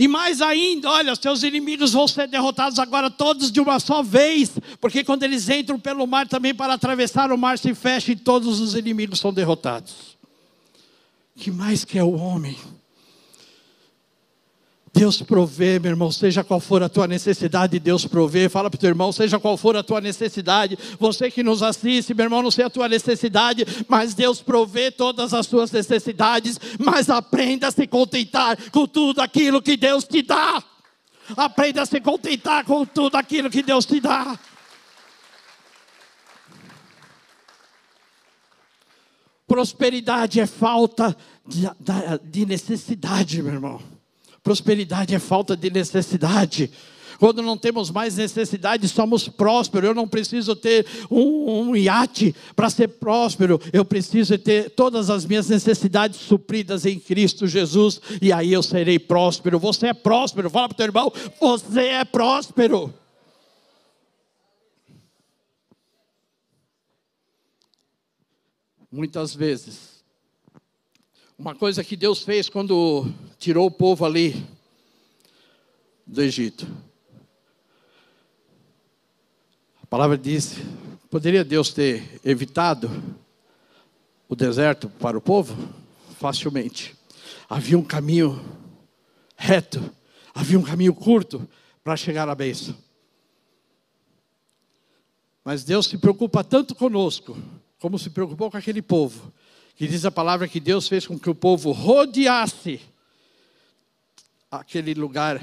E 0.00 0.08
mais 0.08 0.40
ainda, 0.40 0.88
olha, 0.88 1.12
os 1.12 1.18
seus 1.18 1.42
inimigos 1.42 1.92
vão 1.92 2.08
ser 2.08 2.26
derrotados 2.26 2.78
agora 2.78 3.10
todos 3.10 3.52
de 3.52 3.60
uma 3.60 3.78
só 3.78 4.02
vez, 4.02 4.50
porque 4.80 5.04
quando 5.04 5.24
eles 5.24 5.46
entram 5.50 5.78
pelo 5.78 6.06
mar 6.06 6.26
também 6.26 6.54
para 6.54 6.72
atravessar 6.72 7.30
o 7.30 7.36
mar 7.36 7.58
se 7.58 7.74
fecha 7.74 8.12
e 8.12 8.16
todos 8.16 8.60
os 8.60 8.74
inimigos 8.74 9.20
são 9.20 9.30
derrotados. 9.30 10.16
Que 11.36 11.50
mais 11.50 11.84
que 11.84 11.98
é 11.98 12.02
o 12.02 12.14
homem? 12.14 12.56
Deus 15.00 15.22
provê, 15.22 15.78
meu 15.78 15.92
irmão, 15.92 16.12
seja 16.12 16.44
qual 16.44 16.60
for 16.60 16.82
a 16.82 16.88
tua 16.88 17.06
necessidade, 17.06 17.78
Deus 17.78 18.04
provê. 18.04 18.50
Fala 18.50 18.68
para 18.68 18.76
o 18.76 18.78
teu 18.78 18.90
irmão, 18.90 19.10
seja 19.10 19.40
qual 19.40 19.56
for 19.56 19.74
a 19.74 19.82
tua 19.82 19.98
necessidade. 19.98 20.78
Você 20.98 21.30
que 21.30 21.42
nos 21.42 21.62
assiste, 21.62 22.12
meu 22.12 22.24
irmão, 22.24 22.42
não 22.42 22.50
sei 22.50 22.66
a 22.66 22.70
tua 22.70 22.86
necessidade, 22.86 23.64
mas 23.88 24.12
Deus 24.12 24.42
provê 24.42 24.90
todas 24.90 25.32
as 25.32 25.46
tuas 25.46 25.70
necessidades. 25.70 26.60
Mas 26.78 27.08
aprenda 27.08 27.68
a 27.68 27.70
se 27.70 27.86
contentar 27.86 28.58
com 28.70 28.86
tudo 28.86 29.22
aquilo 29.22 29.62
que 29.62 29.74
Deus 29.74 30.04
te 30.04 30.20
dá. 30.20 30.62
Aprenda 31.34 31.80
a 31.80 31.86
se 31.86 31.98
contentar 31.98 32.66
com 32.66 32.84
tudo 32.84 33.16
aquilo 33.16 33.48
que 33.48 33.62
Deus 33.62 33.86
te 33.86 34.00
dá. 34.00 34.38
Prosperidade 39.48 40.40
é 40.40 40.46
falta 40.46 41.16
de, 41.48 41.66
de 42.22 42.44
necessidade, 42.44 43.42
meu 43.42 43.54
irmão. 43.54 43.99
Prosperidade 44.42 45.14
é 45.14 45.18
falta 45.18 45.56
de 45.56 45.70
necessidade. 45.70 46.70
Quando 47.20 47.42
não 47.42 47.58
temos 47.58 47.90
mais 47.90 48.16
necessidade, 48.16 48.88
somos 48.88 49.28
prósperos. 49.28 49.88
Eu 49.88 49.94
não 49.94 50.08
preciso 50.08 50.56
ter 50.56 50.86
um, 51.10 51.68
um 51.68 51.76
iate 51.76 52.34
para 52.56 52.70
ser 52.70 52.88
próspero. 52.88 53.60
Eu 53.74 53.84
preciso 53.84 54.38
ter 54.38 54.70
todas 54.70 55.10
as 55.10 55.26
minhas 55.26 55.46
necessidades 55.46 56.18
supridas 56.18 56.86
em 56.86 56.98
Cristo 56.98 57.46
Jesus. 57.46 58.00
E 58.22 58.32
aí 58.32 58.50
eu 58.50 58.62
serei 58.62 58.98
próspero. 58.98 59.58
Você 59.58 59.88
é 59.88 59.92
próspero. 59.92 60.48
Fala 60.48 60.70
para 60.70 60.74
o 60.74 60.76
teu 60.78 60.86
irmão: 60.86 61.12
você 61.38 61.88
é 61.88 62.04
próspero. 62.06 62.94
Muitas 68.90 69.34
vezes 69.34 69.99
uma 71.40 71.54
coisa 71.54 71.82
que 71.82 71.96
Deus 71.96 72.22
fez 72.22 72.50
quando 72.50 73.10
tirou 73.38 73.66
o 73.66 73.70
povo 73.70 74.04
ali 74.04 74.46
do 76.06 76.20
Egito. 76.20 76.66
A 79.82 79.86
palavra 79.86 80.18
diz: 80.18 80.58
poderia 81.10 81.42
Deus 81.42 81.72
ter 81.72 82.20
evitado 82.22 82.90
o 84.28 84.36
deserto 84.36 84.90
para 85.00 85.16
o 85.16 85.20
povo? 85.20 85.56
Facilmente. 86.18 86.94
Havia 87.48 87.78
um 87.78 87.84
caminho 87.84 88.38
reto, 89.34 89.82
havia 90.34 90.58
um 90.58 90.62
caminho 90.62 90.92
curto 90.92 91.48
para 91.82 91.96
chegar 91.96 92.28
à 92.28 92.34
bênção. 92.34 92.76
Mas 95.42 95.64
Deus 95.64 95.86
se 95.86 95.96
preocupa 95.96 96.44
tanto 96.44 96.74
conosco, 96.74 97.34
como 97.78 97.98
se 97.98 98.10
preocupou 98.10 98.50
com 98.50 98.58
aquele 98.58 98.82
povo, 98.82 99.32
que 99.80 99.88
diz 99.88 100.04
a 100.04 100.10
palavra 100.10 100.46
que 100.46 100.60
Deus 100.60 100.86
fez 100.86 101.06
com 101.06 101.18
que 101.18 101.30
o 101.30 101.34
povo 101.34 101.72
rodeasse 101.72 102.82
aquele 104.50 104.92
lugar, 104.92 105.42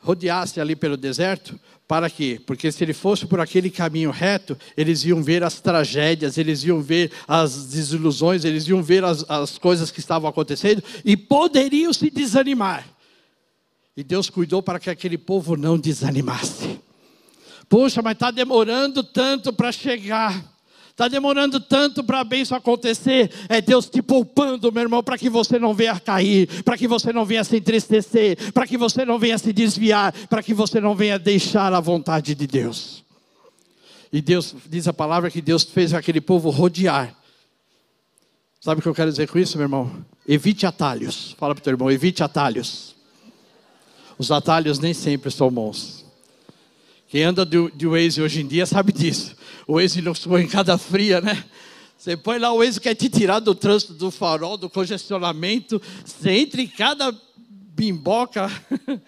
rodeasse 0.00 0.60
ali 0.60 0.74
pelo 0.74 0.96
deserto, 0.96 1.56
para 1.86 2.10
quê? 2.10 2.40
Porque 2.44 2.72
se 2.72 2.82
ele 2.82 2.92
fosse 2.92 3.24
por 3.24 3.38
aquele 3.38 3.70
caminho 3.70 4.10
reto, 4.10 4.58
eles 4.76 5.04
iam 5.04 5.22
ver 5.22 5.44
as 5.44 5.60
tragédias, 5.60 6.36
eles 6.38 6.64
iam 6.64 6.82
ver 6.82 7.12
as 7.28 7.66
desilusões, 7.66 8.44
eles 8.44 8.66
iam 8.66 8.82
ver 8.82 9.04
as, 9.04 9.24
as 9.30 9.56
coisas 9.58 9.92
que 9.92 10.00
estavam 10.00 10.28
acontecendo 10.28 10.82
e 11.04 11.16
poderiam 11.16 11.92
se 11.92 12.10
desanimar. 12.10 12.84
E 13.96 14.02
Deus 14.02 14.28
cuidou 14.28 14.60
para 14.60 14.80
que 14.80 14.90
aquele 14.90 15.16
povo 15.16 15.56
não 15.56 15.78
desanimasse. 15.78 16.80
Poxa, 17.68 18.02
mas 18.02 18.14
está 18.14 18.32
demorando 18.32 19.04
tanto 19.04 19.52
para 19.52 19.70
chegar. 19.70 20.55
Está 20.96 21.08
demorando 21.08 21.60
tanto 21.60 22.02
para 22.02 22.20
a 22.20 22.24
bênção 22.24 22.56
acontecer. 22.56 23.30
É 23.50 23.60
Deus 23.60 23.84
te 23.84 24.00
poupando, 24.00 24.72
meu 24.72 24.82
irmão, 24.82 25.02
para 25.02 25.18
que 25.18 25.28
você 25.28 25.58
não 25.58 25.74
venha 25.74 26.00
cair, 26.00 26.62
para 26.62 26.74
que 26.74 26.88
você 26.88 27.12
não 27.12 27.26
venha 27.26 27.44
se 27.44 27.58
entristecer, 27.58 28.50
para 28.54 28.66
que 28.66 28.78
você 28.78 29.04
não 29.04 29.18
venha 29.18 29.36
se 29.36 29.52
desviar, 29.52 30.10
para 30.26 30.42
que 30.42 30.54
você 30.54 30.80
não 30.80 30.94
venha 30.94 31.18
deixar 31.18 31.70
a 31.74 31.80
vontade 31.80 32.34
de 32.34 32.46
Deus. 32.46 33.04
E 34.10 34.22
Deus, 34.22 34.54
diz 34.70 34.88
a 34.88 34.92
palavra 34.94 35.30
que 35.30 35.42
Deus 35.42 35.64
fez 35.64 35.92
aquele 35.92 36.18
povo 36.18 36.48
rodear. 36.48 37.14
Sabe 38.58 38.78
o 38.78 38.82
que 38.82 38.88
eu 38.88 38.94
quero 38.94 39.10
dizer 39.10 39.28
com 39.28 39.38
isso, 39.38 39.58
meu 39.58 39.66
irmão? 39.66 39.92
Evite 40.26 40.64
atalhos. 40.64 41.36
Fala 41.36 41.54
para 41.54 41.60
o 41.60 41.62
teu 41.62 41.74
irmão, 41.74 41.90
evite 41.90 42.22
atalhos. 42.22 42.96
Os 44.16 44.30
atalhos 44.30 44.78
nem 44.78 44.94
sempre 44.94 45.30
são 45.30 45.50
bons. 45.50 46.06
Quem 47.06 47.22
anda 47.22 47.44
de, 47.44 47.70
de 47.72 47.86
Waze 47.86 48.22
hoje 48.22 48.40
em 48.40 48.46
dia 48.46 48.64
sabe 48.64 48.92
disso. 48.92 49.36
O 49.66 49.74
Waze 49.74 50.00
não 50.00 50.14
ficou 50.14 50.38
em 50.38 50.46
cada 50.46 50.78
fria, 50.78 51.20
né? 51.20 51.44
Você 51.98 52.16
põe 52.16 52.38
lá 52.38 52.52
o 52.52 52.58
Waze 52.58 52.80
quer 52.80 52.94
te 52.94 53.08
tirar 53.08 53.40
do 53.40 53.54
trânsito, 53.54 53.94
do 53.94 54.10
farol, 54.10 54.56
do 54.56 54.70
congestionamento. 54.70 55.80
Você 56.04 56.30
entra 56.30 56.60
em 56.60 56.68
cada 56.68 57.12
bimboca. 57.40 58.48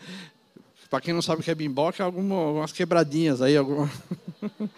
Para 0.91 1.03
quem 1.03 1.13
não 1.13 1.21
sabe 1.21 1.43
o 1.43 1.45
que 1.45 1.51
é 1.51 1.55
bimboca, 1.55 2.03
algumas 2.03 2.73
quebradinhas 2.73 3.41
aí. 3.41 3.57
Alguma... 3.57 3.91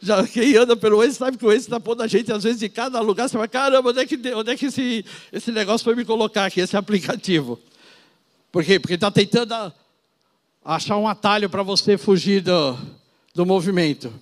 Já 0.00 0.26
quem 0.26 0.56
anda 0.56 0.76
pelo 0.76 0.98
Waze 0.98 1.14
sabe 1.14 1.36
que 1.36 1.44
o 1.44 1.48
Waze 1.48 1.60
está 1.60 1.78
pondo 1.78 2.02
a 2.02 2.06
gente, 2.06 2.32
às 2.32 2.42
vezes, 2.42 2.62
em 2.62 2.70
cada 2.70 3.00
lugar. 3.00 3.28
Você 3.28 3.36
vai, 3.36 3.48
caramba, 3.48 3.90
onde 3.90 4.00
é 4.00 4.06
que, 4.06 4.16
onde 4.34 4.50
é 4.50 4.56
que 4.56 4.66
esse, 4.66 5.04
esse 5.30 5.52
negócio 5.52 5.84
foi 5.84 5.94
me 5.94 6.04
colocar 6.04 6.46
aqui, 6.46 6.60
esse 6.60 6.76
aplicativo? 6.76 7.60
Por 8.50 8.64
quê? 8.64 8.80
Porque 8.80 8.94
está 8.94 9.10
tentando 9.10 9.72
achar 10.64 10.96
um 10.96 11.06
atalho 11.06 11.50
para 11.50 11.62
você 11.62 11.98
fugir 11.98 12.40
do, 12.40 12.76
do 13.34 13.44
movimento. 13.44 14.12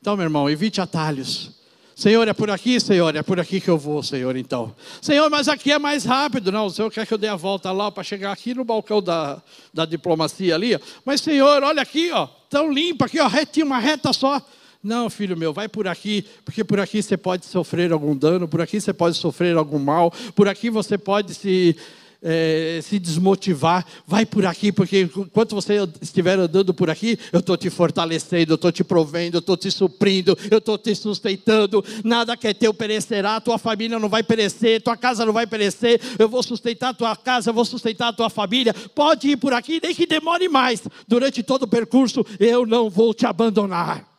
Então, 0.00 0.16
meu 0.16 0.24
irmão, 0.24 0.48
evite 0.48 0.80
atalhos. 0.80 1.50
Senhor, 1.94 2.26
é 2.26 2.32
por 2.32 2.50
aqui, 2.50 2.80
Senhor, 2.80 3.14
é 3.14 3.22
por 3.22 3.38
aqui 3.38 3.60
que 3.60 3.68
eu 3.68 3.76
vou, 3.76 4.02
Senhor, 4.02 4.34
então. 4.34 4.74
Senhor, 5.02 5.28
mas 5.28 5.46
aqui 5.46 5.70
é 5.70 5.78
mais 5.78 6.06
rápido. 6.06 6.50
Não, 6.50 6.64
o 6.64 6.70
Senhor 6.70 6.90
quer 6.90 7.06
que 7.06 7.12
eu 7.12 7.18
dê 7.18 7.28
a 7.28 7.36
volta 7.36 7.70
lá 7.70 7.92
para 7.92 8.02
chegar 8.02 8.32
aqui 8.32 8.54
no 8.54 8.64
balcão 8.64 9.02
da, 9.02 9.42
da 9.74 9.84
diplomacia 9.84 10.54
ali. 10.54 10.78
Mas, 11.04 11.20
Senhor, 11.20 11.62
olha 11.62 11.82
aqui, 11.82 12.10
ó, 12.12 12.26
tão 12.48 12.72
limpo 12.72 13.04
aqui, 13.04 13.20
ó, 13.20 13.28
retinho, 13.28 13.66
uma 13.66 13.78
reta 13.78 14.10
só. 14.14 14.40
Não, 14.82 15.10
filho 15.10 15.36
meu, 15.36 15.52
vai 15.52 15.68
por 15.68 15.86
aqui, 15.86 16.24
porque 16.42 16.64
por 16.64 16.80
aqui 16.80 17.02
você 17.02 17.18
pode 17.18 17.44
sofrer 17.44 17.92
algum 17.92 18.16
dano, 18.16 18.48
por 18.48 18.62
aqui 18.62 18.80
você 18.80 18.94
pode 18.94 19.18
sofrer 19.18 19.54
algum 19.54 19.78
mal, 19.78 20.10
por 20.34 20.48
aqui 20.48 20.70
você 20.70 20.96
pode 20.96 21.34
se 21.34 21.76
é, 22.22 22.80
se 22.82 22.98
desmotivar, 22.98 23.84
vai 24.06 24.26
por 24.26 24.44
aqui, 24.44 24.70
porque 24.70 25.02
enquanto 25.02 25.54
você 25.54 25.76
estiver 26.00 26.38
andando 26.38 26.74
por 26.74 26.90
aqui, 26.90 27.18
eu 27.32 27.40
estou 27.40 27.56
te 27.56 27.70
fortalecendo, 27.70 28.52
eu 28.52 28.56
estou 28.56 28.70
te 28.70 28.84
provendo, 28.84 29.36
eu 29.36 29.40
estou 29.40 29.56
te 29.56 29.70
suprindo, 29.70 30.36
eu 30.50 30.58
estou 30.58 30.76
te 30.76 30.94
sustentando. 30.94 31.84
Nada 32.04 32.36
que 32.36 32.48
é 32.48 32.54
teu 32.54 32.74
perecerá, 32.74 33.40
tua 33.40 33.58
família 33.58 33.98
não 33.98 34.08
vai 34.08 34.22
perecer, 34.22 34.82
tua 34.82 34.96
casa 34.96 35.24
não 35.24 35.32
vai 35.32 35.46
perecer. 35.46 36.00
Eu 36.18 36.28
vou 36.28 36.42
sustentar 36.42 36.94
tua 36.94 37.16
casa, 37.16 37.50
eu 37.50 37.54
vou 37.54 37.64
sustentar 37.64 38.12
tua 38.12 38.30
família. 38.30 38.74
Pode 38.94 39.30
ir 39.30 39.36
por 39.36 39.52
aqui, 39.52 39.80
nem 39.82 39.94
que 39.94 40.06
demore 40.06 40.48
mais. 40.48 40.82
Durante 41.06 41.42
todo 41.42 41.62
o 41.62 41.68
percurso, 41.68 42.24
eu 42.38 42.66
não 42.66 42.90
vou 42.90 43.14
te 43.14 43.26
abandonar. 43.26 44.09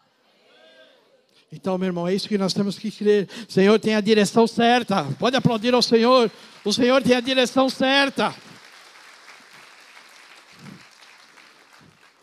Então, 1.53 1.77
meu 1.77 1.87
irmão, 1.87 2.07
é 2.07 2.15
isso 2.15 2.29
que 2.29 2.37
nós 2.37 2.53
temos 2.53 2.79
que 2.79 2.89
crer. 2.89 3.27
O 3.47 3.51
Senhor 3.51 3.77
tem 3.77 3.93
a 3.93 3.99
direção 3.99 4.47
certa. 4.47 5.03
Pode 5.19 5.35
aplaudir 5.35 5.73
ao 5.73 5.81
Senhor. 5.81 6.31
O 6.63 6.71
Senhor 6.71 7.03
tem 7.03 7.13
a 7.13 7.19
direção 7.19 7.69
certa. 7.69 8.33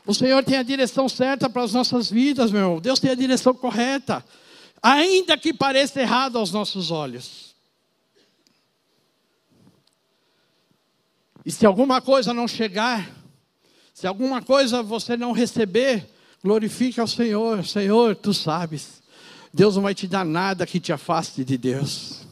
O 0.07 0.15
Senhor 0.15 0.43
tem 0.43 0.57
a 0.57 0.63
direção 0.63 1.07
certa 1.07 1.51
para 1.51 1.63
as 1.63 1.75
nossas 1.75 2.11
vidas, 2.11 2.51
meu 2.51 2.63
irmão. 2.63 2.81
Deus 2.81 2.99
tem 2.99 3.11
a 3.11 3.15
direção 3.15 3.53
correta. 3.53 4.25
Ainda 4.83 5.37
que 5.37 5.53
pareça 5.53 6.01
errado 6.01 6.39
aos 6.39 6.51
nossos 6.51 6.91
olhos. 6.91 7.55
E 11.45 11.53
se 11.53 11.67
alguma 11.67 12.01
coisa 12.01 12.33
não 12.33 12.49
chegar, 12.49 13.11
se 13.93 14.07
alguma 14.07 14.41
coisa 14.41 14.83
você 14.83 15.19
não 15.19 15.33
receber, 15.33 16.09
glorifique 16.43 16.99
ao 16.99 17.07
Senhor. 17.07 17.67
Senhor, 17.67 18.17
tu 18.17 18.33
sabes. 18.33 18.98
Deus 19.53 19.77
não 19.77 19.83
vai 19.83 19.95
te 19.95 20.07
dar 20.07 20.25
nada 20.25 20.67
que 20.67 20.81
te 20.81 20.93
afaste 20.93 21.45
de 21.45 21.57
Deus. 21.57 22.27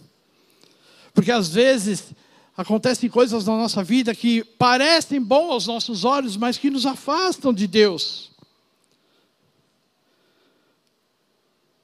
Porque 1.15 1.31
às 1.31 1.49
vezes 1.49 2.13
acontecem 2.57 3.09
coisas 3.09 3.47
na 3.47 3.57
nossa 3.57 3.83
vida 3.83 4.15
que 4.15 4.45
parecem 4.45 5.21
bons 5.21 5.51
aos 5.51 5.67
nossos 5.67 6.05
olhos, 6.05 6.37
mas 6.37 6.59
que 6.59 6.71
nos 6.71 6.87
afastam 6.87 7.53
de 7.53 7.67
Deus. 7.67 8.31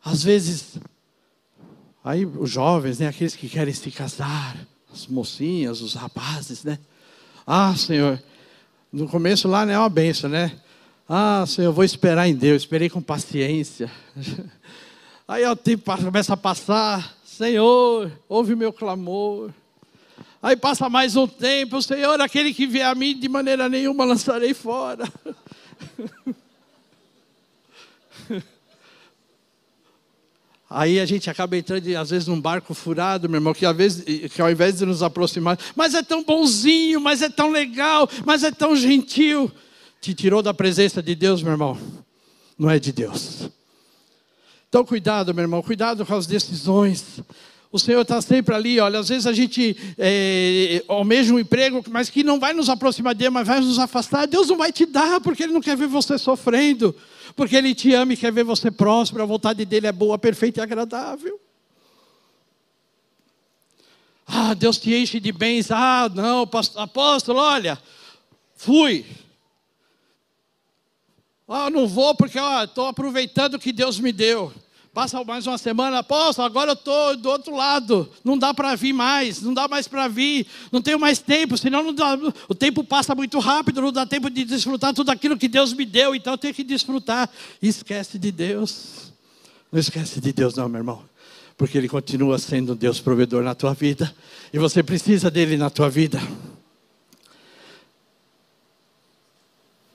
Às 0.05 0.23
vezes, 0.23 0.79
aí 2.03 2.27
os 2.27 2.51
jovens, 2.51 2.99
né, 2.99 3.09
aqueles 3.09 3.37
que 3.37 3.49
querem 3.49 3.73
se 3.73 3.91
casar, 3.91 4.57
as 4.93 5.07
mocinhas, 5.07 5.81
os 5.81 5.95
rapazes, 5.95 6.65
né? 6.65 6.79
Ah, 7.47 7.75
Senhor, 7.77 8.23
no 8.93 9.09
começo 9.09 9.49
lá 9.49 9.65
não 9.65 9.73
é 9.73 9.79
uma 9.79 9.89
benção, 9.89 10.29
né? 10.29 10.61
Ah, 11.09 11.45
Senhor, 11.47 11.69
eu 11.69 11.73
vou 11.73 11.85
esperar 11.85 12.29
em 12.29 12.35
Deus, 12.35 12.63
esperei 12.63 12.91
com 12.91 13.01
paciência. 13.01 13.91
Aí 15.27 15.47
o 15.47 15.57
tempo 15.57 15.97
começa 15.97 16.35
a 16.35 16.37
passar, 16.37 17.17
Senhor, 17.25 18.11
ouve 18.29 18.55
meu 18.55 18.73
clamor. 18.73 19.51
Aí 20.43 20.57
passa 20.57 20.89
mais 20.89 21.15
um 21.15 21.27
tempo, 21.27 21.81
Senhor, 21.81 22.21
aquele 22.21 22.53
que 22.53 22.67
vier 22.67 22.87
a 22.87 22.95
mim, 22.95 23.19
de 23.19 23.29
maneira 23.29 23.69
nenhuma 23.69 24.05
lançarei 24.05 24.53
fora. 24.53 25.11
Aí 30.69 30.99
a 30.99 31.05
gente 31.05 31.29
acaba 31.29 31.57
entrando, 31.57 31.87
às 31.97 32.11
vezes, 32.11 32.27
num 32.27 32.41
barco 32.41 32.73
furado, 32.73 33.29
meu 33.29 33.37
irmão, 33.37 33.53
que, 33.53 33.67
às 33.67 33.77
vezes, 33.77 34.33
que 34.33 34.41
ao 34.41 34.51
invés 34.51 34.79
de 34.79 34.87
nos 34.87 35.03
aproximar, 35.03 35.59
mas 35.77 35.95
é 35.95 36.03
tão 36.03 36.25
bonzinho, 36.25 36.99
mas 36.99 37.21
é 37.21 37.29
tão 37.29 37.51
legal, 37.51 38.09
mas 38.25 38.43
é 38.43 38.51
tão 38.51 38.75
gentil, 38.75 39.53
te 40.01 40.15
tirou 40.15 40.43
da 40.43 40.55
presença 40.55 41.03
de 41.03 41.15
Deus, 41.15 41.43
meu 41.43 41.53
irmão. 41.53 41.79
Não 42.59 42.71
é 42.71 42.79
de 42.79 42.91
Deus. 42.91 43.51
Então, 44.73 44.87
cuidado, 44.87 45.35
meu 45.35 45.43
irmão, 45.43 45.61
cuidado 45.61 46.07
com 46.07 46.15
as 46.15 46.27
decisões. 46.27 47.21
O 47.71 47.79
Senhor 47.79 48.01
está 48.01 48.23
sempre 48.23 48.55
ali, 48.55 48.81
olha, 48.81 49.01
às 49.01 49.11
vezes 49.11 49.27
a 49.27 49.33
gente 49.35 49.77
é, 49.99 50.83
almeja 50.89 51.35
um 51.35 51.39
emprego, 51.39 51.85
mas 51.91 52.09
que 52.09 52.25
não 52.25 52.41
vai 52.41 52.55
nos 52.55 52.71
aproximar 52.71 53.15
dele, 53.15 53.29
mas 53.29 53.47
vai 53.47 53.61
nos 53.61 53.79
afastar. 53.79 54.27
Deus 54.27 54.49
não 54.49 54.57
vai 54.57 54.73
te 54.73 54.87
dar, 54.87 55.21
porque 55.21 55.43
Ele 55.43 55.53
não 55.53 55.61
quer 55.61 55.77
ver 55.77 55.89
você 55.89 56.17
sofrendo 56.17 56.97
porque 57.37 57.55
Ele 57.55 57.75
te 57.75 57.93
ama 57.93 58.15
e 58.15 58.17
quer 58.17 58.33
ver 58.33 58.45
você 58.45 58.71
próspero, 58.71 59.23
a 59.23 59.27
vontade 59.27 59.63
dEle 59.67 59.89
é 59.89 59.93
boa, 59.93 60.19
perfeita 60.19 60.61
e 60.61 60.63
agradável. 60.63 61.39
Ah, 64.27 64.55
Deus 64.55 64.79
te 64.79 64.95
enche 64.95 65.21
de 65.21 65.33
bens. 65.33 65.71
Ah, 65.71 66.11
não, 66.15 66.49
apóstolo, 66.77 67.39
olha, 67.39 67.79
fui. 68.55 69.05
Ah, 71.47 71.69
não 71.69 71.87
vou 71.87 72.15
porque 72.15 72.39
estou 72.39 72.87
aproveitando 72.87 73.55
o 73.55 73.59
que 73.59 73.73
Deus 73.73 74.01
me 74.01 74.13
deu. 74.13 74.53
Passa 74.95 75.25
mais 75.25 75.47
uma 75.47 75.57
semana, 75.57 76.01
apóstolo, 76.01 76.45
agora 76.45 76.73
eu 76.73 76.75
estou 76.75 77.17
do 77.17 77.31
outro 77.31 77.57
lado. 77.57 78.11
Não 78.23 78.37
dá 78.37 78.53
para 78.53 78.75
vir 78.75 78.93
mais, 78.93 79.41
não 79.41 79.55
dá 79.55 79.67
mais 79.67 79.89
para 79.89 80.07
vir, 80.07 80.47
não 80.71 80.83
tenho 80.83 81.01
mais 81.01 81.19
tempo, 81.19 81.57
senão 81.57 81.83
não 81.83 81.95
dá, 81.95 82.19
o 82.47 82.55
tempo 82.55 82.85
passa 82.85 83.15
muito 83.15 83.39
rápido, 83.39 83.81
não 83.81 83.91
dá 83.91 84.05
tempo 84.05 84.29
de 84.29 84.45
desfrutar 84.45 84.93
tudo 84.93 85.09
aquilo 85.09 85.39
que 85.39 85.49
Deus 85.49 85.73
me 85.73 85.87
deu, 85.87 86.15
então 86.15 86.35
eu 86.35 86.39
tenho 86.39 86.53
que 86.53 86.63
desfrutar. 86.63 87.31
esquece 87.63 88.19
de 88.19 88.31
Deus. 88.31 89.13
Não 89.73 89.81
esquece 89.81 90.21
de 90.21 90.31
Deus, 90.31 90.57
não, 90.57 90.69
meu 90.69 90.81
irmão. 90.81 91.03
Porque 91.57 91.79
Ele 91.79 91.89
continua 91.89 92.39
sendo 92.39 92.75
um 92.75 92.77
Deus 92.77 93.01
provedor 93.01 93.43
na 93.43 93.55
tua 93.55 93.73
vida. 93.73 94.15
E 94.53 94.59
você 94.59 94.83
precisa 94.83 95.31
dele 95.31 95.57
na 95.57 95.71
tua 95.71 95.89
vida. 95.89 96.21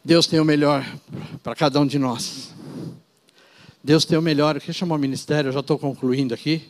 Deus 0.03 0.25
tem 0.25 0.39
o 0.39 0.45
melhor 0.45 0.83
para 1.43 1.53
cada 1.53 1.79
um 1.79 1.85
de 1.85 1.99
nós. 1.99 2.56
Deus 3.87 4.03
tem 4.03 4.17
o 4.17 4.21
melhor. 4.21 4.53
Eu 4.53 4.59
queria 4.59 4.73
chamar 4.73 4.95
o 4.95 4.99
ministério, 4.99 5.47
eu 5.47 5.53
já 5.53 5.61
estou 5.61 5.79
concluindo 5.79 6.33
aqui. 6.33 6.61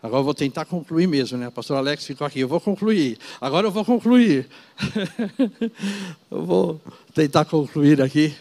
Agora 0.00 0.20
eu 0.20 0.24
vou 0.24 0.32
tentar 0.32 0.64
concluir 0.64 1.08
mesmo, 1.08 1.36
né? 1.36 1.48
O 1.48 1.50
pastor 1.50 1.76
Alex 1.76 2.06
ficou 2.06 2.24
aqui. 2.24 2.38
Eu 2.38 2.46
vou 2.46 2.60
concluir. 2.60 3.18
Agora 3.40 3.66
eu 3.66 3.72
vou 3.72 3.84
concluir. 3.84 4.48
eu 6.30 6.44
vou 6.44 6.80
tentar 7.12 7.44
concluir 7.46 8.00
aqui. 8.00 8.32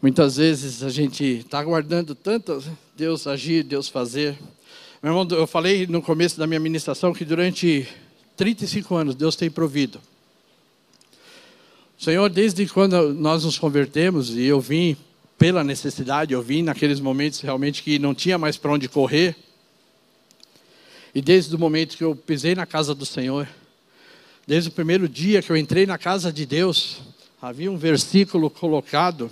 Muitas 0.00 0.36
vezes 0.36 0.84
a 0.84 0.88
gente 0.88 1.24
está 1.24 1.58
aguardando 1.58 2.14
tanto 2.14 2.62
Deus 2.96 3.26
agir, 3.26 3.64
Deus 3.64 3.88
fazer. 3.88 4.38
Meu 5.02 5.12
irmão, 5.12 5.26
eu 5.36 5.48
falei 5.48 5.84
no 5.88 6.00
começo 6.00 6.38
da 6.38 6.46
minha 6.46 6.60
ministração 6.60 7.12
que 7.12 7.24
durante 7.24 7.88
35 8.36 8.94
anos 8.94 9.14
Deus 9.16 9.34
tem 9.34 9.50
provido. 9.50 10.00
Senhor, 12.00 12.30
desde 12.30 12.66
quando 12.66 13.12
nós 13.12 13.44
nos 13.44 13.58
convertemos 13.58 14.30
e 14.30 14.46
eu 14.46 14.58
vim 14.58 14.96
pela 15.36 15.62
necessidade, 15.62 16.32
eu 16.32 16.40
vim 16.40 16.62
naqueles 16.62 16.98
momentos 16.98 17.42
realmente 17.42 17.82
que 17.82 17.98
não 17.98 18.14
tinha 18.14 18.38
mais 18.38 18.56
para 18.56 18.72
onde 18.72 18.88
correr. 18.88 19.36
E 21.14 21.20
desde 21.20 21.54
o 21.54 21.58
momento 21.58 21.98
que 21.98 22.02
eu 22.02 22.16
pisei 22.16 22.54
na 22.54 22.64
casa 22.64 22.94
do 22.94 23.04
Senhor, 23.04 23.46
desde 24.46 24.70
o 24.70 24.72
primeiro 24.72 25.06
dia 25.06 25.42
que 25.42 25.52
eu 25.52 25.56
entrei 25.58 25.84
na 25.84 25.98
casa 25.98 26.32
de 26.32 26.46
Deus, 26.46 27.02
havia 27.40 27.70
um 27.70 27.76
versículo 27.76 28.48
colocado 28.48 29.30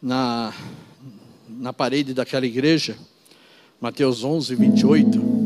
na, 0.00 0.54
na 1.46 1.74
parede 1.74 2.14
daquela 2.14 2.46
igreja, 2.46 2.96
Mateus 3.78 4.24
11, 4.24 4.54
28. 4.54 5.39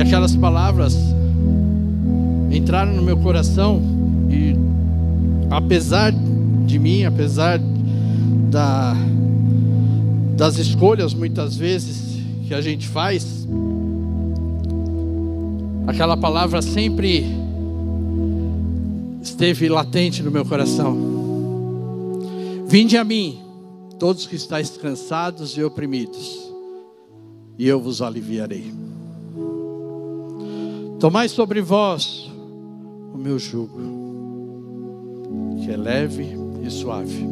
E 0.00 0.02
aquelas 0.02 0.34
palavras 0.34 0.96
entraram 2.50 2.94
no 2.94 3.02
meu 3.02 3.18
coração 3.18 3.82
e 4.30 4.56
apesar 5.50 6.10
de 6.64 6.78
mim, 6.78 7.04
apesar 7.04 7.60
da, 8.50 8.94
das 10.38 10.56
escolhas 10.56 11.12
muitas 11.12 11.54
vezes 11.54 12.18
que 12.48 12.54
a 12.54 12.62
gente 12.62 12.88
faz, 12.88 13.46
aquela 15.86 16.16
palavra 16.16 16.62
sempre 16.62 17.26
esteve 19.20 19.68
latente 19.68 20.22
no 20.22 20.30
meu 20.30 20.46
coração. 20.46 20.96
Vinde 22.66 22.96
a 22.96 23.04
mim, 23.04 23.38
todos 23.98 24.26
que 24.26 24.36
estáis 24.36 24.70
cansados 24.78 25.58
e 25.58 25.62
oprimidos, 25.62 26.50
e 27.58 27.68
eu 27.68 27.78
vos 27.78 28.00
aliviarei. 28.00 28.72
Tomai 31.00 31.30
sobre 31.30 31.62
vós 31.62 32.30
o 33.14 33.16
meu 33.16 33.38
jugo, 33.38 33.80
que 35.64 35.70
é 35.70 35.76
leve 35.76 36.36
e 36.62 36.70
suave. 36.70 37.26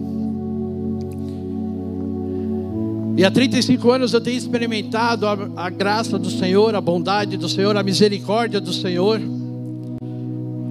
E 3.15 3.23
há 3.23 3.31
35 3.31 3.91
anos 3.91 4.15
eu 4.15 4.23
tenho 4.23 4.39
experimentado 4.39 5.27
a, 5.27 5.37
a, 5.55 5.69
graça 5.69 6.19
do 6.19 6.31
Senhor, 6.31 6.75
a 6.75 6.81
bondade 6.81 7.37
do 7.37 7.47
Senhor, 7.47 7.77
a 7.77 7.83
misericórdia 7.83 8.59
do 8.59 8.73
Senhor. 8.73 9.21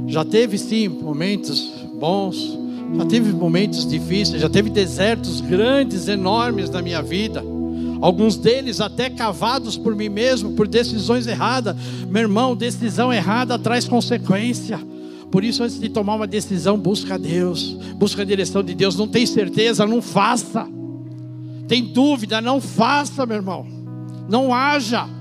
Já 0.07 0.25
teve 0.25 0.57
sim 0.57 0.87
momentos 0.87 1.71
bons, 1.99 2.57
já 2.97 3.05
teve 3.05 3.31
momentos 3.31 3.87
difíceis, 3.87 4.41
já 4.41 4.49
teve 4.49 4.71
desertos 4.71 5.39
grandes, 5.39 6.07
enormes 6.07 6.67
na 6.71 6.81
minha 6.81 7.03
vida 7.03 7.43
alguns 8.01 8.37
deles 8.37 8.79
até 8.81 9.09
cavados 9.09 9.77
por 9.77 9.95
mim 9.95 10.09
mesmo, 10.09 10.53
por 10.53 10.67
decisões 10.67 11.27
erradas. 11.27 11.75
Meu 12.09 12.23
irmão, 12.23 12.55
decisão 12.55 13.11
errada 13.11 13.57
traz 13.57 13.87
consequência. 13.87 14.79
Por 15.31 15.43
isso, 15.43 15.63
antes 15.63 15.79
de 15.79 15.89
tomar 15.89 16.15
uma 16.15 16.27
decisão, 16.27 16.77
busca 16.77 17.19
Deus, 17.19 17.73
busca 17.95 18.21
a 18.21 18.25
direção 18.25 18.63
de 18.63 18.73
Deus. 18.73 18.95
Não 18.95 19.07
tem 19.07 19.25
certeza, 19.25 19.85
não 19.85 20.01
faça. 20.01 20.67
Tem 21.67 21.83
dúvida, 21.83 22.39
não 22.39 22.61
faça, 22.61 23.25
meu 23.25 23.37
irmão. 23.37 23.65
Não 24.29 24.53
haja. 24.53 25.16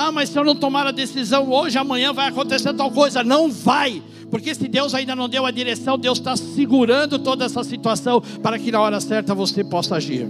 Ah, 0.00 0.12
mas 0.12 0.28
se 0.28 0.38
eu 0.38 0.44
não 0.44 0.54
tomar 0.54 0.86
a 0.86 0.92
decisão 0.92 1.50
hoje, 1.50 1.76
amanhã 1.76 2.12
vai 2.12 2.28
acontecer 2.28 2.72
tal 2.72 2.88
coisa. 2.88 3.24
Não 3.24 3.50
vai, 3.50 4.00
porque 4.30 4.54
se 4.54 4.68
Deus 4.68 4.94
ainda 4.94 5.16
não 5.16 5.28
deu 5.28 5.44
a 5.44 5.50
direção, 5.50 5.98
Deus 5.98 6.18
está 6.18 6.36
segurando 6.36 7.18
toda 7.18 7.44
essa 7.44 7.64
situação 7.64 8.22
para 8.40 8.56
que 8.60 8.70
na 8.70 8.80
hora 8.80 9.00
certa 9.00 9.34
você 9.34 9.64
possa 9.64 9.96
agir. 9.96 10.24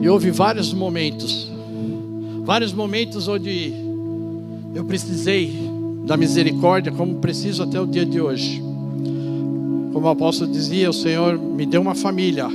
E 0.00 0.08
houve 0.08 0.30
vários 0.30 0.72
momentos, 0.72 1.52
vários 2.44 2.72
momentos 2.72 3.28
onde 3.28 3.74
eu 4.74 4.86
precisei 4.86 5.70
da 6.06 6.16
misericórdia, 6.16 6.90
como 6.92 7.16
preciso 7.16 7.62
até 7.62 7.78
o 7.78 7.86
dia 7.86 8.06
de 8.06 8.22
hoje. 8.22 8.58
Como 9.92 10.06
o 10.06 10.08
apóstolo 10.08 10.50
dizia, 10.50 10.88
o 10.88 10.94
Senhor 10.94 11.38
me 11.38 11.66
deu 11.66 11.82
uma 11.82 11.94
família 11.94 12.48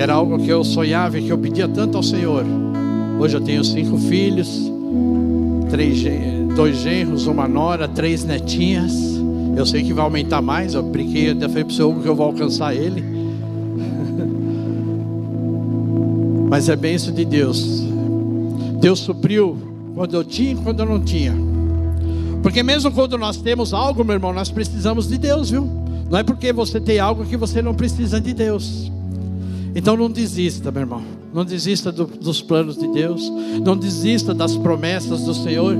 que 0.00 0.02
era 0.02 0.14
algo 0.14 0.38
que 0.38 0.48
eu 0.48 0.64
sonhava 0.64 1.18
e 1.18 1.24
que 1.24 1.30
eu 1.30 1.36
pedia 1.36 1.68
tanto 1.68 1.98
ao 1.98 2.02
Senhor. 2.02 2.42
Hoje 3.20 3.36
eu 3.36 3.40
tenho 3.42 3.62
cinco 3.62 3.98
filhos, 3.98 4.72
três, 5.68 6.02
dois 6.56 6.78
genros, 6.78 7.26
uma 7.26 7.46
nora, 7.46 7.86
três 7.86 8.24
netinhas. 8.24 8.94
Eu 9.54 9.66
sei 9.66 9.84
que 9.84 9.92
vai 9.92 10.02
aumentar 10.02 10.40
mais. 10.40 10.72
Eu 10.72 10.82
brinquei 10.82 11.32
até 11.32 11.46
falei 11.46 11.64
para 11.64 11.72
o 11.72 11.76
senhor 11.76 12.00
que 12.00 12.08
eu 12.08 12.16
vou 12.16 12.24
alcançar 12.24 12.74
ele. 12.74 13.04
Mas 16.48 16.70
é 16.70 16.76
benção 16.76 17.12
de 17.12 17.26
Deus. 17.26 17.84
Deus 18.80 19.00
supriu 19.00 19.58
quando 19.94 20.16
eu 20.16 20.24
tinha 20.24 20.52
e 20.52 20.56
quando 20.56 20.80
eu 20.80 20.86
não 20.86 21.00
tinha. 21.00 21.34
Porque 22.42 22.62
mesmo 22.62 22.90
quando 22.90 23.18
nós 23.18 23.36
temos 23.36 23.74
algo, 23.74 24.02
meu 24.02 24.14
irmão, 24.14 24.32
nós 24.32 24.50
precisamos 24.50 25.06
de 25.06 25.18
Deus, 25.18 25.50
viu? 25.50 25.68
Não 26.08 26.18
é 26.18 26.22
porque 26.22 26.54
você 26.54 26.80
tem 26.80 26.98
algo 26.98 27.26
que 27.26 27.36
você 27.36 27.60
não 27.60 27.74
precisa 27.74 28.18
de 28.18 28.32
Deus. 28.32 28.90
Então 29.74 29.96
não 29.96 30.10
desista, 30.10 30.70
meu 30.70 30.82
irmão. 30.82 31.02
Não 31.32 31.44
desista 31.44 31.92
do, 31.92 32.06
dos 32.06 32.42
planos 32.42 32.76
de 32.76 32.88
Deus. 32.88 33.30
Não 33.64 33.76
desista 33.76 34.34
das 34.34 34.56
promessas 34.56 35.22
do 35.22 35.34
Senhor. 35.34 35.76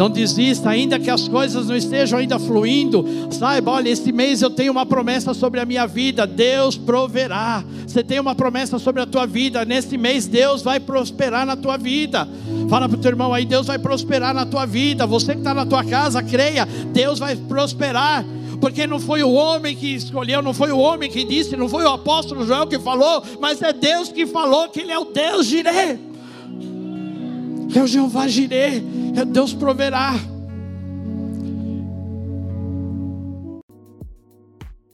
Não 0.00 0.08
desista, 0.08 0.70
ainda 0.70 0.98
que 0.98 1.10
as 1.10 1.28
coisas 1.28 1.68
não 1.68 1.76
estejam 1.76 2.18
ainda 2.18 2.38
fluindo. 2.38 3.04
Saiba, 3.30 3.72
olha, 3.72 3.90
esse 3.90 4.10
mês 4.12 4.40
eu 4.40 4.48
tenho 4.48 4.72
uma 4.72 4.86
promessa 4.86 5.34
sobre 5.34 5.60
a 5.60 5.66
minha 5.66 5.86
vida. 5.86 6.26
Deus 6.26 6.76
proverá. 6.76 7.62
Você 7.86 8.02
tem 8.02 8.18
uma 8.18 8.34
promessa 8.34 8.78
sobre 8.78 9.02
a 9.02 9.06
tua 9.06 9.26
vida. 9.26 9.64
Nesse 9.64 9.98
mês 9.98 10.26
Deus 10.26 10.62
vai 10.62 10.80
prosperar 10.80 11.44
na 11.44 11.56
tua 11.56 11.76
vida. 11.76 12.26
Fala 12.68 12.88
para 12.88 12.96
o 12.96 13.00
teu 13.00 13.10
irmão 13.10 13.34
aí, 13.34 13.44
Deus 13.44 13.66
vai 13.66 13.78
prosperar 13.78 14.32
na 14.32 14.46
tua 14.46 14.64
vida. 14.64 15.06
Você 15.06 15.32
que 15.32 15.40
está 15.40 15.52
na 15.52 15.66
tua 15.66 15.84
casa, 15.84 16.22
creia, 16.22 16.66
Deus 16.92 17.18
vai 17.18 17.36
prosperar 17.36 18.24
porque 18.60 18.86
não 18.86 19.00
foi 19.00 19.22
o 19.22 19.32
homem 19.32 19.74
que 19.74 19.94
escolheu, 19.94 20.42
não 20.42 20.52
foi 20.52 20.70
o 20.70 20.78
homem 20.78 21.10
que 21.10 21.24
disse, 21.24 21.56
não 21.56 21.68
foi 21.68 21.84
o 21.84 21.88
apóstolo 21.88 22.44
Joel 22.44 22.66
que 22.66 22.78
falou, 22.78 23.22
mas 23.40 23.62
é 23.62 23.72
Deus 23.72 24.10
que 24.10 24.26
falou 24.26 24.68
que 24.68 24.80
Ele 24.80 24.92
é 24.92 24.98
o 24.98 25.06
Deus 25.06 25.46
Jireh. 25.46 25.98
é 27.74 27.82
o 27.82 27.86
Jeová 27.86 28.28
Jireh, 28.28 28.82
é 29.16 29.24
Deus 29.24 29.54
proverá. 29.54 30.14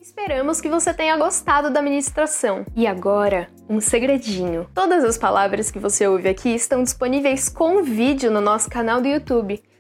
Esperamos 0.01 0.61
que 0.61 0.69
você 0.69 0.93
tenha 0.95 1.17
gostado 1.17 1.71
da 1.71 1.83
ministração. 1.83 2.64
E 2.75 2.87
agora, 2.87 3.49
um 3.69 3.81
segredinho. 3.81 4.67
Todas 4.75 5.05
as 5.05 5.17
palavras 5.17 5.71
que 5.71 5.79
você 5.79 6.07
ouve 6.07 6.29
aqui 6.29 6.49
estão 6.49 6.83
disponíveis 6.83 7.49
com 7.49 7.83
vídeo 7.83 8.31
no 8.31 8.41
nosso 8.41 8.69
canal 8.69 9.01
do 9.01 9.07
YouTube. 9.07 9.62